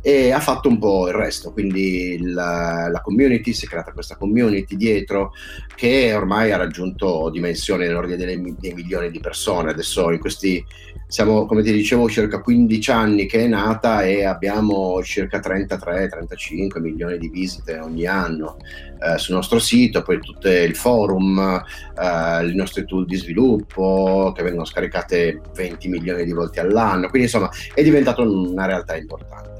e 0.00 0.30
ha 0.30 0.40
fatto 0.40 0.68
un 0.68 0.78
po' 0.78 1.08
il 1.08 1.14
resto, 1.14 1.52
quindi 1.52 2.18
la, 2.22 2.88
la, 2.90 3.00
community, 3.00 3.52
si 3.52 3.66
è 3.66 3.68
creata 3.68 3.92
questa 3.92 4.16
community 4.16 4.76
dietro 4.76 5.32
che 5.74 6.14
ormai 6.14 6.52
ha 6.52 6.56
raggiunto 6.56 7.30
dimensioni 7.30 7.86
nell'ordine 7.86 8.24
dei, 8.24 8.54
dei 8.58 8.72
milioni 8.72 9.10
di 9.10 9.20
persone, 9.20 9.70
adesso 9.70 10.10
in 10.10 10.18
questi 10.18 10.64
siamo, 11.08 11.46
come 11.46 11.62
ti 11.62 11.72
dicevo, 11.72 12.08
circa 12.08 12.40
15 12.40 12.90
anni 12.90 13.26
che 13.26 13.44
è 13.44 13.46
nata 13.46 14.02
e 14.02 14.24
abbiamo 14.24 15.00
circa 15.02 15.38
33-35 15.38 16.80
milioni 16.80 17.18
di 17.18 17.28
visite 17.28 17.78
ogni 17.78 18.06
anno 18.06 18.56
eh, 19.00 19.16
sul 19.16 19.36
nostro 19.36 19.58
sito, 19.60 20.02
poi 20.02 20.18
tutto 20.20 20.48
il 20.48 20.74
forum, 20.74 21.38
eh, 21.38 22.46
i 22.46 22.54
nostri 22.54 22.84
tool 22.84 23.06
di 23.06 23.16
sviluppo 23.16 24.32
che 24.34 24.42
vengono 24.42 24.64
scaricate 24.64 25.40
20 25.54 25.88
milioni 25.88 26.24
di 26.24 26.32
volte 26.32 26.60
all'anno, 26.60 27.08
quindi 27.08 27.28
insomma 27.28 27.50
è 27.72 27.82
diventata 27.82 28.22
una 28.22 28.66
realtà 28.66 28.96
importante 28.96 29.55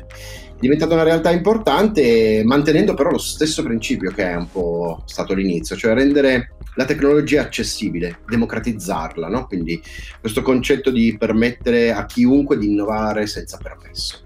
diventata 0.59 0.95
una 0.95 1.03
realtà 1.03 1.31
importante 1.31 2.43
mantenendo 2.45 2.95
però 2.95 3.11
lo 3.11 3.19
stesso 3.19 3.63
principio 3.63 4.11
che 4.11 4.31
è 4.31 4.35
un 4.35 4.51
po' 4.51 5.03
stato 5.05 5.35
l'inizio, 5.35 5.77
cioè 5.77 5.95
rendere 5.95 6.53
la 6.77 6.85
tecnologia 6.85 7.43
accessibile, 7.43 8.19
democratizzarla, 8.29 9.29
no? 9.29 9.47
quindi 9.47 9.83
questo 10.21 10.43
concetto 10.43 10.91
di 10.91 11.17
permettere 11.19 11.93
a 11.93 12.05
chiunque 12.05 12.59
di 12.59 12.67
innovare 12.67 13.27
senza 13.27 13.59
permesso. 13.63 14.25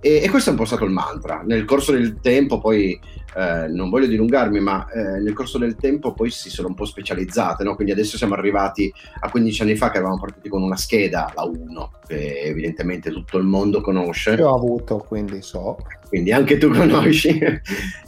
E, 0.00 0.20
e, 0.22 0.28
questo 0.28 0.50
è 0.50 0.52
un 0.52 0.58
po' 0.58 0.66
stato 0.66 0.84
il 0.84 0.90
mantra. 0.90 1.42
Nel 1.46 1.64
corso 1.64 1.92
del 1.92 2.20
tempo, 2.20 2.60
poi 2.60 2.98
eh, 3.36 3.68
non 3.68 3.90
voglio 3.90 4.06
dilungarmi, 4.06 4.60
ma 4.60 4.86
eh, 4.90 5.20
nel 5.20 5.32
corso 5.32 5.58
del 5.58 5.76
tempo 5.76 6.12
poi 6.12 6.30
si 6.30 6.50
sono 6.50 6.68
un 6.68 6.74
po' 6.74 6.84
specializzate. 6.84 7.64
No? 7.64 7.74
Quindi 7.74 7.92
adesso 7.92 8.16
siamo 8.16 8.34
arrivati 8.34 8.92
a 9.20 9.30
15 9.30 9.62
anni 9.62 9.76
fa 9.76 9.90
che 9.90 9.98
avevamo 9.98 10.20
partito 10.20 10.48
con 10.48 10.62
una 10.62 10.76
scheda, 10.76 11.32
la 11.34 11.44
1, 11.44 11.90
che 12.06 12.40
evidentemente 12.40 13.10
tutto 13.10 13.38
il 13.38 13.44
mondo 13.44 13.80
conosce. 13.80 14.34
Io 14.34 14.48
ho 14.48 14.54
avuto, 14.54 14.98
quindi 14.98 15.42
so. 15.42 15.76
Quindi 16.08 16.32
anche 16.32 16.58
tu 16.58 16.70
conosci. 16.70 17.36
e, 17.38 17.60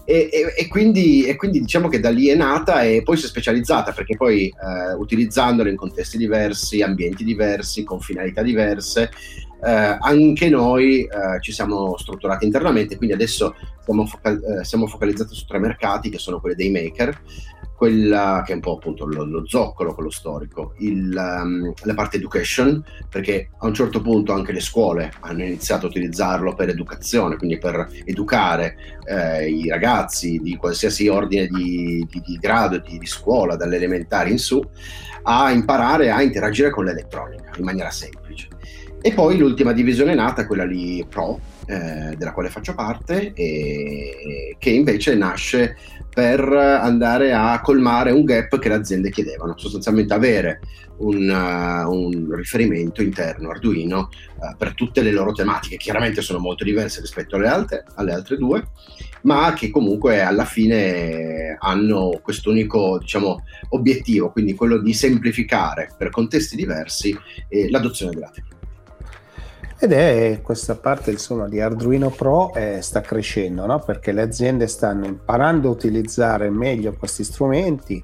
e, 0.05 0.55
e, 0.57 0.68
quindi, 0.68 1.24
e, 1.24 1.35
quindi, 1.35 1.61
diciamo 1.61 1.89
che 1.89 1.99
da 1.99 2.11
lì 2.11 2.29
è 2.29 2.37
nata 2.37 2.83
e 2.83 3.03
poi 3.03 3.16
si 3.16 3.24
è 3.24 3.29
specializzata 3.29 3.91
perché 3.93 4.16
poi 4.16 4.47
eh, 4.47 4.95
utilizzandola 4.97 5.68
in 5.68 5.77
contesti 5.77 6.16
diversi, 6.16 6.83
ambienti 6.83 7.24
diversi, 7.24 7.83
con 7.83 7.99
finalità 7.99 8.43
diverse, 8.43 9.11
eh, 9.64 9.96
anche 10.00 10.48
noi 10.48 11.02
eh, 11.02 11.40
ci 11.40 11.52
siamo 11.52 11.96
strutturati 11.96 12.44
internamente, 12.44 12.96
quindi 12.96 13.14
adesso 13.14 13.54
siamo, 13.84 14.07
focal- 14.07 14.42
eh, 14.42 14.64
siamo, 14.64 14.86
focalizzati 14.86 15.34
su 15.34 15.46
tre 15.46 15.59
mercati 15.59 16.11
che 16.11 16.18
sono 16.18 16.40
quelli 16.40 16.57
dei 16.57 16.70
maker, 16.70 17.20
quella 17.76 18.42
che 18.44 18.52
è 18.52 18.54
un 18.54 18.62
po' 18.62 18.76
appunto 18.76 19.04
lo, 19.04 19.24
lo 19.24 19.46
zoccolo, 19.46 19.94
quello 19.94 20.11
storico, 20.11 20.72
il, 20.78 21.14
um, 21.14 21.72
la 21.82 21.94
parte 21.94 22.16
education, 22.16 22.82
perché 23.09 23.50
a 23.59 23.66
un 23.66 23.74
certo 23.74 24.00
punto 24.00 24.32
anche 24.32 24.52
le 24.52 24.61
scuole 24.61 25.12
hanno 25.20 25.44
iniziato 25.44 25.84
a 25.86 25.90
utilizzarlo 25.90 26.54
per 26.54 26.70
educazione, 26.70 27.36
quindi 27.36 27.59
per 27.59 27.86
educare 28.07 28.76
eh, 29.04 29.50
i 29.50 29.68
ragazzi 29.68 30.38
di 30.38 30.57
qualsiasi 30.57 31.09
ordine 31.09 31.46
di, 31.48 32.07
di, 32.11 32.22
di 32.24 32.36
grado 32.38 32.78
di, 32.78 32.98
di 32.98 33.07
scuola, 33.07 33.57
dalle 33.57 33.76
elementari 33.76 34.30
in 34.30 34.38
su, 34.38 34.62
a 35.22 35.50
imparare 35.50 36.11
a 36.11 36.22
interagire 36.22 36.70
con 36.70 36.84
l'elettronica 36.84 37.50
in 37.59 37.64
maniera 37.64 37.90
semplice. 37.90 38.48
E 39.07 39.12
poi 39.12 39.38
l'ultima 39.38 39.70
divisione 39.70 40.16
nata, 40.16 40.48
quella 40.48 40.64
lì 40.64 41.07
pro, 41.09 41.38
eh, 41.66 42.16
della 42.16 42.32
quale 42.32 42.48
faccio 42.48 42.74
parte, 42.74 43.34
e, 43.34 44.57
che 44.59 44.70
invece 44.70 45.14
nasce 45.14 45.76
per 46.12 46.40
andare 46.40 47.32
a 47.32 47.61
colmare 47.61 48.11
un 48.11 48.24
gap 48.24 48.59
che 48.59 48.68
le 48.68 48.74
aziende 48.74 49.11
chiedevano, 49.11 49.57
sostanzialmente 49.57 50.12
avere 50.12 50.59
un, 50.96 51.28
uh, 51.28 51.88
un 51.88 52.34
riferimento 52.34 53.00
interno 53.00 53.50
Arduino 53.50 54.09
uh, 54.38 54.57
per 54.57 54.74
tutte 54.74 55.02
le 55.02 55.12
loro 55.12 55.30
tematiche, 55.30 55.76
chiaramente 55.76 56.20
sono 56.20 56.40
molto 56.40 56.64
diverse 56.64 57.00
rispetto 57.00 57.36
alle 57.36 57.46
altre, 57.46 57.84
alle 57.94 58.12
altre 58.12 58.36
due, 58.36 58.70
ma 59.22 59.52
che 59.52 59.70
comunque 59.70 60.20
alla 60.20 60.44
fine 60.44 61.57
hanno 61.61 62.18
quest'unico 62.20 62.98
diciamo, 62.98 63.44
obiettivo, 63.68 64.32
quindi 64.32 64.54
quello 64.54 64.78
di 64.78 64.92
semplificare 64.92 65.94
per 65.96 66.11
contesti 66.11 66.57
diversi 66.57 67.16
eh, 67.48 67.70
l'adozione 67.70 68.11
della 68.11 68.30
tecnologia. 68.34 68.55
Ed 69.79 69.93
è 69.93 70.41
questa 70.43 70.74
parte 70.74 71.11
insomma, 71.11 71.49
di 71.49 71.61
Arduino 71.61 72.09
Pro 72.09 72.55
eh, 72.55 72.81
sta 72.81 73.03
crescendo 73.03 73.66
no? 73.66 73.79
perché 73.81 74.11
le 74.11 74.22
aziende 74.22 74.68
stanno 74.68 75.05
imparando 75.05 75.68
a 75.68 75.72
utilizzare 75.72 76.49
meglio 76.49 76.95
questi 76.95 77.24
strumenti. 77.24 78.03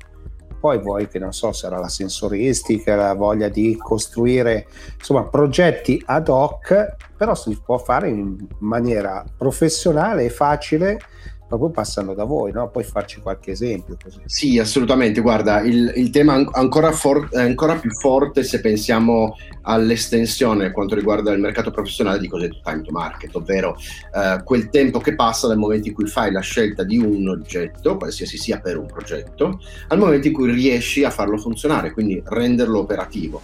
Poi 0.61 0.79
vuoi 0.79 1.09
che 1.09 1.18
non 1.18 1.33
so, 1.33 1.51
sarà 1.53 1.79
la 1.79 1.89
sensoristica, 1.89 2.95
la 2.95 3.14
voglia 3.14 3.49
di 3.49 3.75
costruire 3.77 4.66
insomma 4.97 5.25
progetti 5.25 6.01
ad 6.05 6.29
hoc, 6.29 6.97
però 7.16 7.35
si 7.35 7.59
può 7.64 7.79
fare 7.79 8.11
in 8.11 8.37
maniera 8.59 9.25
professionale 9.37 10.25
e 10.25 10.31
facile 10.31 11.01
proprio 11.57 11.68
passando 11.70 12.14
da 12.14 12.24
voi, 12.24 12.50
no? 12.50 12.70
Puoi 12.70 12.84
farci 12.84 13.20
qualche 13.20 13.50
esempio 13.50 13.96
così. 14.03 14.20
Sì, 14.24 14.59
assolutamente. 14.59 15.20
Guarda, 15.20 15.61
il, 15.61 15.92
il 15.96 16.09
tema 16.11 16.38
è 16.38 16.46
ancora, 16.53 16.92
for- 16.92 17.28
ancora 17.34 17.76
più 17.76 17.90
forte 17.90 18.42
se 18.42 18.61
pensiamo 18.61 19.36
all'estensione 19.62 20.64
per 20.64 20.72
quanto 20.72 20.94
riguarda 20.94 21.30
il 21.32 21.40
mercato 21.40 21.70
professionale 21.70 22.18
di 22.18 22.28
cosiddetto 22.28 22.61
time 22.64 22.82
to 22.82 22.90
market, 22.90 23.34
ovvero 23.36 23.76
eh, 24.14 24.42
quel 24.44 24.70
tempo 24.70 24.98
che 24.98 25.14
passa 25.14 25.46
dal 25.46 25.59
momento 25.59 25.88
in 25.88 25.94
cui 25.94 26.07
fai 26.07 26.32
la 26.32 26.40
scelta 26.40 26.84
di 26.84 26.96
un 26.96 27.28
oggetto, 27.28 27.98
qualsiasi 27.98 28.38
sia 28.38 28.59
per 28.59 28.78
un 28.78 28.86
progetto, 28.86 29.61
al 29.88 29.98
momento 29.98 30.28
in 30.28 30.32
cui 30.32 30.50
riesci 30.50 31.05
a 31.05 31.11
farlo 31.11 31.36
funzionare, 31.36 31.92
quindi 31.92 32.22
renderlo 32.24 32.78
operativo. 32.78 33.42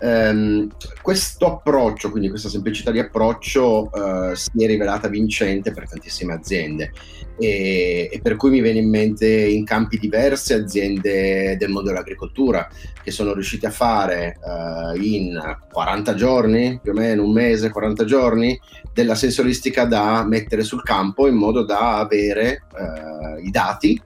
Um, 0.00 0.68
questo 1.02 1.46
approccio, 1.46 2.10
quindi 2.10 2.28
questa 2.28 2.48
semplicità 2.48 2.90
di 2.90 3.00
approccio, 3.00 3.90
uh, 3.92 4.34
si 4.34 4.50
è 4.56 4.66
rivelata 4.66 5.08
vincente 5.08 5.72
per 5.72 5.88
tantissime 5.88 6.34
aziende. 6.34 6.92
E, 7.40 8.08
e, 8.12 8.20
per 8.20 8.34
cui 8.36 8.50
mi 8.50 8.60
viene 8.60 8.80
in 8.80 8.90
mente 8.90 9.28
in 9.28 9.64
campi 9.64 9.96
diverse 9.96 10.54
aziende 10.54 11.56
del 11.56 11.68
mondo 11.68 11.90
dell'agricoltura 11.90 12.68
che 13.00 13.12
sono 13.12 13.32
riuscite 13.32 13.68
a 13.68 13.70
fare 13.70 14.38
uh, 14.42 15.00
in 15.00 15.40
40 15.70 16.14
giorni, 16.14 16.80
più 16.82 16.90
o 16.92 16.94
meno 16.94 17.22
un 17.22 17.32
mese, 17.32 17.70
40 17.70 18.04
giorni, 18.04 18.58
della 18.92 19.14
sensoristica 19.14 19.84
da 19.84 20.24
mettere 20.24 20.62
sul 20.62 20.82
campo 20.82 21.28
in 21.28 21.36
modo 21.36 21.64
da 21.64 21.98
avere 21.98 22.64
uh, 22.72 23.44
i 23.44 23.50
dati 23.50 24.00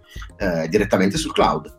direttamente 0.69 1.19
sul 1.19 1.33
cloud 1.33 1.73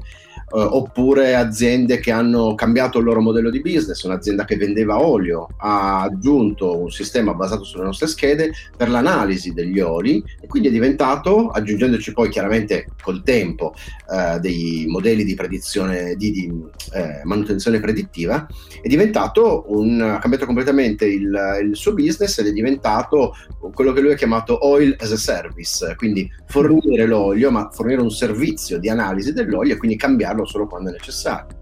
oppure 0.55 1.35
aziende 1.35 1.99
che 1.99 2.11
hanno 2.11 2.53
cambiato 2.53 2.99
il 2.99 3.05
loro 3.05 3.21
modello 3.21 3.49
di 3.49 3.61
business, 3.61 4.03
un'azienda 4.03 4.45
che 4.45 4.55
vendeva 4.55 5.01
olio 5.01 5.47
ha 5.57 6.01
aggiunto 6.01 6.79
un 6.79 6.91
sistema 6.91 7.33
basato 7.33 7.63
sulle 7.63 7.83
nostre 7.83 8.07
schede 8.07 8.51
per 8.77 8.89
l'analisi 8.89 9.51
degli 9.53 9.79
oli 9.79 10.23
e 10.39 10.47
quindi 10.47 10.67
è 10.67 10.71
diventato, 10.71 11.49
aggiungendoci 11.49 12.13
poi 12.13 12.29
chiaramente 12.29 12.87
col 13.01 13.23
tempo 13.23 13.73
eh, 14.11 14.39
dei 14.39 14.85
modelli 14.87 15.23
di 15.23 15.33
predizione, 15.33 16.15
di, 16.15 16.31
di 16.31 16.53
eh, 16.93 17.21
manutenzione 17.23 17.79
predittiva, 17.79 18.47
è 18.81 18.87
diventato 18.87 19.65
un, 19.67 20.01
ha 20.01 20.19
cambiato 20.19 20.45
completamente 20.45 21.05
il, 21.05 21.35
il 21.63 21.75
suo 21.75 21.93
business 21.93 22.37
ed 22.37 22.47
è 22.47 22.51
diventato 22.51 23.35
quello 23.73 23.91
che 23.91 24.01
lui 24.01 24.11
ha 24.11 24.15
chiamato 24.15 24.67
oil 24.67 24.95
as 24.99 25.11
a 25.11 25.17
service, 25.17 25.95
quindi 25.95 26.29
fornire 26.45 27.07
l'olio, 27.07 27.49
ma 27.49 27.69
fornire 27.71 28.01
un 28.01 28.11
servizio 28.11 28.77
di 28.77 28.89
analisi 28.89 29.33
dell'olio 29.33 29.73
e 29.73 29.77
quindi 29.77 29.97
cambiarlo 29.97 30.42
farlo 30.43 30.45
solo 30.45 30.67
quando 30.67 30.89
è 30.89 30.91
necessario. 30.91 31.55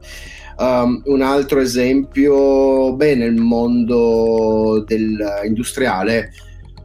Um, 0.57 1.01
un 1.05 1.21
altro 1.21 1.59
esempio, 1.59 2.93
beh, 2.95 3.15
nel 3.15 3.35
mondo 3.35 4.83
del, 4.85 5.17
industriale, 5.45 6.31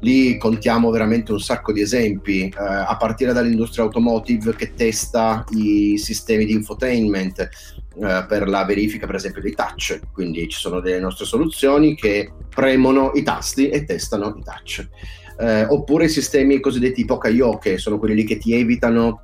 lì 0.00 0.38
contiamo 0.38 0.90
veramente 0.90 1.32
un 1.32 1.40
sacco 1.40 1.72
di 1.72 1.80
esempi, 1.80 2.44
eh, 2.44 2.54
a 2.56 2.96
partire 2.96 3.32
dall'industria 3.32 3.84
automotive 3.84 4.54
che 4.54 4.72
testa 4.74 5.44
i 5.50 5.98
sistemi 5.98 6.44
di 6.44 6.52
infotainment 6.52 7.40
eh, 7.40 8.24
per 8.28 8.48
la 8.48 8.64
verifica, 8.64 9.06
per 9.06 9.16
esempio, 9.16 9.42
dei 9.42 9.54
touch. 9.54 10.00
Quindi 10.12 10.48
ci 10.48 10.58
sono 10.58 10.80
delle 10.80 11.00
nostre 11.00 11.26
soluzioni 11.26 11.94
che 11.96 12.30
premono 12.48 13.12
i 13.14 13.22
tasti 13.22 13.68
e 13.68 13.84
testano 13.84 14.34
i 14.38 14.42
touch. 14.42 14.88
Eh, 15.38 15.64
oppure 15.64 16.06
i 16.06 16.08
sistemi 16.08 16.60
cosiddetti 16.60 17.04
Pokayo, 17.04 17.58
che 17.58 17.76
sono 17.76 17.98
quelli 17.98 18.14
lì 18.14 18.24
che 18.24 18.38
ti 18.38 18.54
evitano 18.54 19.20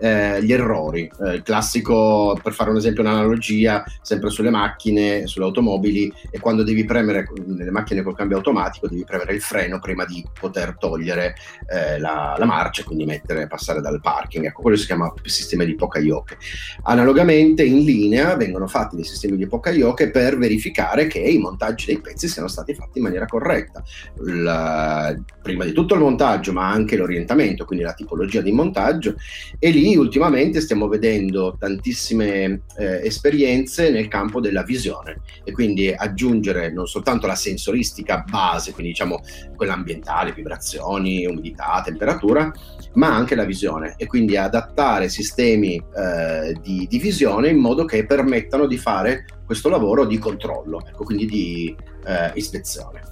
eh, 0.00 0.42
gli 0.42 0.52
errori. 0.52 1.10
Eh, 1.20 1.34
il 1.34 1.42
classico, 1.42 2.38
per 2.42 2.52
fare 2.52 2.70
un 2.70 2.76
esempio, 2.76 3.02
un'analogia, 3.02 3.84
sempre 4.02 4.30
sulle 4.30 4.50
macchine, 4.50 5.26
sulle 5.26 5.44
automobili, 5.44 6.12
e 6.30 6.38
quando 6.40 6.62
devi 6.62 6.84
premere 6.84 7.28
nelle 7.46 7.70
macchine 7.70 8.02
col 8.02 8.16
cambio 8.16 8.38
automatico, 8.38 8.88
devi 8.88 9.04
premere 9.04 9.34
il 9.34 9.40
freno 9.40 9.78
prima 9.78 10.04
di 10.04 10.24
poter 10.38 10.76
togliere 10.78 11.34
eh, 11.68 11.98
la, 11.98 12.34
la, 12.38 12.44
marcia, 12.46 12.82
quindi 12.82 13.04
mettere, 13.04 13.46
passare 13.46 13.80
dal 13.80 14.00
parking. 14.00 14.46
Ecco, 14.46 14.62
quello 14.62 14.76
si 14.76 14.86
chiama 14.86 15.12
sistema 15.22 15.64
di 15.64 15.74
Pokayoke. 15.74 16.38
Analogamente, 16.84 17.62
in 17.62 17.84
linea 17.84 18.34
vengono 18.36 18.66
fatti 18.66 18.96
dei 18.96 19.04
sistemi 19.04 19.36
di 19.36 19.46
Pokayoke 19.46 20.10
per 20.10 20.38
verificare 20.38 21.06
che 21.06 21.18
i 21.18 21.38
montaggi 21.38 21.86
dei 21.86 22.00
pezzi 22.00 22.26
siano 22.26 22.48
stati 22.48 22.74
fatti 22.74 22.98
in 22.98 23.04
maniera 23.04 23.26
corretta. 23.26 23.82
La, 24.24 25.14
prima 25.42 25.64
di 25.64 25.72
tutto 25.72 25.94
il 25.94 26.00
montaggio, 26.00 26.52
ma 26.52 26.70
anche 26.70 26.96
l'orientamento, 26.96 27.64
quindi 27.64 27.84
la 27.84 27.92
tipologia 27.92 28.40
di 28.40 28.52
montaggio, 28.52 29.14
e 29.58 29.70
lì 29.70 29.89
ultimamente 29.96 30.60
stiamo 30.60 30.88
vedendo 30.88 31.56
tantissime 31.58 32.62
eh, 32.76 33.00
esperienze 33.04 33.90
nel 33.90 34.08
campo 34.08 34.40
della 34.40 34.62
visione 34.62 35.20
e 35.44 35.52
quindi 35.52 35.92
aggiungere 35.92 36.72
non 36.72 36.86
soltanto 36.86 37.26
la 37.26 37.34
sensoristica 37.34 38.24
base, 38.28 38.72
quindi 38.72 38.92
diciamo 38.92 39.20
quella 39.56 39.74
ambientale, 39.74 40.32
vibrazioni, 40.32 41.26
umidità, 41.26 41.82
temperatura, 41.84 42.52
ma 42.94 43.14
anche 43.14 43.34
la 43.34 43.44
visione 43.44 43.94
e 43.96 44.06
quindi 44.06 44.36
adattare 44.36 45.08
sistemi 45.08 45.76
eh, 45.76 46.56
di, 46.60 46.86
di, 46.88 46.98
visione 46.98 47.48
in 47.48 47.58
modo 47.58 47.84
che 47.84 48.04
permettano 48.04 48.66
di 48.66 48.76
fare 48.76 49.26
questo 49.44 49.68
lavoro 49.68 50.06
di 50.06 50.18
controllo, 50.18 50.82
ecco, 50.86 51.04
quindi 51.04 51.26
di 51.26 51.76
eh, 52.06 52.32
ispezione. 52.34 53.02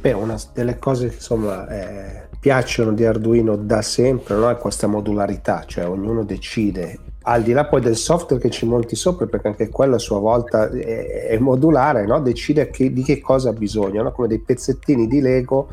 Beh, 0.00 0.12
una 0.12 0.38
delle 0.52 0.78
cose 0.78 1.08
che 1.08 1.14
insomma 1.14 1.66
eh, 1.68 2.23
piacciono 2.44 2.92
di 2.92 3.06
Arduino 3.06 3.56
da 3.56 3.80
sempre 3.80 4.34
no? 4.34 4.50
è 4.50 4.58
questa 4.58 4.86
modularità, 4.86 5.64
cioè 5.66 5.88
ognuno 5.88 6.24
decide, 6.24 6.98
al 7.22 7.42
di 7.42 7.52
là 7.52 7.64
poi 7.64 7.80
del 7.80 7.96
software 7.96 8.42
che 8.42 8.50
ci 8.50 8.66
monti 8.66 8.96
sopra, 8.96 9.24
perché 9.24 9.48
anche 9.48 9.70
quello 9.70 9.94
a 9.94 9.98
sua 9.98 10.18
volta 10.18 10.68
è, 10.68 11.38
modulare, 11.40 12.04
no? 12.04 12.20
decide 12.20 12.68
che, 12.68 12.92
di 12.92 13.02
che 13.02 13.18
cosa 13.22 13.48
ha 13.48 13.52
bisogno, 13.54 14.02
no? 14.02 14.12
come 14.12 14.28
dei 14.28 14.40
pezzettini 14.40 15.08
di 15.08 15.22
Lego 15.22 15.68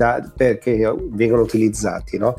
da, 0.00 0.32
perché 0.34 0.78
vengono 1.10 1.42
utilizzati. 1.42 2.16
No? 2.16 2.36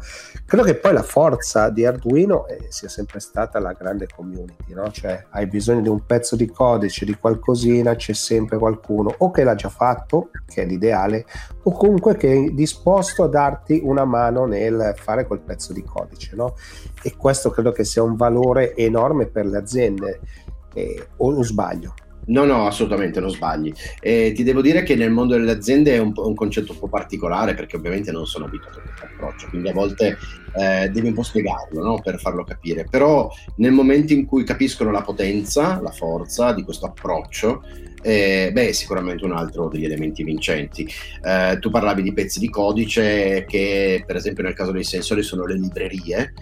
Credo 0.48 0.64
che 0.64 0.76
poi 0.76 0.94
la 0.94 1.04
forza 1.04 1.70
di 1.70 1.86
Arduino 1.86 2.48
eh, 2.48 2.66
sia 2.70 2.90
sempre 2.90 3.20
stata 3.20 3.60
la 3.60 3.74
grande 3.74 4.08
community, 4.08 4.74
no? 4.74 4.90
cioè 4.90 5.28
hai 5.30 5.46
bisogno 5.46 5.82
di 5.82 5.88
un 5.88 6.04
pezzo 6.04 6.36
di 6.36 6.48
codice, 6.50 7.06
di 7.06 7.14
qualcosina, 7.14 7.94
c'è 7.96 8.14
sempre 8.14 8.58
qualcuno 8.58 9.14
o 9.16 9.30
che 9.30 9.44
l'ha 9.44 9.54
già 9.54 9.70
fatto, 9.70 10.32
che 10.48 10.64
è 10.64 10.66
l'ideale, 10.66 11.26
o 11.64 11.72
comunque 11.72 12.18
che 12.18 12.34
è 12.34 12.50
disposto 12.50 13.24
a 13.24 13.28
darti 13.28 13.80
una 13.84 14.06
mano 14.06 14.46
nel 14.46 14.96
fare 14.98 15.28
quel 15.28 15.42
pezzo 15.42 15.72
di 15.72 15.84
codice. 15.84 16.36
No? 16.36 16.56
E 17.04 17.16
questo 17.16 17.52
credo 17.52 17.72
che 17.72 17.84
sia 17.84 18.02
un 18.02 18.16
valore 18.16 18.76
enorme 18.76 19.28
per 19.28 19.46
le 19.46 19.58
aziende. 19.58 20.20
Eh, 20.74 21.08
o, 21.18 21.44
sbaglio? 21.44 21.94
No, 22.28 22.46
no, 22.46 22.68
assolutamente 22.68 23.20
non 23.20 23.30
sbagli. 23.30 23.74
E 24.00 24.32
ti 24.36 24.44
devo 24.44 24.62
dire 24.62 24.84
che 24.84 24.96
nel 24.96 25.12
mondo 25.12 25.36
delle 25.36 25.52
aziende 25.52 25.96
è 25.96 25.98
un, 25.98 26.14
un 26.16 26.36
concetto 26.36 26.74
un 26.74 26.80
po' 26.80 26.88
particolare 26.88 27.56
perché 27.56 27.76
ovviamente 27.76 28.12
non 28.12 28.26
sono 28.26 28.46
abituato 28.46 28.80
a 28.80 28.82
questo 28.82 29.06
approccio, 29.06 29.48
quindi 29.50 29.70
a 29.70 29.74
volte 29.74 30.18
eh, 30.54 30.90
devi 30.90 31.08
un 31.08 31.14
po' 31.14 31.24
spiegarlo 31.24 31.84
no? 31.84 32.00
per 32.02 32.20
farlo 32.20 32.44
capire. 32.44 32.86
Però 32.90 33.30
nel 33.56 33.72
momento 33.72 34.14
in 34.14 34.26
cui 34.26 34.44
capiscono 34.44 34.92
la 34.92 35.02
potenza, 35.02 35.82
la 35.82 35.92
forza 35.92 36.54
di 36.54 36.64
questo 36.64 36.86
approccio, 36.86 37.64
eh, 38.02 38.52
beh, 38.52 38.70
è 38.70 38.72
sicuramente 38.72 39.26
un 39.26 39.34
altro 39.34 39.68
degli 39.68 39.86
elementi 39.86 40.24
vincenti. 40.24 40.88
Eh, 41.24 41.58
tu 41.60 41.70
parlavi 41.70 42.02
di 42.02 42.14
pezzi 42.14 42.40
di 42.40 42.50
codice 42.50 43.46
che, 43.48 44.04
per 44.06 44.16
esempio, 44.16 44.44
nel 44.44 44.54
caso 44.54 44.72
dei 44.72 44.84
sensori 44.84 45.24
sono 45.24 45.46
le 45.46 45.56
librerie. 45.56 46.34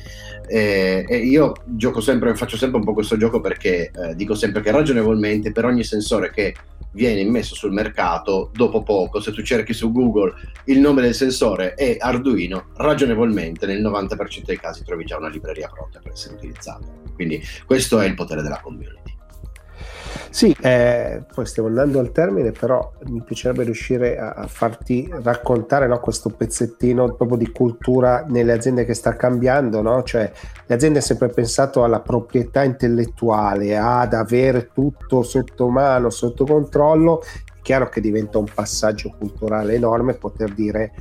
Eh, 0.48 1.06
e 1.08 1.18
io 1.18 1.54
gioco 1.66 2.02
sempre, 2.02 2.36
faccio 2.36 2.58
sempre 2.58 2.80
un 2.80 2.86
po' 2.86 2.94
questo 2.94 3.18
gioco 3.18 3.40
perché 3.40 3.92
eh, 3.92 4.16
dico 4.16 4.34
sempre 4.34 4.62
che 4.62 4.72
ragionevolmente 4.72 5.52
per 5.52 5.66
ogni 5.66 5.84
sensore 5.84 6.32
che 6.32 6.56
viene 6.92 7.22
immesso 7.22 7.54
sul 7.54 7.72
mercato, 7.72 8.50
dopo 8.54 8.82
poco, 8.82 9.20
se 9.20 9.32
tu 9.32 9.44
cerchi 9.44 9.74
su 9.74 9.92
Google 9.92 10.34
il 10.66 10.80
nome 10.80 11.02
del 11.02 11.14
sensore 11.14 11.76
e 11.76 11.98
Arduino, 12.00 12.70
ragionevolmente 12.78 13.68
nel 13.68 13.82
90% 13.82 14.44
dei 14.46 14.58
casi 14.58 14.84
trovi 14.84 15.06
già 15.06 15.18
una 15.18 15.30
libreria 15.30 15.70
pronta 15.72 16.00
per 16.00 16.14
essere 16.14 16.36
utilizzata. 16.36 16.88
Quindi 17.14 17.42
questo 17.66 18.00
è 18.00 18.08
il 18.08 18.16
potere 18.16 18.42
della 18.42 18.60
community. 18.60 19.19
Sì, 20.30 20.56
eh, 20.62 21.24
poi 21.34 21.46
stiamo 21.46 21.70
andando 21.70 22.00
al 22.00 22.12
termine, 22.12 22.52
però 22.52 22.92
mi 23.08 23.22
piacerebbe 23.22 23.64
riuscire 23.64 24.18
a, 24.18 24.32
a 24.32 24.48
farti 24.48 25.10
raccontare 25.22 25.88
no, 25.88 26.00
questo 26.00 26.30
pezzettino 26.30 27.16
proprio 27.16 27.38
di 27.38 27.52
cultura 27.52 28.26
nelle 28.28 28.54
aziende 28.54 28.86
che 28.86 28.94
sta 28.94 29.16
cambiando, 29.16 29.82
no? 29.82 30.04
cioè 30.04 30.32
le 30.66 30.76
aziende 30.76 31.00
hanno 31.00 31.08
sempre 31.08 31.30
pensato 31.30 31.84
alla 31.84 32.00
proprietà 32.00 32.64
intellettuale, 32.64 33.76
ad 33.78 34.14
avere 34.14 34.70
tutto 34.72 35.24
sotto 35.24 35.70
mano, 35.70 36.10
sotto 36.10 36.46
controllo, 36.46 37.22
è 37.22 37.62
chiaro 37.62 37.90
che 37.90 38.02
diventa 38.02 38.38
un 38.38 38.48
passaggio 38.54 39.16
culturale 39.18 39.74
enorme 39.74 40.14
poter 40.14 40.54
dire 40.54 40.94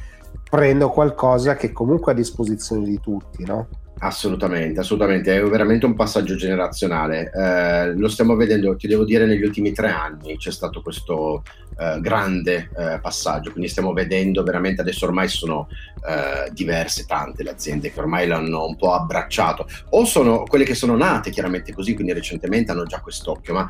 prendo 0.48 0.88
qualcosa 0.88 1.54
che 1.56 1.72
comunque 1.72 2.12
è 2.12 2.14
a 2.14 2.18
disposizione 2.18 2.86
di 2.86 2.98
tutti, 3.00 3.44
no? 3.44 3.68
Assolutamente, 4.00 4.80
assolutamente, 4.80 5.36
è 5.36 5.42
veramente 5.42 5.86
un 5.86 5.94
passaggio 5.94 6.36
generazionale. 6.36 7.32
Eh, 7.34 7.94
lo 7.94 8.08
stiamo 8.08 8.36
vedendo, 8.36 8.76
ti 8.76 8.86
devo 8.86 9.04
dire, 9.04 9.26
negli 9.26 9.42
ultimi 9.42 9.72
tre 9.72 9.90
anni 9.90 10.36
c'è 10.36 10.52
stato 10.52 10.82
questo 10.82 11.42
eh, 11.78 12.00
grande 12.00 12.70
eh, 12.76 12.98
passaggio, 13.00 13.50
quindi 13.52 13.68
stiamo 13.70 13.92
vedendo 13.92 14.42
veramente 14.42 14.80
adesso 14.80 15.04
ormai 15.04 15.28
sono 15.28 15.68
eh, 16.06 16.50
diverse, 16.52 17.04
tante 17.06 17.42
le 17.42 17.50
aziende 17.50 17.92
che 17.92 18.00
ormai 18.00 18.26
l'hanno 18.26 18.66
un 18.66 18.76
po' 18.76 18.94
abbracciato, 18.94 19.66
o 19.90 20.04
sono 20.04 20.42
quelle 20.42 20.64
che 20.64 20.74
sono 20.74 20.96
nate 20.96 21.30
chiaramente 21.30 21.72
così, 21.72 21.94
quindi 21.94 22.12
recentemente 22.12 22.72
hanno 22.72 22.84
già 22.84 23.00
quest'occhio, 23.00 23.54
ma 23.54 23.68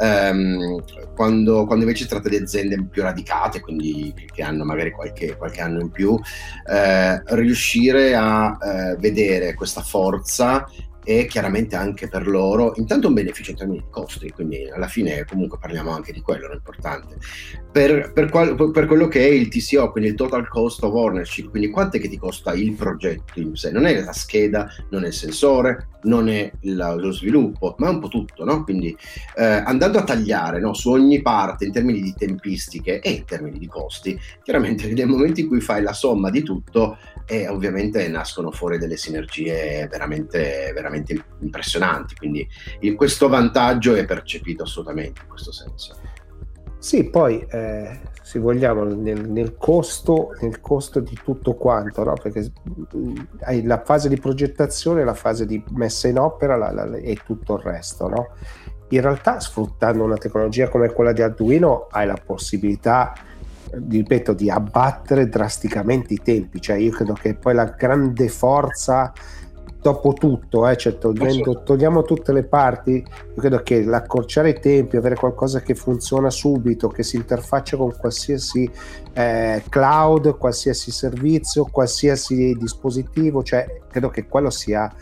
ehm, 0.00 0.82
quando, 1.14 1.66
quando, 1.66 1.84
invece 1.84 2.04
si 2.04 2.08
tratta 2.08 2.28
di 2.28 2.36
aziende 2.36 2.82
più 2.84 3.02
radicate, 3.02 3.60
quindi 3.60 4.14
che 4.32 4.42
hanno 4.42 4.64
magari 4.64 4.90
qualche, 4.90 5.36
qualche 5.36 5.60
anno 5.60 5.80
in 5.80 5.90
più, 5.90 6.18
eh, 6.66 7.22
riuscire 7.34 8.14
a 8.14 8.56
eh, 8.62 8.96
vedere 8.96 9.54
questa 9.54 9.82
forza 9.82 10.66
e 11.04 11.26
chiaramente 11.26 11.76
anche 11.76 12.08
per 12.08 12.26
loro 12.26 12.72
intanto 12.76 13.08
un 13.08 13.14
beneficio 13.14 13.52
in 13.52 13.56
termini 13.56 13.78
di 13.78 13.90
costi, 13.90 14.30
quindi 14.30 14.68
alla 14.70 14.88
fine 14.88 15.24
comunque 15.24 15.58
parliamo 15.58 15.90
anche 15.90 16.12
di 16.12 16.20
quello, 16.20 16.50
è 16.50 16.54
importante. 16.54 17.16
Per, 17.70 18.12
per, 18.12 18.28
qual, 18.30 18.54
per, 18.72 18.86
quello 18.86 19.08
che 19.08 19.20
è 19.20 19.30
il 19.30 19.48
TCO, 19.48 19.90
quindi 19.92 20.10
il 20.10 20.16
Total 20.16 20.46
Cost 20.48 20.82
of 20.82 20.92
Ownership, 20.92 21.50
quindi 21.50 21.70
quanto 21.70 21.96
è 21.96 22.00
che 22.00 22.08
ti 22.08 22.18
costa 22.18 22.52
il 22.52 22.74
progetto 22.74 23.38
in 23.40 23.54
sé? 23.54 23.70
Non 23.70 23.86
è 23.86 24.00
la 24.00 24.12
scheda, 24.12 24.68
non 24.90 25.04
è 25.04 25.08
il 25.08 25.12
sensore, 25.12 25.90
non 26.02 26.28
è 26.28 26.50
la, 26.62 26.94
lo 26.94 27.12
sviluppo, 27.12 27.74
ma 27.78 27.88
è 27.88 27.90
un 27.90 28.00
po' 28.00 28.08
tutto, 28.08 28.44
no? 28.44 28.64
Quindi 28.64 28.96
eh, 29.36 29.44
andando 29.44 29.98
a 29.98 30.04
tagliare 30.04 30.60
no, 30.60 30.72
su 30.74 30.90
ogni 30.90 31.20
parte 31.22 31.64
in 31.64 31.72
termini 31.72 32.00
di 32.00 32.14
tempistiche 32.16 33.00
e 33.00 33.10
in 33.10 33.24
termini 33.24 33.58
di 33.58 33.66
costi, 33.66 34.18
chiaramente 34.42 34.92
nel 34.92 35.06
momento 35.06 35.40
in 35.40 35.48
cui 35.48 35.60
fai 35.60 35.82
la 35.82 35.92
somma 35.92 36.30
di 36.30 36.42
tutto, 36.42 36.98
eh, 37.26 37.48
ovviamente 37.48 38.06
nascono 38.08 38.50
fuori 38.50 38.78
delle 38.78 38.96
sinergie 38.96 39.86
veramente, 39.88 40.72
veramente 40.74 40.99
veramente 41.00 41.24
impressionanti, 41.40 42.14
quindi 42.14 42.48
questo 42.96 43.28
vantaggio 43.28 43.94
è 43.94 44.04
percepito 44.04 44.64
assolutamente 44.64 45.22
in 45.22 45.28
questo 45.28 45.52
senso. 45.52 45.96
Sì, 46.78 47.04
poi 47.10 47.44
eh, 47.50 48.00
se 48.22 48.38
vogliamo 48.38 48.84
nel, 48.84 49.28
nel, 49.28 49.56
costo, 49.58 50.34
nel 50.40 50.60
costo 50.60 51.00
di 51.00 51.18
tutto 51.22 51.54
quanto, 51.54 52.04
no? 52.04 52.14
perché 52.14 52.50
mm, 52.96 53.16
hai 53.42 53.62
la 53.64 53.82
fase 53.84 54.08
di 54.08 54.16
progettazione, 54.16 55.04
la 55.04 55.14
fase 55.14 55.44
di 55.44 55.62
messa 55.72 56.08
in 56.08 56.18
opera 56.18 56.56
la, 56.56 56.72
la, 56.72 56.96
e 56.96 57.18
tutto 57.22 57.56
il 57.56 57.62
resto. 57.62 58.08
No? 58.08 58.28
In 58.88 59.00
realtà 59.02 59.40
sfruttando 59.40 60.04
una 60.04 60.16
tecnologia 60.16 60.68
come 60.68 60.90
quella 60.90 61.12
di 61.12 61.20
Arduino 61.20 61.86
hai 61.90 62.06
la 62.06 62.18
possibilità 62.24 63.12
ripeto, 63.72 64.32
di 64.32 64.50
abbattere 64.50 65.28
drasticamente 65.28 66.14
i 66.14 66.20
tempi. 66.22 66.60
Cioè, 66.60 66.76
io 66.76 66.90
credo 66.90 67.12
che 67.12 67.34
poi 67.34 67.54
la 67.54 67.66
grande 67.66 68.28
forza 68.28 69.12
dopo 69.80 70.12
tutto, 70.12 70.68
eh, 70.68 70.76
cioè 70.76 70.98
togliendo, 70.98 71.62
togliamo 71.62 72.02
tutte 72.02 72.32
le 72.32 72.44
parti, 72.44 72.92
io 72.92 73.34
credo 73.34 73.62
che 73.62 73.82
l'accorciare 73.82 74.50
i 74.50 74.60
tempi, 74.60 74.96
avere 74.96 75.14
qualcosa 75.14 75.60
che 75.60 75.74
funziona 75.74 76.30
subito, 76.30 76.88
che 76.88 77.02
si 77.02 77.16
interfaccia 77.16 77.76
con 77.76 77.94
qualsiasi 77.96 78.70
eh, 79.14 79.62
cloud, 79.68 80.36
qualsiasi 80.36 80.90
servizio, 80.90 81.64
qualsiasi 81.64 82.54
dispositivo, 82.58 83.42
cioè 83.42 83.80
credo 83.88 84.10
che 84.10 84.26
quello 84.26 84.50
sia 84.50 84.92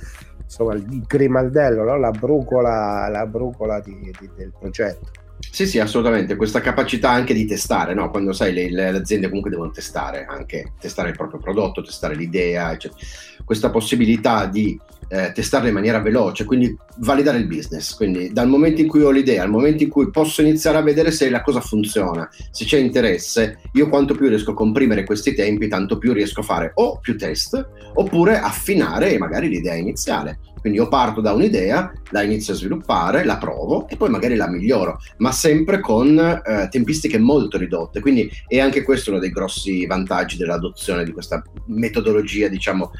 insomma 0.43 0.75
il 0.75 1.03
grimaldello, 1.07 1.83
no? 1.83 1.99
la 1.99 2.11
brugola, 2.11 3.09
la 3.09 3.27
brugola 3.27 3.81
di, 3.81 3.97
di, 4.19 4.31
del 4.37 4.53
progetto. 4.59 5.27
Sì, 5.41 5.67
sì, 5.67 5.79
assolutamente. 5.79 6.37
Questa 6.37 6.61
capacità 6.61 7.11
anche 7.11 7.35
di 7.35 7.47
testare, 7.47 7.95
no? 7.95 8.11
quando 8.11 8.33
sai, 8.33 8.53
le, 8.53 8.71
le, 8.71 8.89
aziende 8.89 9.27
comunque 9.27 9.51
devono 9.51 9.71
testare 9.71 10.25
anche, 10.29 10.73
testare 10.81 11.11
il 11.11 11.17
proprio 11.17 11.39
prodotto, 11.39 11.83
testare 11.83 12.15
l'idea, 12.15 12.73
eccetera. 12.73 13.01
Questa 13.49 13.71
possibilità 13.71 14.45
di 14.45 14.79
eh, 15.09 15.33
testarla 15.33 15.69
in 15.69 15.75
maniera 15.75 16.01
veloce, 16.01 16.45
quindi 16.45 16.77
validare 16.99 17.39
il 17.39 17.47
business. 17.47 17.95
Quindi 17.95 18.33
dal 18.33 18.49
momento 18.49 18.81
in 18.81 18.89
cui 18.89 19.03
ho 19.03 19.11
l'idea, 19.11 19.43
al 19.43 19.51
momento 19.51 19.83
in 19.83 19.89
cui 19.89 20.11
posso 20.11 20.43
iniziare 20.43 20.79
a 20.79 20.83
vedere 20.83 21.11
se 21.11 21.31
la 21.31 21.43
cosa 21.43 21.61
funziona, 21.61 22.29
se 22.51 22.65
c'è 22.65 22.79
interesse, 22.79 23.61
io 23.73 23.89
quanto 23.89 24.15
più 24.15 24.29
riesco 24.29 24.53
a 24.53 24.55
comprimere 24.55 25.05
questi 25.05 25.35
tempi, 25.35 25.69
tanto 25.69 25.99
più 25.99 26.13
riesco 26.13 26.41
a 26.41 26.45
fare 26.45 26.73
o 26.75 26.99
più 26.99 27.17
test, 27.17 27.69
oppure 27.95 28.39
affinare 28.39 29.17
magari 29.19 29.49
l'idea 29.49 29.75
iniziale. 29.75 30.39
Quindi 30.61 30.79
io 30.79 30.89
parto 30.89 31.21
da 31.21 31.33
un'idea, 31.33 31.93
la 32.11 32.23
inizio 32.23 32.53
a 32.53 32.57
sviluppare, 32.57 33.25
la 33.25 33.39
provo 33.39 33.89
e 33.89 33.97
poi 33.97 34.11
magari 34.11 34.35
la 34.35 34.49
miglioro, 34.49 34.99
ma 35.19 35.31
sempre 35.33 35.81
con 35.81 36.19
eh, 36.19 36.69
tempistiche 36.71 37.19
molto 37.19 37.59
ridotte. 37.59 38.01
Quindi 38.01 38.31
è 38.47 38.59
anche 38.59 38.83
questo 38.83 39.11
uno 39.11 39.21
dei 39.21 39.31
grossi 39.31 39.87
vantaggi 39.87 40.37
dell'adozione 40.37 41.05
di 41.05 41.13
questa 41.13 41.43
metodologia, 41.67 42.49
diciamo, 42.49 42.91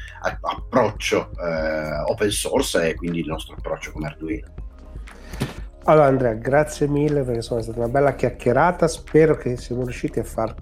approccio 0.41 1.31
eh, 1.31 1.98
open 2.05 2.29
source 2.29 2.89
e 2.89 2.95
quindi 2.95 3.19
il 3.19 3.27
nostro 3.27 3.55
approccio 3.57 3.91
come 3.91 4.07
Arduino. 4.07 4.47
Allora 5.85 6.07
Andrea, 6.07 6.33
grazie 6.33 6.87
mille 6.87 7.23
perché 7.23 7.41
sono 7.41 7.61
stata 7.61 7.79
una 7.79 7.87
bella 7.87 8.13
chiacchierata, 8.13 8.87
spero 8.87 9.35
che 9.37 9.57
siamo 9.57 9.83
riusciti 9.83 10.19
a 10.19 10.23
far 10.23 10.55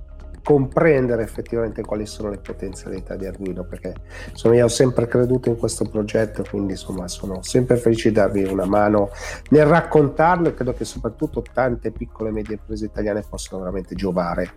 comprendere 0.48 1.24
effettivamente 1.24 1.82
quali 1.82 2.06
sono 2.06 2.30
le 2.30 2.38
potenzialità 2.38 3.18
di 3.18 3.26
Arduino 3.26 3.66
perché 3.66 3.94
insomma, 4.30 4.56
io 4.56 4.64
ho 4.64 4.70
sempre 4.70 5.06
creduto 5.06 5.50
in 5.50 5.58
questo 5.58 5.84
progetto 5.90 6.46
quindi 6.50 6.72
insomma 6.72 7.10
sono 7.10 7.42
sempre 7.44 7.76
felice 7.76 8.08
di 8.08 8.16
darvi 8.16 8.46
una 8.46 8.64
mano 8.64 9.10
nel 9.50 9.66
raccontarlo 9.66 10.48
e 10.48 10.54
credo 10.54 10.74
che 10.74 10.86
soprattutto 10.86 11.44
tante 11.52 11.92
piccole 11.92 12.30
e 12.30 12.32
medie 12.32 12.54
imprese 12.54 12.86
italiane 12.86 13.26
possano 13.30 13.60
veramente 13.60 13.94
giovare 13.94 14.52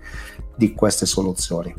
di 0.54 0.72
queste 0.74 1.06
soluzioni. 1.06 1.74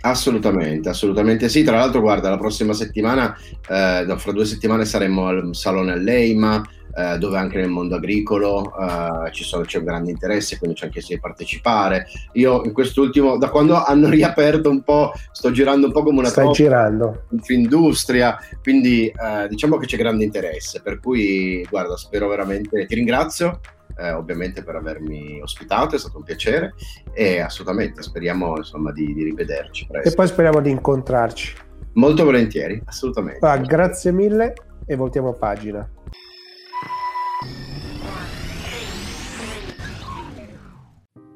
Assolutamente, 0.00 0.88
assolutamente 0.88 1.48
sì. 1.48 1.62
Tra 1.64 1.78
l'altro, 1.78 2.00
guarda, 2.00 2.30
la 2.30 2.38
prossima 2.38 2.72
settimana, 2.72 3.36
eh, 3.68 4.04
no, 4.06 4.16
fra 4.18 4.32
due 4.32 4.44
settimane 4.44 4.84
saremo 4.84 5.26
al 5.26 5.48
salone 5.52 5.92
all'EIMA, 5.92 6.62
eh, 6.96 7.18
dove 7.18 7.36
anche 7.36 7.58
nel 7.58 7.68
mondo 7.68 7.96
agricolo 7.96 8.72
eh, 8.78 9.30
sono, 9.32 9.64
c'è 9.64 9.78
un 9.78 9.84
grande 9.84 10.10
interesse, 10.10 10.58
quindi 10.58 10.76
c'è 10.76 10.86
anche 10.86 11.00
se 11.00 11.18
partecipare. 11.18 12.06
Io 12.32 12.62
in 12.64 12.72
quest'ultimo, 12.72 13.36
da 13.36 13.50
quando 13.50 13.82
hanno 13.84 14.08
riaperto 14.08 14.70
un 14.70 14.82
po', 14.82 15.12
sto 15.32 15.50
girando 15.50 15.86
un 15.86 15.92
po' 15.92 16.02
come 16.02 16.20
una 16.20 16.28
Stai 16.28 16.50
girando. 16.52 17.24
industria, 17.48 18.38
quindi 18.62 19.08
eh, 19.08 19.48
diciamo 19.48 19.76
che 19.76 19.86
c'è 19.86 19.96
grande 19.96 20.24
interesse, 20.24 20.80
per 20.80 21.00
cui 21.00 21.66
guarda, 21.68 21.96
spero 21.96 22.28
veramente, 22.28 22.86
ti 22.86 22.94
ringrazio. 22.94 23.60
Eh, 23.98 24.12
ovviamente 24.12 24.62
per 24.62 24.76
avermi 24.76 25.40
ospitato, 25.40 25.94
è 25.94 25.98
stato 25.98 26.18
un 26.18 26.24
piacere 26.24 26.74
e 27.12 27.40
assolutamente 27.40 28.02
speriamo 28.02 28.56
insomma 28.56 28.92
di, 28.92 29.14
di 29.14 29.24
rivederci 29.24 29.86
presto. 29.86 30.08
E 30.10 30.14
poi 30.14 30.26
speriamo 30.26 30.60
di 30.60 30.70
incontrarci. 30.70 31.54
Molto 31.94 32.24
volentieri, 32.24 32.80
assolutamente. 32.84 33.44
Ah, 33.46 33.56
grazie 33.56 34.12
mille 34.12 34.54
e 34.84 34.96
voltiamo 34.96 35.32
pagina. 35.32 35.88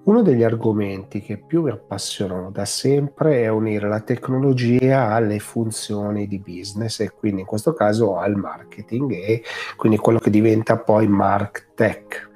Uno 0.03 0.23
degli 0.23 0.43
argomenti 0.43 1.21
che 1.21 1.37
più 1.37 1.63
mi 1.63 1.71
appassionano 1.71 2.51
da 2.51 2.65
sempre 2.65 3.43
è 3.43 3.49
unire 3.49 3.87
la 3.87 4.01
tecnologia 4.01 5.11
alle 5.13 5.39
funzioni 5.39 6.27
di 6.27 6.41
business 6.41 7.01
e 7.01 7.11
quindi 7.11 7.43
in 7.43 7.47
questo 7.47 7.75
caso 7.75 8.17
al 8.17 8.35
marketing 8.35 9.13
e 9.13 9.43
quindi 9.77 9.99
quello 9.99 10.19
che 10.19 10.31
diventa 10.31 10.79
poi 10.79 11.07
MarkTech. 11.07 12.30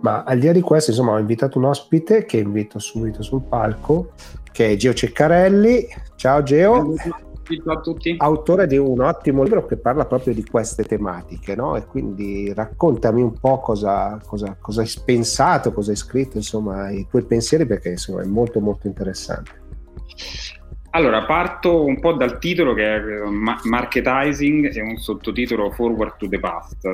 Ma 0.00 0.22
al 0.22 0.38
di 0.38 0.46
là 0.46 0.52
di 0.52 0.60
questo, 0.60 0.90
insomma, 0.90 1.12
ho 1.12 1.18
invitato 1.18 1.58
un 1.58 1.64
ospite 1.64 2.24
che 2.24 2.38
invito 2.38 2.78
subito 2.78 3.22
sul 3.22 3.42
palco, 3.42 4.12
che 4.52 4.72
è 4.72 4.76
Geo 4.76 4.94
Ceccarelli. 4.94 5.88
Ciao 6.14 6.42
Geo. 6.42 6.94
ciao 6.96 7.72
a 7.72 7.80
tutti. 7.80 8.14
Autore 8.18 8.66
di 8.66 8.76
un 8.76 9.00
ottimo 9.00 9.42
libro 9.42 9.64
che 9.66 9.76
parla 9.76 10.04
proprio 10.04 10.34
di 10.34 10.44
queste 10.44 10.84
tematiche, 10.84 11.54
no? 11.56 11.76
E 11.76 11.86
quindi 11.86 12.52
raccontami 12.52 13.22
un 13.22 13.32
po' 13.38 13.58
cosa, 13.60 14.20
cosa, 14.24 14.56
cosa 14.60 14.82
hai 14.82 14.90
pensato, 15.04 15.72
cosa 15.72 15.90
hai 15.90 15.96
scritto, 15.96 16.36
insomma, 16.36 16.90
i 16.90 17.06
tuoi 17.08 17.24
pensieri, 17.24 17.66
perché 17.66 17.90
insomma 17.90 18.22
è 18.22 18.26
molto 18.26 18.60
molto 18.60 18.86
interessante. 18.86 19.66
Allora, 20.90 21.24
parto 21.24 21.84
un 21.84 22.00
po' 22.00 22.14
dal 22.14 22.38
titolo 22.38 22.72
che 22.72 22.84
è 22.84 22.96
eh, 22.96 23.30
Marketizing 23.64 24.74
e 24.74 24.80
un 24.80 24.96
sottotitolo 24.96 25.70
Forward 25.70 26.16
to 26.16 26.28
the 26.28 26.40
Past. 26.40 26.88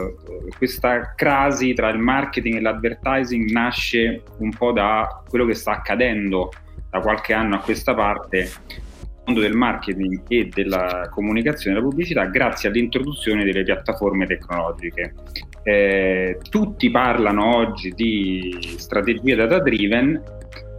Questa 0.56 1.14
crasi 1.14 1.74
tra 1.74 1.90
il 1.90 1.98
marketing 1.98 2.56
e 2.56 2.60
l'advertising 2.60 3.50
nasce 3.50 4.22
un 4.38 4.50
po' 4.50 4.72
da 4.72 5.22
quello 5.28 5.46
che 5.46 5.54
sta 5.54 5.72
accadendo 5.72 6.50
da 6.90 6.98
qualche 7.00 7.32
anno 7.34 7.54
a 7.54 7.60
questa 7.60 7.94
parte 7.94 8.38
nel 8.38 9.22
mondo 9.26 9.40
del 9.40 9.54
marketing 9.54 10.22
e 10.28 10.48
della 10.52 11.08
comunicazione 11.10 11.76
e 11.76 11.78
della 11.78 11.88
pubblicità 11.88 12.24
grazie 12.26 12.68
all'introduzione 12.68 13.44
delle 13.44 13.62
piattaforme 13.62 14.26
tecnologiche. 14.26 15.14
Eh, 15.62 16.38
tutti 16.50 16.90
parlano 16.90 17.56
oggi 17.56 17.90
di 17.90 18.74
strategia 18.76 19.36
data 19.36 19.60
driven, 19.60 20.20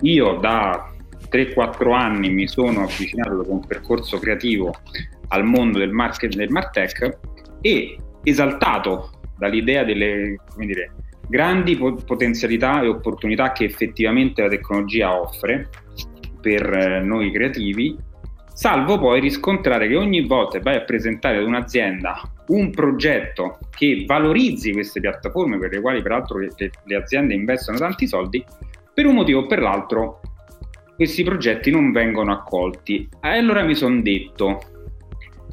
io 0.02 0.34
da 0.34 0.92
3-4 1.36 1.92
anni 1.94 2.30
mi 2.30 2.48
sono 2.48 2.84
avvicinato 2.84 3.36
dopo 3.36 3.52
un 3.52 3.66
percorso 3.66 4.18
creativo 4.20 4.74
al 5.30 5.44
mondo 5.44 5.80
del 5.80 5.92
marketing 5.92 6.36
del 6.36 6.50
Martech 6.50 7.18
e 7.62 7.98
esaltato 8.24 9.12
dall'idea 9.38 9.84
delle 9.84 10.38
dire, 10.56 10.94
grandi 11.28 11.76
potenzialità 11.78 12.82
e 12.82 12.88
opportunità 12.88 13.52
che 13.52 13.66
effettivamente 13.66 14.42
la 14.42 14.48
tecnologia 14.48 15.20
offre 15.20 15.70
per 16.40 16.72
eh, 16.72 17.02
noi 17.02 17.32
creativi, 17.32 17.98
salvo 18.54 18.98
poi 18.98 19.20
riscontrare 19.20 19.88
che 19.88 19.98
ogni 19.98 20.26
volta 20.26 20.58
che 20.58 20.64
vai 20.64 20.76
a 20.78 20.84
presentare 20.84 21.38
ad 21.38 21.44
un'azienda 21.44 22.22
un 22.48 22.70
progetto 22.70 23.58
che 23.72 24.06
valorizzi 24.08 24.72
queste 24.72 25.00
piattaforme 25.00 25.58
per 25.58 25.72
le 25.72 25.82
quali 25.82 26.02
peraltro 26.02 26.38
le, 26.38 26.50
le 26.58 26.96
aziende 26.96 27.34
investono 27.34 27.78
tanti 27.78 28.08
soldi, 28.08 28.44
per 28.94 29.06
un 29.08 29.16
motivo 29.16 29.42
o 29.42 29.46
per 29.48 29.60
l'altro 29.60 30.22
questi 30.96 31.24
progetti 31.24 31.72
non 31.72 31.92
vengono 31.92 32.32
accolti. 32.32 33.08
E 33.22 33.38
allora 33.38 33.64
mi 33.64 33.76
sono 33.76 34.02
detto, 34.02 34.62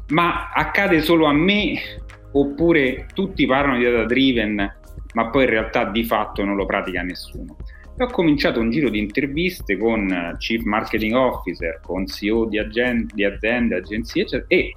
ma 0.09 0.51
accade 0.53 1.01
solo 1.01 1.25
a 1.25 1.33
me 1.33 1.79
oppure 2.31 3.07
tutti 3.13 3.45
parlano 3.45 3.77
di 3.77 3.83
data 3.83 4.05
driven, 4.05 4.77
ma 5.13 5.29
poi 5.29 5.43
in 5.43 5.49
realtà 5.49 5.85
di 5.85 6.03
fatto 6.03 6.43
non 6.43 6.55
lo 6.55 6.65
pratica 6.65 7.01
nessuno? 7.01 7.57
E 7.95 8.03
ho 8.03 8.07
cominciato 8.07 8.59
un 8.59 8.71
giro 8.71 8.89
di 8.89 8.97
interviste 8.97 9.77
con 9.77 10.35
chief 10.39 10.63
marketing 10.63 11.13
officer, 11.13 11.79
con 11.83 12.07
CEO 12.07 12.45
di, 12.45 12.57
agen- 12.57 13.07
di 13.13 13.23
aziende, 13.23 13.75
agenzie, 13.75 14.23
eccetera, 14.23 14.45
e 14.47 14.75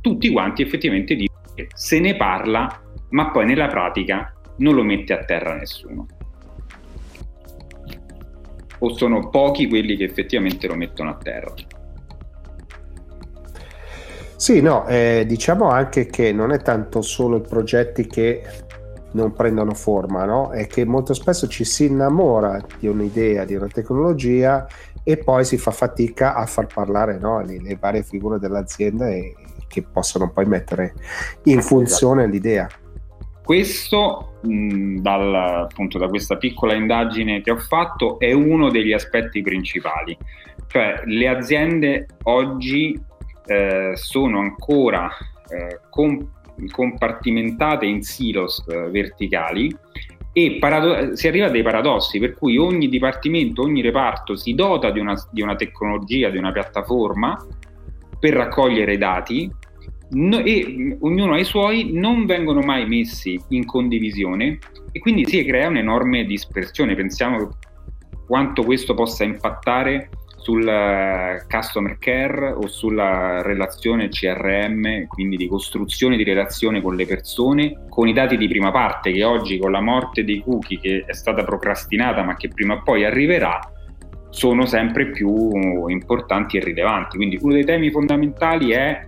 tutti 0.00 0.30
quanti 0.30 0.62
effettivamente 0.62 1.16
dicono 1.16 1.40
che 1.54 1.68
se 1.74 1.98
ne 1.98 2.14
parla, 2.14 2.80
ma 3.10 3.30
poi 3.30 3.46
nella 3.46 3.66
pratica 3.66 4.32
non 4.58 4.74
lo 4.74 4.84
mette 4.84 5.12
a 5.12 5.24
terra 5.24 5.56
nessuno 5.56 6.06
o 8.84 8.96
sono 8.96 9.28
pochi 9.28 9.68
quelli 9.68 9.96
che 9.96 10.04
effettivamente 10.04 10.66
lo 10.66 10.74
mettono 10.74 11.10
a 11.10 11.14
terra? 11.14 11.54
Sì, 14.36 14.60
no, 14.60 14.86
eh, 14.86 15.24
diciamo 15.26 15.70
anche 15.70 16.06
che 16.06 16.32
non 16.32 16.52
è 16.52 16.60
tanto 16.60 17.00
solo 17.00 17.38
i 17.38 17.40
progetti 17.40 18.06
che 18.06 18.42
non 19.12 19.32
prendono 19.32 19.74
forma, 19.74 20.24
no? 20.24 20.50
È 20.50 20.66
che 20.66 20.84
molto 20.84 21.14
spesso 21.14 21.46
ci 21.46 21.64
si 21.64 21.86
innamora 21.86 22.60
di 22.78 22.88
un'idea, 22.88 23.44
di 23.44 23.54
una 23.54 23.68
tecnologia 23.68 24.66
e 25.02 25.16
poi 25.16 25.44
si 25.44 25.56
fa 25.56 25.70
fatica 25.70 26.34
a 26.34 26.46
far 26.46 26.66
parlare 26.66 27.18
no? 27.18 27.40
le, 27.42 27.60
le, 27.60 27.76
varie 27.78 28.02
figure 28.02 28.38
dell'azienda 28.38 29.08
e, 29.08 29.34
che 29.68 29.82
possono 29.82 30.30
poi 30.30 30.46
mettere 30.46 30.94
in 31.44 31.62
funzione 31.62 32.22
esatto. 32.22 32.34
l'idea. 32.34 32.68
Questo, 33.44 34.38
dal, 34.40 35.34
appunto, 35.34 35.98
da 35.98 36.08
questa 36.08 36.38
piccola 36.38 36.72
indagine 36.72 37.42
che 37.42 37.50
ho 37.50 37.58
fatto, 37.58 38.18
è 38.18 38.32
uno 38.32 38.70
degli 38.70 38.94
aspetti 38.94 39.42
principali. 39.42 40.16
Cioè, 40.66 41.02
le 41.04 41.28
aziende 41.28 42.06
oggi 42.22 42.98
eh, 43.44 43.92
sono 43.96 44.38
ancora 44.38 45.10
eh, 45.48 45.80
com- 45.90 46.26
compartimentate 46.70 47.84
in 47.84 48.02
silos 48.02 48.64
eh, 48.66 48.88
verticali 48.88 49.76
e 50.32 50.56
parado- 50.58 51.14
si 51.14 51.28
arriva 51.28 51.46
a 51.46 51.50
dei 51.50 51.62
paradossi 51.62 52.18
per 52.18 52.34
cui 52.34 52.56
ogni 52.56 52.88
dipartimento, 52.88 53.62
ogni 53.62 53.82
reparto 53.82 54.36
si 54.36 54.54
dota 54.54 54.90
di 54.90 55.00
una, 55.00 55.14
di 55.30 55.42
una 55.42 55.54
tecnologia, 55.54 56.30
di 56.30 56.38
una 56.38 56.50
piattaforma 56.50 57.36
per 58.18 58.32
raccogliere 58.32 58.96
dati 58.96 59.52
no, 60.14 60.38
e 60.38 60.96
ognuno 61.00 61.34
ha 61.34 61.38
i 61.38 61.44
suoi, 61.44 61.92
non 61.92 62.26
vengono 62.26 62.60
mai 62.60 62.86
messi 62.86 63.40
in 63.48 63.64
condivisione 63.64 64.58
e 64.90 64.98
quindi 64.98 65.24
si 65.26 65.44
crea 65.44 65.68
un'enorme 65.68 66.24
dispersione. 66.24 66.94
Pensiamo 66.94 67.56
quanto 68.26 68.62
questo 68.62 68.94
possa 68.94 69.24
impattare 69.24 70.08
sul 70.44 70.68
eh, 70.68 71.42
customer 71.48 71.96
care 71.98 72.50
o 72.50 72.66
sulla 72.66 73.40
relazione 73.40 74.10
CRM, 74.10 75.06
quindi 75.06 75.36
di 75.36 75.48
costruzione 75.48 76.18
di 76.18 76.22
relazione 76.22 76.82
con 76.82 76.96
le 76.96 77.06
persone, 77.06 77.86
con 77.88 78.08
i 78.08 78.12
dati 78.12 78.36
di 78.36 78.46
prima 78.46 78.70
parte 78.70 79.10
che 79.10 79.24
oggi 79.24 79.58
con 79.58 79.72
la 79.72 79.80
morte 79.80 80.22
dei 80.22 80.42
cookie 80.42 80.78
che 80.78 81.04
è 81.06 81.14
stata 81.14 81.44
procrastinata 81.44 82.22
ma 82.22 82.36
che 82.36 82.48
prima 82.48 82.74
o 82.74 82.82
poi 82.82 83.06
arriverà, 83.06 83.58
sono 84.28 84.66
sempre 84.66 85.10
più 85.10 85.88
importanti 85.88 86.58
e 86.58 86.60
rilevanti. 86.64 87.16
Quindi 87.16 87.38
uno 87.40 87.54
dei 87.54 87.64
temi 87.64 87.90
fondamentali 87.90 88.72
è 88.72 89.06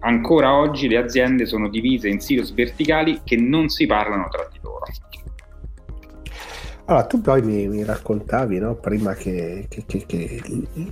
ancora 0.00 0.56
oggi 0.56 0.88
le 0.88 0.98
aziende 0.98 1.46
sono 1.46 1.68
divise 1.68 2.08
in 2.08 2.20
silos 2.20 2.52
verticali 2.52 3.20
che 3.24 3.36
non 3.36 3.68
si 3.68 3.86
parlano 3.86 4.28
tra 4.30 4.48
di 4.50 4.58
loro. 4.62 4.86
Allora, 6.90 7.06
tu 7.06 7.20
poi 7.20 7.40
mi, 7.40 7.68
mi 7.68 7.84
raccontavi 7.84 8.58
no, 8.58 8.74
prima 8.74 9.14
che, 9.14 9.66
che, 9.68 9.84
che, 9.86 10.04
che, 10.04 10.42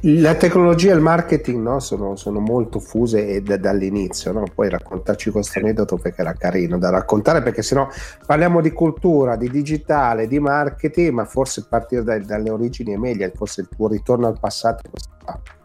la 0.02 0.36
tecnologia 0.36 0.92
e 0.92 0.94
il 0.94 1.00
marketing 1.00 1.60
no, 1.60 1.80
sono, 1.80 2.14
sono, 2.14 2.38
molto 2.38 2.78
fuse 2.78 3.42
da, 3.42 3.56
dall'inizio, 3.56 4.30
no? 4.30 4.44
poi 4.54 4.68
raccontarci 4.68 5.30
questo 5.30 5.58
aneddoto 5.58 5.96
perché 5.96 6.20
era 6.20 6.34
carino 6.34 6.78
da 6.78 6.90
raccontare, 6.90 7.42
perché 7.42 7.62
sennò 7.62 7.88
parliamo 8.24 8.60
di 8.60 8.70
cultura, 8.70 9.34
di 9.34 9.50
digitale, 9.50 10.28
di 10.28 10.38
marketing, 10.38 11.10
ma 11.10 11.24
forse 11.24 11.66
partire 11.68 12.04
dai, 12.04 12.24
dalle 12.24 12.50
origini 12.50 12.92
è 12.92 12.96
meglio, 12.96 13.28
forse 13.34 13.62
il 13.62 13.68
tuo 13.68 13.88
ritorno 13.88 14.28
al 14.28 14.38
passato 14.38 14.86
è 14.86 14.90
questo. 14.90 15.56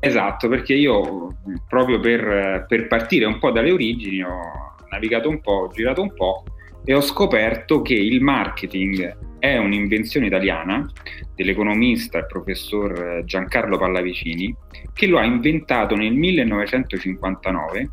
Esatto, 0.00 0.48
perché 0.48 0.74
io 0.74 1.36
proprio 1.68 1.98
per, 1.98 2.66
per, 2.68 2.86
partire 2.86 3.24
un 3.24 3.38
po' 3.38 3.50
dalle 3.50 3.72
origini 3.72 4.22
ho 4.22 4.74
navigato 4.90 5.28
un 5.28 5.40
po', 5.40 5.52
ho 5.52 5.68
girato 5.68 6.02
un 6.02 6.12
po' 6.12 6.44
e 6.84 6.94
ho 6.94 7.00
scoperto 7.00 7.82
che 7.82 7.94
il 7.94 8.22
marketing 8.22 9.16
è 9.38 9.56
un'invenzione 9.56 10.26
italiana 10.26 10.86
dell'economista 11.34 12.18
e 12.18 12.26
professor 12.26 13.22
Giancarlo 13.24 13.78
Pallavicini 13.78 14.54
che 14.92 15.06
lo 15.06 15.18
ha 15.18 15.24
inventato 15.24 15.94
nel 15.94 16.12
1959 16.12 17.90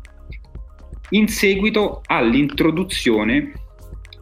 in 1.10 1.28
seguito 1.28 2.00
all'introduzione 2.06 3.52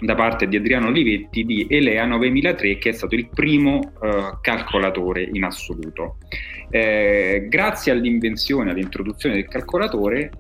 da 0.03 0.15
parte 0.17 0.49
di 0.49 0.57
Adriano 0.57 0.89
Olivetti 0.89 1.45
di 1.45 1.65
Elea 1.69 2.05
9003 2.05 2.77
che 2.79 2.91
è 2.91 2.93
stato 2.93 3.15
il 3.15 3.29
primo 3.29 3.93
eh, 4.03 4.39
calcolatore 4.41 5.29
in 5.33 5.45
assoluto. 5.45 6.17
Eh, 6.71 7.47
grazie 7.49 7.93
all'invenzione, 7.93 8.73
all'introduzione 8.73 9.37
del 9.37 9.47
calcolatore, 9.47 10.31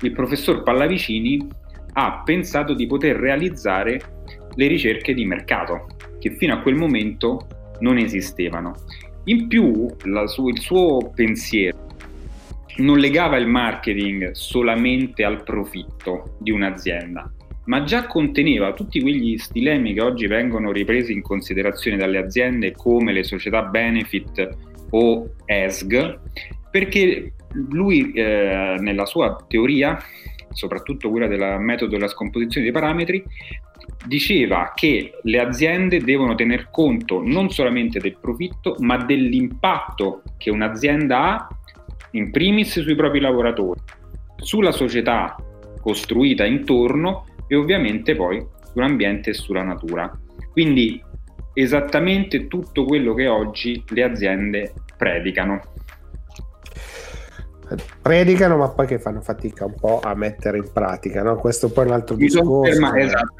il 0.00 0.12
professor 0.12 0.62
Pallavicini 0.62 1.46
ha 1.92 2.22
pensato 2.24 2.72
di 2.72 2.86
poter 2.86 3.16
realizzare 3.16 4.00
le 4.54 4.66
ricerche 4.66 5.12
di 5.12 5.26
mercato 5.26 5.86
che 6.18 6.34
fino 6.36 6.54
a 6.54 6.60
quel 6.60 6.76
momento 6.76 7.46
non 7.80 7.98
esistevano. 7.98 8.74
In 9.24 9.48
più, 9.48 9.86
su, 10.26 10.48
il 10.48 10.60
suo 10.60 11.12
pensiero 11.14 11.88
non 12.78 12.98
legava 12.98 13.36
il 13.36 13.46
marketing 13.46 14.30
solamente 14.30 15.24
al 15.24 15.42
profitto 15.42 16.36
di 16.38 16.50
un'azienda, 16.50 17.30
ma 17.70 17.84
già 17.84 18.08
conteneva 18.08 18.72
tutti 18.72 19.00
quegli 19.00 19.38
stilemi 19.38 19.94
che 19.94 20.00
oggi 20.00 20.26
vengono 20.26 20.72
ripresi 20.72 21.12
in 21.12 21.22
considerazione 21.22 21.96
dalle 21.96 22.18
aziende 22.18 22.72
come 22.72 23.12
le 23.12 23.22
società 23.22 23.62
benefit 23.62 24.56
o 24.90 25.34
ESG, 25.44 26.18
perché 26.68 27.34
lui 27.68 28.10
eh, 28.10 28.74
nella 28.80 29.06
sua 29.06 29.36
teoria, 29.46 30.02
soprattutto 30.50 31.10
quella 31.10 31.28
del 31.28 31.60
metodo 31.60 31.92
della 31.92 32.08
scomposizione 32.08 32.66
dei 32.66 32.74
parametri, 32.74 33.22
diceva 34.04 34.72
che 34.74 35.12
le 35.22 35.38
aziende 35.38 36.00
devono 36.00 36.34
tener 36.34 36.70
conto 36.72 37.22
non 37.24 37.50
solamente 37.50 38.00
del 38.00 38.16
profitto, 38.20 38.74
ma 38.80 38.96
dell'impatto 38.96 40.22
che 40.38 40.50
un'azienda 40.50 41.20
ha 41.20 41.48
in 42.12 42.32
primis 42.32 42.80
sui 42.80 42.96
propri 42.96 43.20
lavoratori, 43.20 43.78
sulla 44.38 44.72
società 44.72 45.36
costruita 45.80 46.44
intorno 46.44 47.26
e 47.50 47.56
ovviamente 47.56 48.14
poi 48.14 48.46
sull'ambiente 48.72 49.30
e 49.30 49.34
sulla 49.34 49.64
natura. 49.64 50.08
Quindi 50.52 51.02
esattamente 51.52 52.46
tutto 52.46 52.84
quello 52.84 53.12
che 53.12 53.26
oggi 53.26 53.82
le 53.88 54.04
aziende 54.04 54.72
predicano. 54.96 55.60
Predicano 58.00 58.56
ma 58.56 58.68
poi 58.68 58.86
che 58.86 58.98
fanno 58.98 59.20
fatica 59.20 59.64
un 59.64 59.74
po' 59.74 60.00
a 60.02 60.14
mettere 60.14 60.58
in 60.58 60.70
pratica, 60.72 61.22
no? 61.22 61.36
Questo 61.36 61.70
poi 61.70 61.84
è 61.84 61.88
un 61.88 61.92
altro 61.94 62.16
mi 62.16 62.26
discorso. 62.26 62.48
Son 62.72 62.72
fermato, 62.72 62.96
esatto. 62.96 63.34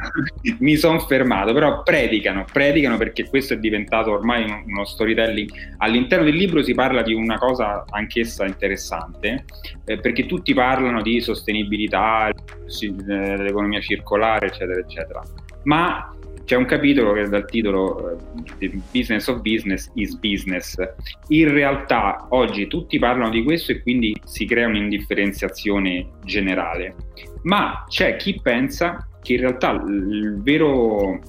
Mi 0.59 0.77
sono 0.77 0.99
fermato, 1.01 1.53
però 1.53 1.83
predicano, 1.83 2.45
predicano 2.51 2.97
perché 2.97 3.29
questo 3.29 3.55
è 3.55 3.59
diventato 3.59 4.13
ormai 4.13 4.45
uno 4.67 4.85
storytelling. 4.85 5.51
All'interno 5.79 6.25
del 6.25 6.35
libro 6.35 6.63
si 6.63 6.75
parla 6.75 7.03
di 7.03 7.15
una 7.15 7.39
cosa 7.39 7.85
anch'essa 7.89 8.47
interessante, 8.47 9.45
eh, 9.85 9.99
perché 9.99 10.27
tutti 10.27 10.55
parlano 10.55 11.03
di 11.03 11.21
sostenibilità, 11.21 12.29
eh, 12.29 12.93
dell'economia 12.93 13.81
circolare, 13.81 14.47
eccetera, 14.47 14.81
eccetera. 14.81 15.23
Ma 15.65 16.15
c'è 16.51 16.57
un 16.57 16.65
capitolo 16.65 17.13
che 17.13 17.29
dal 17.29 17.45
titolo 17.45 18.19
uh, 18.19 18.83
Business 18.91 19.29
of 19.29 19.41
Business 19.41 19.89
is 19.95 20.17
Business. 20.17 20.75
In 21.29 21.53
realtà 21.53 22.27
oggi 22.31 22.67
tutti 22.67 22.99
parlano 22.99 23.31
di 23.31 23.45
questo 23.45 23.71
e 23.71 23.81
quindi 23.81 24.21
si 24.25 24.47
crea 24.47 24.67
un'indifferenziazione 24.67 26.09
generale, 26.25 26.97
ma 27.43 27.85
c'è 27.87 28.17
chi 28.17 28.41
pensa 28.43 29.07
che 29.23 29.35
in 29.35 29.41
realtà 29.43 29.81
il 29.87 30.41
vero 30.43 31.21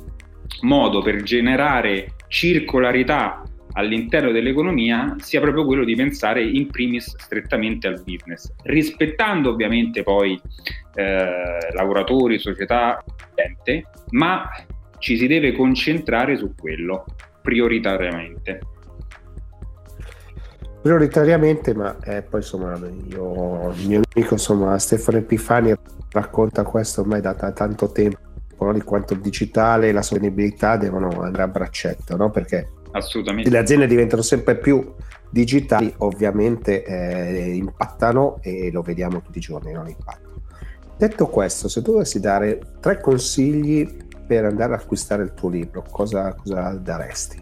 modo 0.62 1.04
per 1.04 1.22
generare 1.22 2.16
circolarità 2.28 3.44
all'interno 3.74 4.32
dell'economia 4.32 5.18
sia 5.20 5.40
proprio 5.40 5.66
quello 5.66 5.84
di 5.84 5.94
pensare 5.94 6.44
in 6.44 6.66
primis 6.66 7.16
strettamente 7.20 7.86
al 7.86 8.02
business, 8.04 8.52
rispettando 8.64 9.52
ovviamente 9.52 10.02
poi 10.02 10.42
eh, 10.96 11.74
lavoratori, 11.74 12.40
società, 12.40 13.04
gente, 13.36 13.86
ma 14.10 14.50
ci 15.02 15.18
si 15.18 15.26
deve 15.26 15.52
concentrare 15.54 16.38
su 16.38 16.54
quello 16.56 17.06
prioritariamente. 17.42 18.60
Prioritariamente, 20.82 21.74
ma 21.74 21.98
eh, 22.04 22.22
poi 22.22 22.40
insomma, 22.40 22.80
io, 23.10 23.72
il 23.72 23.88
mio 23.88 24.02
amico 24.14 24.34
insomma, 24.36 24.78
Stefano 24.78 25.18
Epifani 25.18 25.74
racconta 26.12 26.64
questo 26.64 27.02
ormai 27.02 27.20
da, 27.20 27.34
da 27.34 27.52
tanto 27.52 27.92
tempo 27.92 28.20
no? 28.60 28.74
di 28.74 28.82
quanto 28.82 29.14
il 29.14 29.22
digitale 29.22 29.90
e 29.90 29.92
la 29.92 30.04
sostenibilità 30.04 30.78
devono 30.78 31.22
andare 31.22 31.44
a 31.44 31.48
braccetto, 31.48 32.16
no? 32.16 32.30
perché 32.30 32.70
le 33.44 33.58
aziende 33.58 33.88
diventano 33.88 34.22
sempre 34.22 34.58
più 34.58 34.94
digitali, 35.32 35.92
ovviamente 36.00 36.84
eh, 36.84 37.54
impattano 37.54 38.38
e 38.42 38.70
lo 38.72 38.82
vediamo 38.82 39.22
tutti 39.22 39.40
i 39.40 39.42
giorni, 39.42 39.72
non 39.72 39.88
impatto. 39.88 40.30
Detto 40.96 41.26
questo, 41.28 41.68
se 41.68 41.82
tu 41.82 41.94
dovessi 41.94 42.20
dare 42.20 42.60
tre 42.80 43.00
consigli 43.02 44.10
per 44.32 44.46
andare 44.46 44.76
ad 44.76 44.80
acquistare 44.80 45.24
il 45.24 45.34
tuo 45.34 45.50
libro, 45.50 45.84
cosa, 45.92 46.34
cosa 46.34 46.72
daresti? 46.82 47.38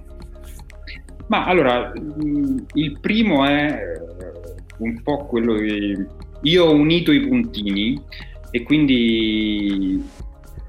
Ma 1.27 1.45
allora, 1.45 1.93
mm, 1.95 2.57
il 2.73 2.99
primo 2.99 3.45
è 3.45 3.67
eh, 3.67 4.55
un 4.77 4.99
po' 5.03 5.25
quello 5.25 5.53
che 5.53 6.07
io 6.41 6.65
ho 6.65 6.73
unito 6.73 7.11
i 7.11 7.27
puntini 7.27 8.01
e 8.49 8.63
quindi 8.63 10.03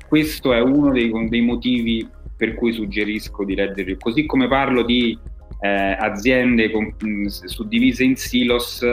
questo 0.07 0.53
è 0.53 0.61
uno 0.61 0.93
dei, 0.93 1.11
dei 1.31 1.41
motivi 1.41 2.07
per 2.37 2.55
cui 2.55 2.75
suggerisco 2.75 3.43
di 3.43 3.55
leggere, 3.55 3.97
così 3.97 4.27
come 4.27 4.47
parlo 4.47 4.83
di 4.83 5.19
eh, 5.61 5.97
aziende 5.99 6.71
con, 6.71 6.95
mm, 7.03 7.25
suddivise 7.29 8.05
in 8.05 8.17
silos, 8.17 8.85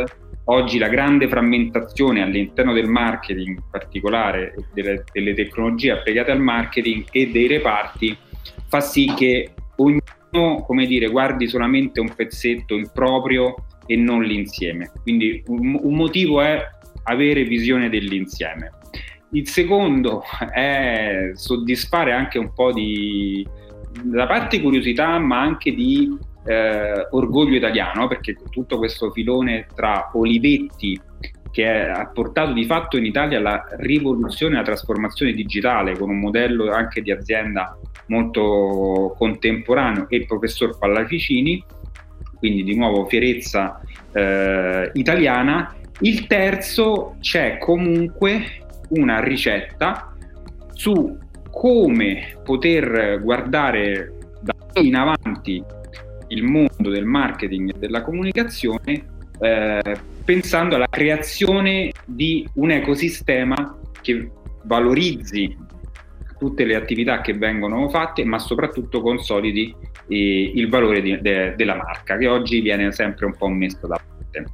oggi 0.50 0.78
la 0.78 0.88
grande 0.88 1.28
frammentazione 1.28 2.22
all'interno 2.22 2.74
del 2.74 2.88
marketing, 2.88 3.58
in 3.58 3.64
particolare 3.70 4.54
delle, 4.74 5.04
delle, 5.12 5.34
tecnologie 5.34 5.92
applicate 5.92 6.32
al 6.32 6.42
marketing 6.42 7.06
e 7.12 7.30
dei 7.30 7.48
reparti, 7.48 8.16
fa 8.68 8.80
sì 8.82 9.14
che 9.16 9.54
ognuno, 9.78 10.62
come 10.66 10.86
dire, 10.86 11.08
guardi 11.08 11.48
solamente 11.48 12.00
un 12.00 12.14
pezzetto, 12.14 12.76
il 12.76 12.90
proprio 12.94 13.56
e 13.86 13.96
non 13.96 14.24
l'insieme. 14.24 14.92
Quindi 15.02 15.44
un, 15.48 15.80
un 15.82 15.94
motivo 15.94 16.42
è 16.42 16.62
avere 17.04 17.44
visione 17.44 17.90
dell'insieme. 17.90 18.72
Il 19.32 19.48
secondo 19.48 20.24
è 20.54 21.32
soddisfare 21.34 22.14
anche 22.14 22.38
un 22.38 22.54
po' 22.54 22.72
di 22.72 23.46
da 24.04 24.28
parte 24.28 24.62
curiosità, 24.62 25.18
ma 25.18 25.42
anche 25.42 25.74
di 25.74 26.16
eh, 26.48 27.08
orgoglio 27.12 27.56
italiano, 27.56 28.08
perché 28.08 28.36
tutto 28.50 28.78
questo 28.78 29.12
filone 29.12 29.68
tra 29.76 30.10
Olivetti 30.14 31.00
che 31.52 31.88
ha 31.90 32.08
portato 32.08 32.54
di 32.54 32.66
fatto 32.66 32.98
in 32.98 33.06
Italia 33.06 33.40
la 33.40 33.66
rivoluzione, 33.78 34.56
la 34.56 34.64
trasformazione 34.64 35.34
digitale 35.34 35.98
con 35.98 36.10
un 36.10 36.20
modello 36.20 36.72
anche 36.72 37.02
di 37.02 37.12
azienda 37.12 37.78
molto 38.08 39.16
contemporaneo 39.18 40.08
e 40.08 40.18
il 40.18 40.26
professor 40.26 40.78
Pallaficini, 40.78 41.64
quindi 42.38 42.64
di 42.64 42.76
nuovo 42.76 43.06
fierezza 43.08 43.82
eh, 44.14 44.92
italiana. 44.94 45.76
Il 46.02 46.28
terzo 46.28 47.16
c'è 47.20 47.58
comunque 47.58 48.66
una 48.90 49.20
ricetta 49.20 50.14
su 50.74 51.18
come 51.50 52.38
poter 52.44 53.20
guardare 53.22 54.14
da 54.42 54.54
qui 54.72 54.88
in 54.88 54.96
avanti 54.96 55.64
il 56.28 56.44
mondo 56.44 56.90
del 56.90 57.06
marketing 57.06 57.76
e 57.76 57.80
della 57.80 58.02
comunicazione 58.02 59.16
eh, 59.40 59.98
pensando 60.24 60.76
alla 60.76 60.88
creazione 60.90 61.92
di 62.06 62.48
un 62.56 62.72
ecosistema 62.72 63.78
che 64.02 64.32
valorizzi 64.64 65.56
tutte 66.38 66.66
le 66.66 66.76
attività 66.76 67.22
che 67.22 67.34
vengono 67.34 67.90
fatte, 67.90 68.24
ma 68.24 68.40
soprattutto 68.40 69.02
consolidi 69.02 69.76
eh, 70.08 70.52
il 70.54 70.70
valore 70.70 71.02
di, 71.02 71.20
de, 71.22 71.56
della 71.56 71.76
marca, 71.76 72.18
che 72.18 72.28
oggi 72.28 72.62
viene 72.62 72.92
sempre 72.92 73.26
un 73.26 73.36
po' 73.36 73.48
messo 73.48 73.88
da 73.88 74.00
parte. 74.00 74.46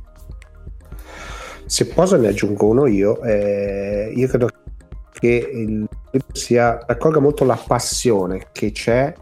Se 1.65 1.87
posso 1.87 2.17
ne 2.17 2.27
aggiungo 2.27 2.67
uno 2.67 2.85
io, 2.87 3.21
eh, 3.23 4.11
io 4.15 4.27
credo 4.27 4.47
che 5.11 5.49
il 5.51 5.87
sia, 6.31 6.79
raccolga 6.85 7.19
molto 7.19 7.43
la 7.43 7.55
passione 7.55 8.47
che 8.51 8.71
c'è 8.71 9.13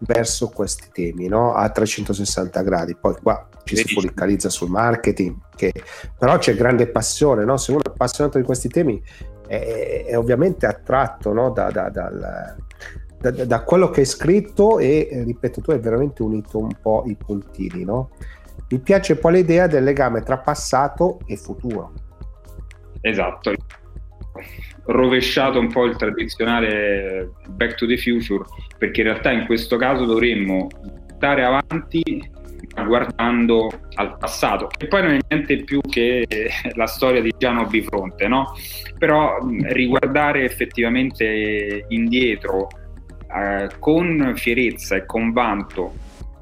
verso 0.00 0.48
questi 0.48 0.88
temi 0.92 1.28
no? 1.28 1.54
a 1.54 1.68
360 1.68 2.62
gradi. 2.62 2.96
Poi 2.96 3.14
qua 3.22 3.48
ci 3.64 3.76
si 3.76 3.94
focalizza 3.94 4.48
sul 4.48 4.70
marketing, 4.70 5.36
che, 5.54 5.72
però 6.18 6.38
c'è 6.38 6.54
grande 6.54 6.88
passione. 6.88 7.44
No? 7.44 7.56
Se 7.56 7.72
uno 7.72 7.82
è 7.82 7.88
appassionato 7.88 8.38
di 8.38 8.44
questi 8.44 8.68
temi, 8.68 9.02
è, 9.46 10.04
è 10.08 10.18
ovviamente 10.18 10.66
attratto 10.66 11.32
no? 11.32 11.50
da, 11.50 11.70
da, 11.70 11.88
da, 11.88 13.44
da, 13.44 13.62
quello 13.62 13.90
che 13.90 14.02
è 14.02 14.04
scritto 14.04 14.78
e, 14.78 15.22
ripeto, 15.24 15.60
tu 15.60 15.70
hai 15.70 15.78
veramente 15.78 16.22
unito 16.22 16.58
un 16.58 16.72
po' 16.80 17.04
i 17.06 17.16
puntini. 17.16 17.84
No? 17.84 18.10
Mi 18.68 18.78
piace 18.78 19.16
poi 19.16 19.34
l'idea 19.34 19.66
del 19.66 19.84
legame 19.84 20.22
tra 20.22 20.38
passato 20.38 21.20
e 21.26 21.36
futuro. 21.36 21.92
Esatto 23.02 23.54
rovesciato 24.84 25.58
un 25.58 25.70
po' 25.70 25.84
il 25.84 25.96
tradizionale 25.96 27.30
back 27.50 27.74
to 27.74 27.86
the 27.86 27.96
future, 27.96 28.44
perché 28.78 29.00
in 29.02 29.08
realtà 29.08 29.30
in 29.30 29.46
questo 29.46 29.76
caso 29.76 30.04
dovremmo 30.04 30.68
stare 31.16 31.44
avanti 31.44 32.38
guardando 32.86 33.70
al 33.94 34.16
passato 34.16 34.68
e 34.78 34.86
poi 34.86 35.02
non 35.02 35.10
è 35.12 35.18
niente 35.28 35.64
più 35.64 35.80
che 35.80 36.26
la 36.74 36.86
storia 36.86 37.20
di 37.20 37.32
Giano 37.36 37.66
Bifronte, 37.66 38.28
no? 38.28 38.54
Però 38.98 39.38
riguardare 39.62 40.44
effettivamente 40.44 41.84
indietro 41.88 42.68
eh, 43.34 43.68
con 43.78 44.32
fierezza 44.36 44.96
e 44.96 45.04
con 45.04 45.32
vanto 45.32 45.94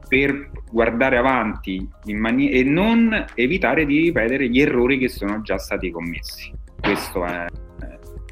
per 0.09 0.51
guardare 0.71 1.19
avanti 1.19 1.87
mani- 2.07 2.51
e 2.51 2.63
non 2.63 3.27
evitare 3.35 3.85
di 3.85 3.99
ripetere 3.99 4.49
gli 4.49 4.61
errori 4.61 4.99
che 4.99 5.09
sono 5.09 5.41
già 5.43 5.59
stati 5.59 5.91
commessi. 5.91 6.53
Questo 6.81 7.25
è 7.25 7.47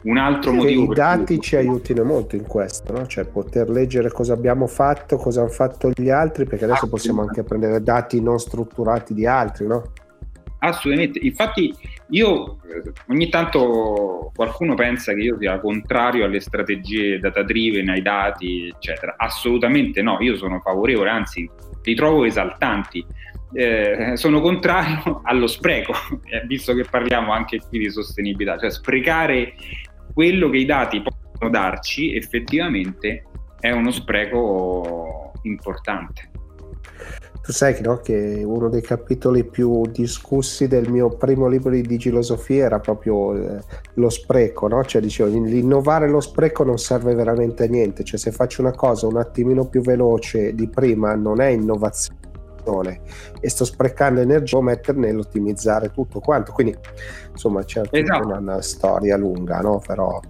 un 0.07 0.19
altro 0.19 0.53
sì, 0.53 0.57
motivo. 0.57 0.93
I 0.93 0.95
dati 0.95 1.35
cui... 1.35 1.41
ci 1.41 1.57
aiutino 1.57 2.05
molto 2.05 2.37
in 2.37 2.47
questo, 2.47 2.93
no? 2.93 3.07
cioè 3.07 3.25
poter 3.25 3.69
leggere 3.69 4.11
cosa 4.11 4.33
abbiamo 4.33 4.67
fatto, 4.67 5.17
cosa 5.17 5.41
hanno 5.41 5.51
fatto 5.51 5.91
gli 5.95 6.11
altri, 6.11 6.47
perché 6.47 6.65
adesso 6.65 6.89
possiamo 6.89 7.23
anche 7.23 7.43
prendere 7.43 7.83
dati 7.83 8.21
non 8.21 8.39
strutturati 8.39 9.15
di 9.15 9.27
altri, 9.27 9.67
no? 9.67 9.93
Assolutamente, 10.59 11.19
infatti 11.21 11.75
io 12.11 12.59
eh, 12.63 12.93
ogni 13.09 13.29
tanto 13.29 14.33
qualcuno 14.35 14.75
pensa 14.75 15.13
che 15.13 15.21
io 15.21 15.37
sia 15.39 15.61
contrario 15.61 16.25
alle 16.25 16.41
strategie 16.41 17.19
data 17.19 17.43
driven, 17.43 17.89
ai 17.89 18.03
dati, 18.03 18.69
eccetera. 18.69 19.15
Assolutamente 19.19 20.03
no, 20.03 20.17
io 20.21 20.37
sono 20.37 20.61
favorevole, 20.61 21.11
anzi 21.11 21.49
li 21.83 21.95
trovo 21.95 22.25
esaltanti. 22.25 23.05
Eh, 23.53 24.13
sono 24.15 24.41
contrario 24.41 25.21
allo 25.25 25.47
spreco, 25.47 25.93
eh, 26.25 26.45
visto 26.47 26.75
che 26.75 26.85
parliamo 26.89 27.33
anche 27.33 27.61
qui 27.69 27.79
di 27.79 27.91
sostenibilità, 27.91 28.59
cioè 28.59 28.71
sprecare 28.71 29.55
quello 30.17 30.49
che 30.49 30.57
i 30.57 30.65
dati 30.65 31.03
possono 31.03 31.51
darci 31.51 32.17
effettivamente 32.17 33.25
è 33.61 33.71
uno 33.71 33.91
spreco 33.91 35.33
importante. 35.43 36.31
Tu 37.43 37.53
sai 37.53 37.79
no, 37.83 37.99
che 37.99 38.43
uno 38.43 38.71
dei 38.71 38.81
capitoli 38.81 39.45
più 39.45 39.83
discussi 39.89 40.69
del 40.69 40.89
mio 40.91 41.11
primo 41.11 41.49
libro 41.49 41.69
di 41.69 41.83
digilosofia 41.83 42.65
era 42.65 42.81
proprio 42.81 43.35
eh, 43.35 43.61
lo 43.97 44.09
spreco, 44.09 44.69
no? 44.69 44.83
Cioè 44.85 45.03
dicevo, 45.03 45.29
innovare 45.29 46.09
lo 46.09 46.21
spreco 46.21 46.65
non 46.65 46.79
serve 46.79 47.15
veramente 47.15 47.65
a 47.65 47.67
niente, 47.67 48.03
cioè 48.03 48.19
se 48.19 48.33
faccio 48.33 48.63
una 48.63 48.73
cosa 48.73 49.07
un 49.07 49.19
attimino 49.19 49.69
più 49.69 49.83
veloce 49.83 50.55
di 50.55 50.67
prima 50.67 51.15
non 51.15 51.43
è 51.43 51.49
innovazione 51.49 52.26
e 53.41 53.49
sto 53.49 53.65
sprecando 53.65 54.21
energia 54.21 54.61
mettere 54.61 54.99
nell'ottimizzare 54.99 55.91
tutto 55.91 56.21
quanto 56.21 56.53
quindi 56.53 56.75
insomma 57.31 57.65
c'è 57.65 57.83
esatto. 57.91 58.27
una, 58.27 58.39
una, 58.39 58.63
storia 58.63 59.17
lunga 59.17 59.61
no? 59.61 59.83
però 59.85 60.21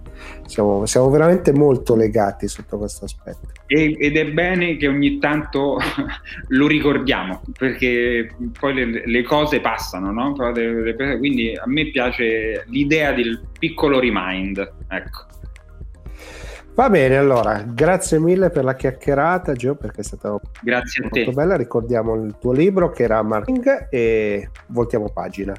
siamo, 0.45 0.85
siamo, 0.85 1.09
veramente 1.09 1.53
molto 1.53 1.95
legati 1.95 2.47
sotto 2.47 2.77
questo 2.77 3.05
aspetto 3.05 3.47
e, 3.65 3.95
ed 3.97 4.17
è 4.17 4.25
bene 4.31 4.77
che 4.77 4.87
ogni 4.87 5.17
tanto 5.17 5.77
lo 6.49 6.67
ricordiamo 6.67 7.41
perché 7.57 8.35
poi 8.59 8.73
le, 8.73 9.03
le 9.05 9.23
cose 9.23 9.61
passano 9.61 10.11
no? 10.11 10.33
quindi 10.33 11.55
a 11.55 11.65
me 11.65 11.89
piace 11.89 12.65
l'idea 12.67 13.13
del 13.13 13.41
piccolo 13.57 13.99
remind 13.99 14.57
ecco 14.89 15.26
Va 16.77 16.91
bene, 16.91 17.17
allora, 17.17 17.63
grazie 17.63 18.19
mille 18.19 18.51
per 18.51 18.63
la 18.63 18.75
chiacchierata, 18.75 19.53
Gio, 19.53 19.73
perché 19.73 20.01
è 20.01 20.03
stata 20.03 20.39
grazie 20.61 21.09
molto 21.11 21.31
bella. 21.31 21.55
Ricordiamo 21.55 22.13
il 22.13 22.35
tuo 22.39 22.51
libro 22.51 22.91
che 22.91 23.01
era 23.01 23.19
Marketing 23.23 23.87
e 23.89 24.51
voltiamo 24.67 25.09
pagina. 25.09 25.55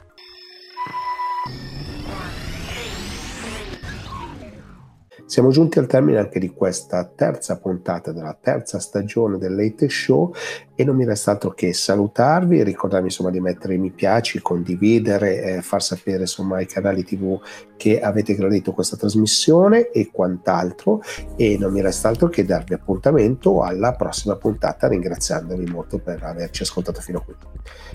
Siamo 5.28 5.50
giunti 5.50 5.78
al 5.78 5.86
termine 5.86 6.20
anche 6.20 6.38
di 6.38 6.48
questa 6.54 7.04
terza 7.04 7.58
puntata 7.58 8.12
della 8.12 8.34
terza 8.40 8.78
stagione 8.78 9.36
del 9.36 9.54
Late 9.54 9.86
Show 9.90 10.32
e 10.74 10.84
non 10.84 10.96
mi 10.96 11.04
resta 11.04 11.32
altro 11.32 11.50
che 11.50 11.74
salutarvi, 11.74 12.62
ricordarvi 12.62 13.08
insomma 13.08 13.28
di 13.28 13.38
mettere 13.38 13.76
mi 13.76 13.90
piace, 13.90 14.40
condividere, 14.40 15.42
eh, 15.42 15.60
far 15.60 15.82
sapere 15.82 16.20
insomma 16.20 16.56
ai 16.56 16.66
canali 16.66 17.04
tv 17.04 17.38
che 17.76 18.00
avete 18.00 18.34
gradito 18.36 18.72
questa 18.72 18.96
trasmissione 18.96 19.90
e 19.90 20.08
quant'altro 20.10 21.02
e 21.36 21.58
non 21.58 21.74
mi 21.74 21.82
resta 21.82 22.08
altro 22.08 22.30
che 22.30 22.46
darvi 22.46 22.72
appuntamento 22.72 23.62
alla 23.62 23.92
prossima 23.92 24.34
puntata 24.36 24.88
ringraziandovi 24.88 25.66
molto 25.66 25.98
per 25.98 26.22
averci 26.22 26.62
ascoltato 26.62 27.02
fino 27.02 27.18
a 27.18 27.22
qui. 27.22 27.34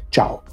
Ciao! 0.08 0.44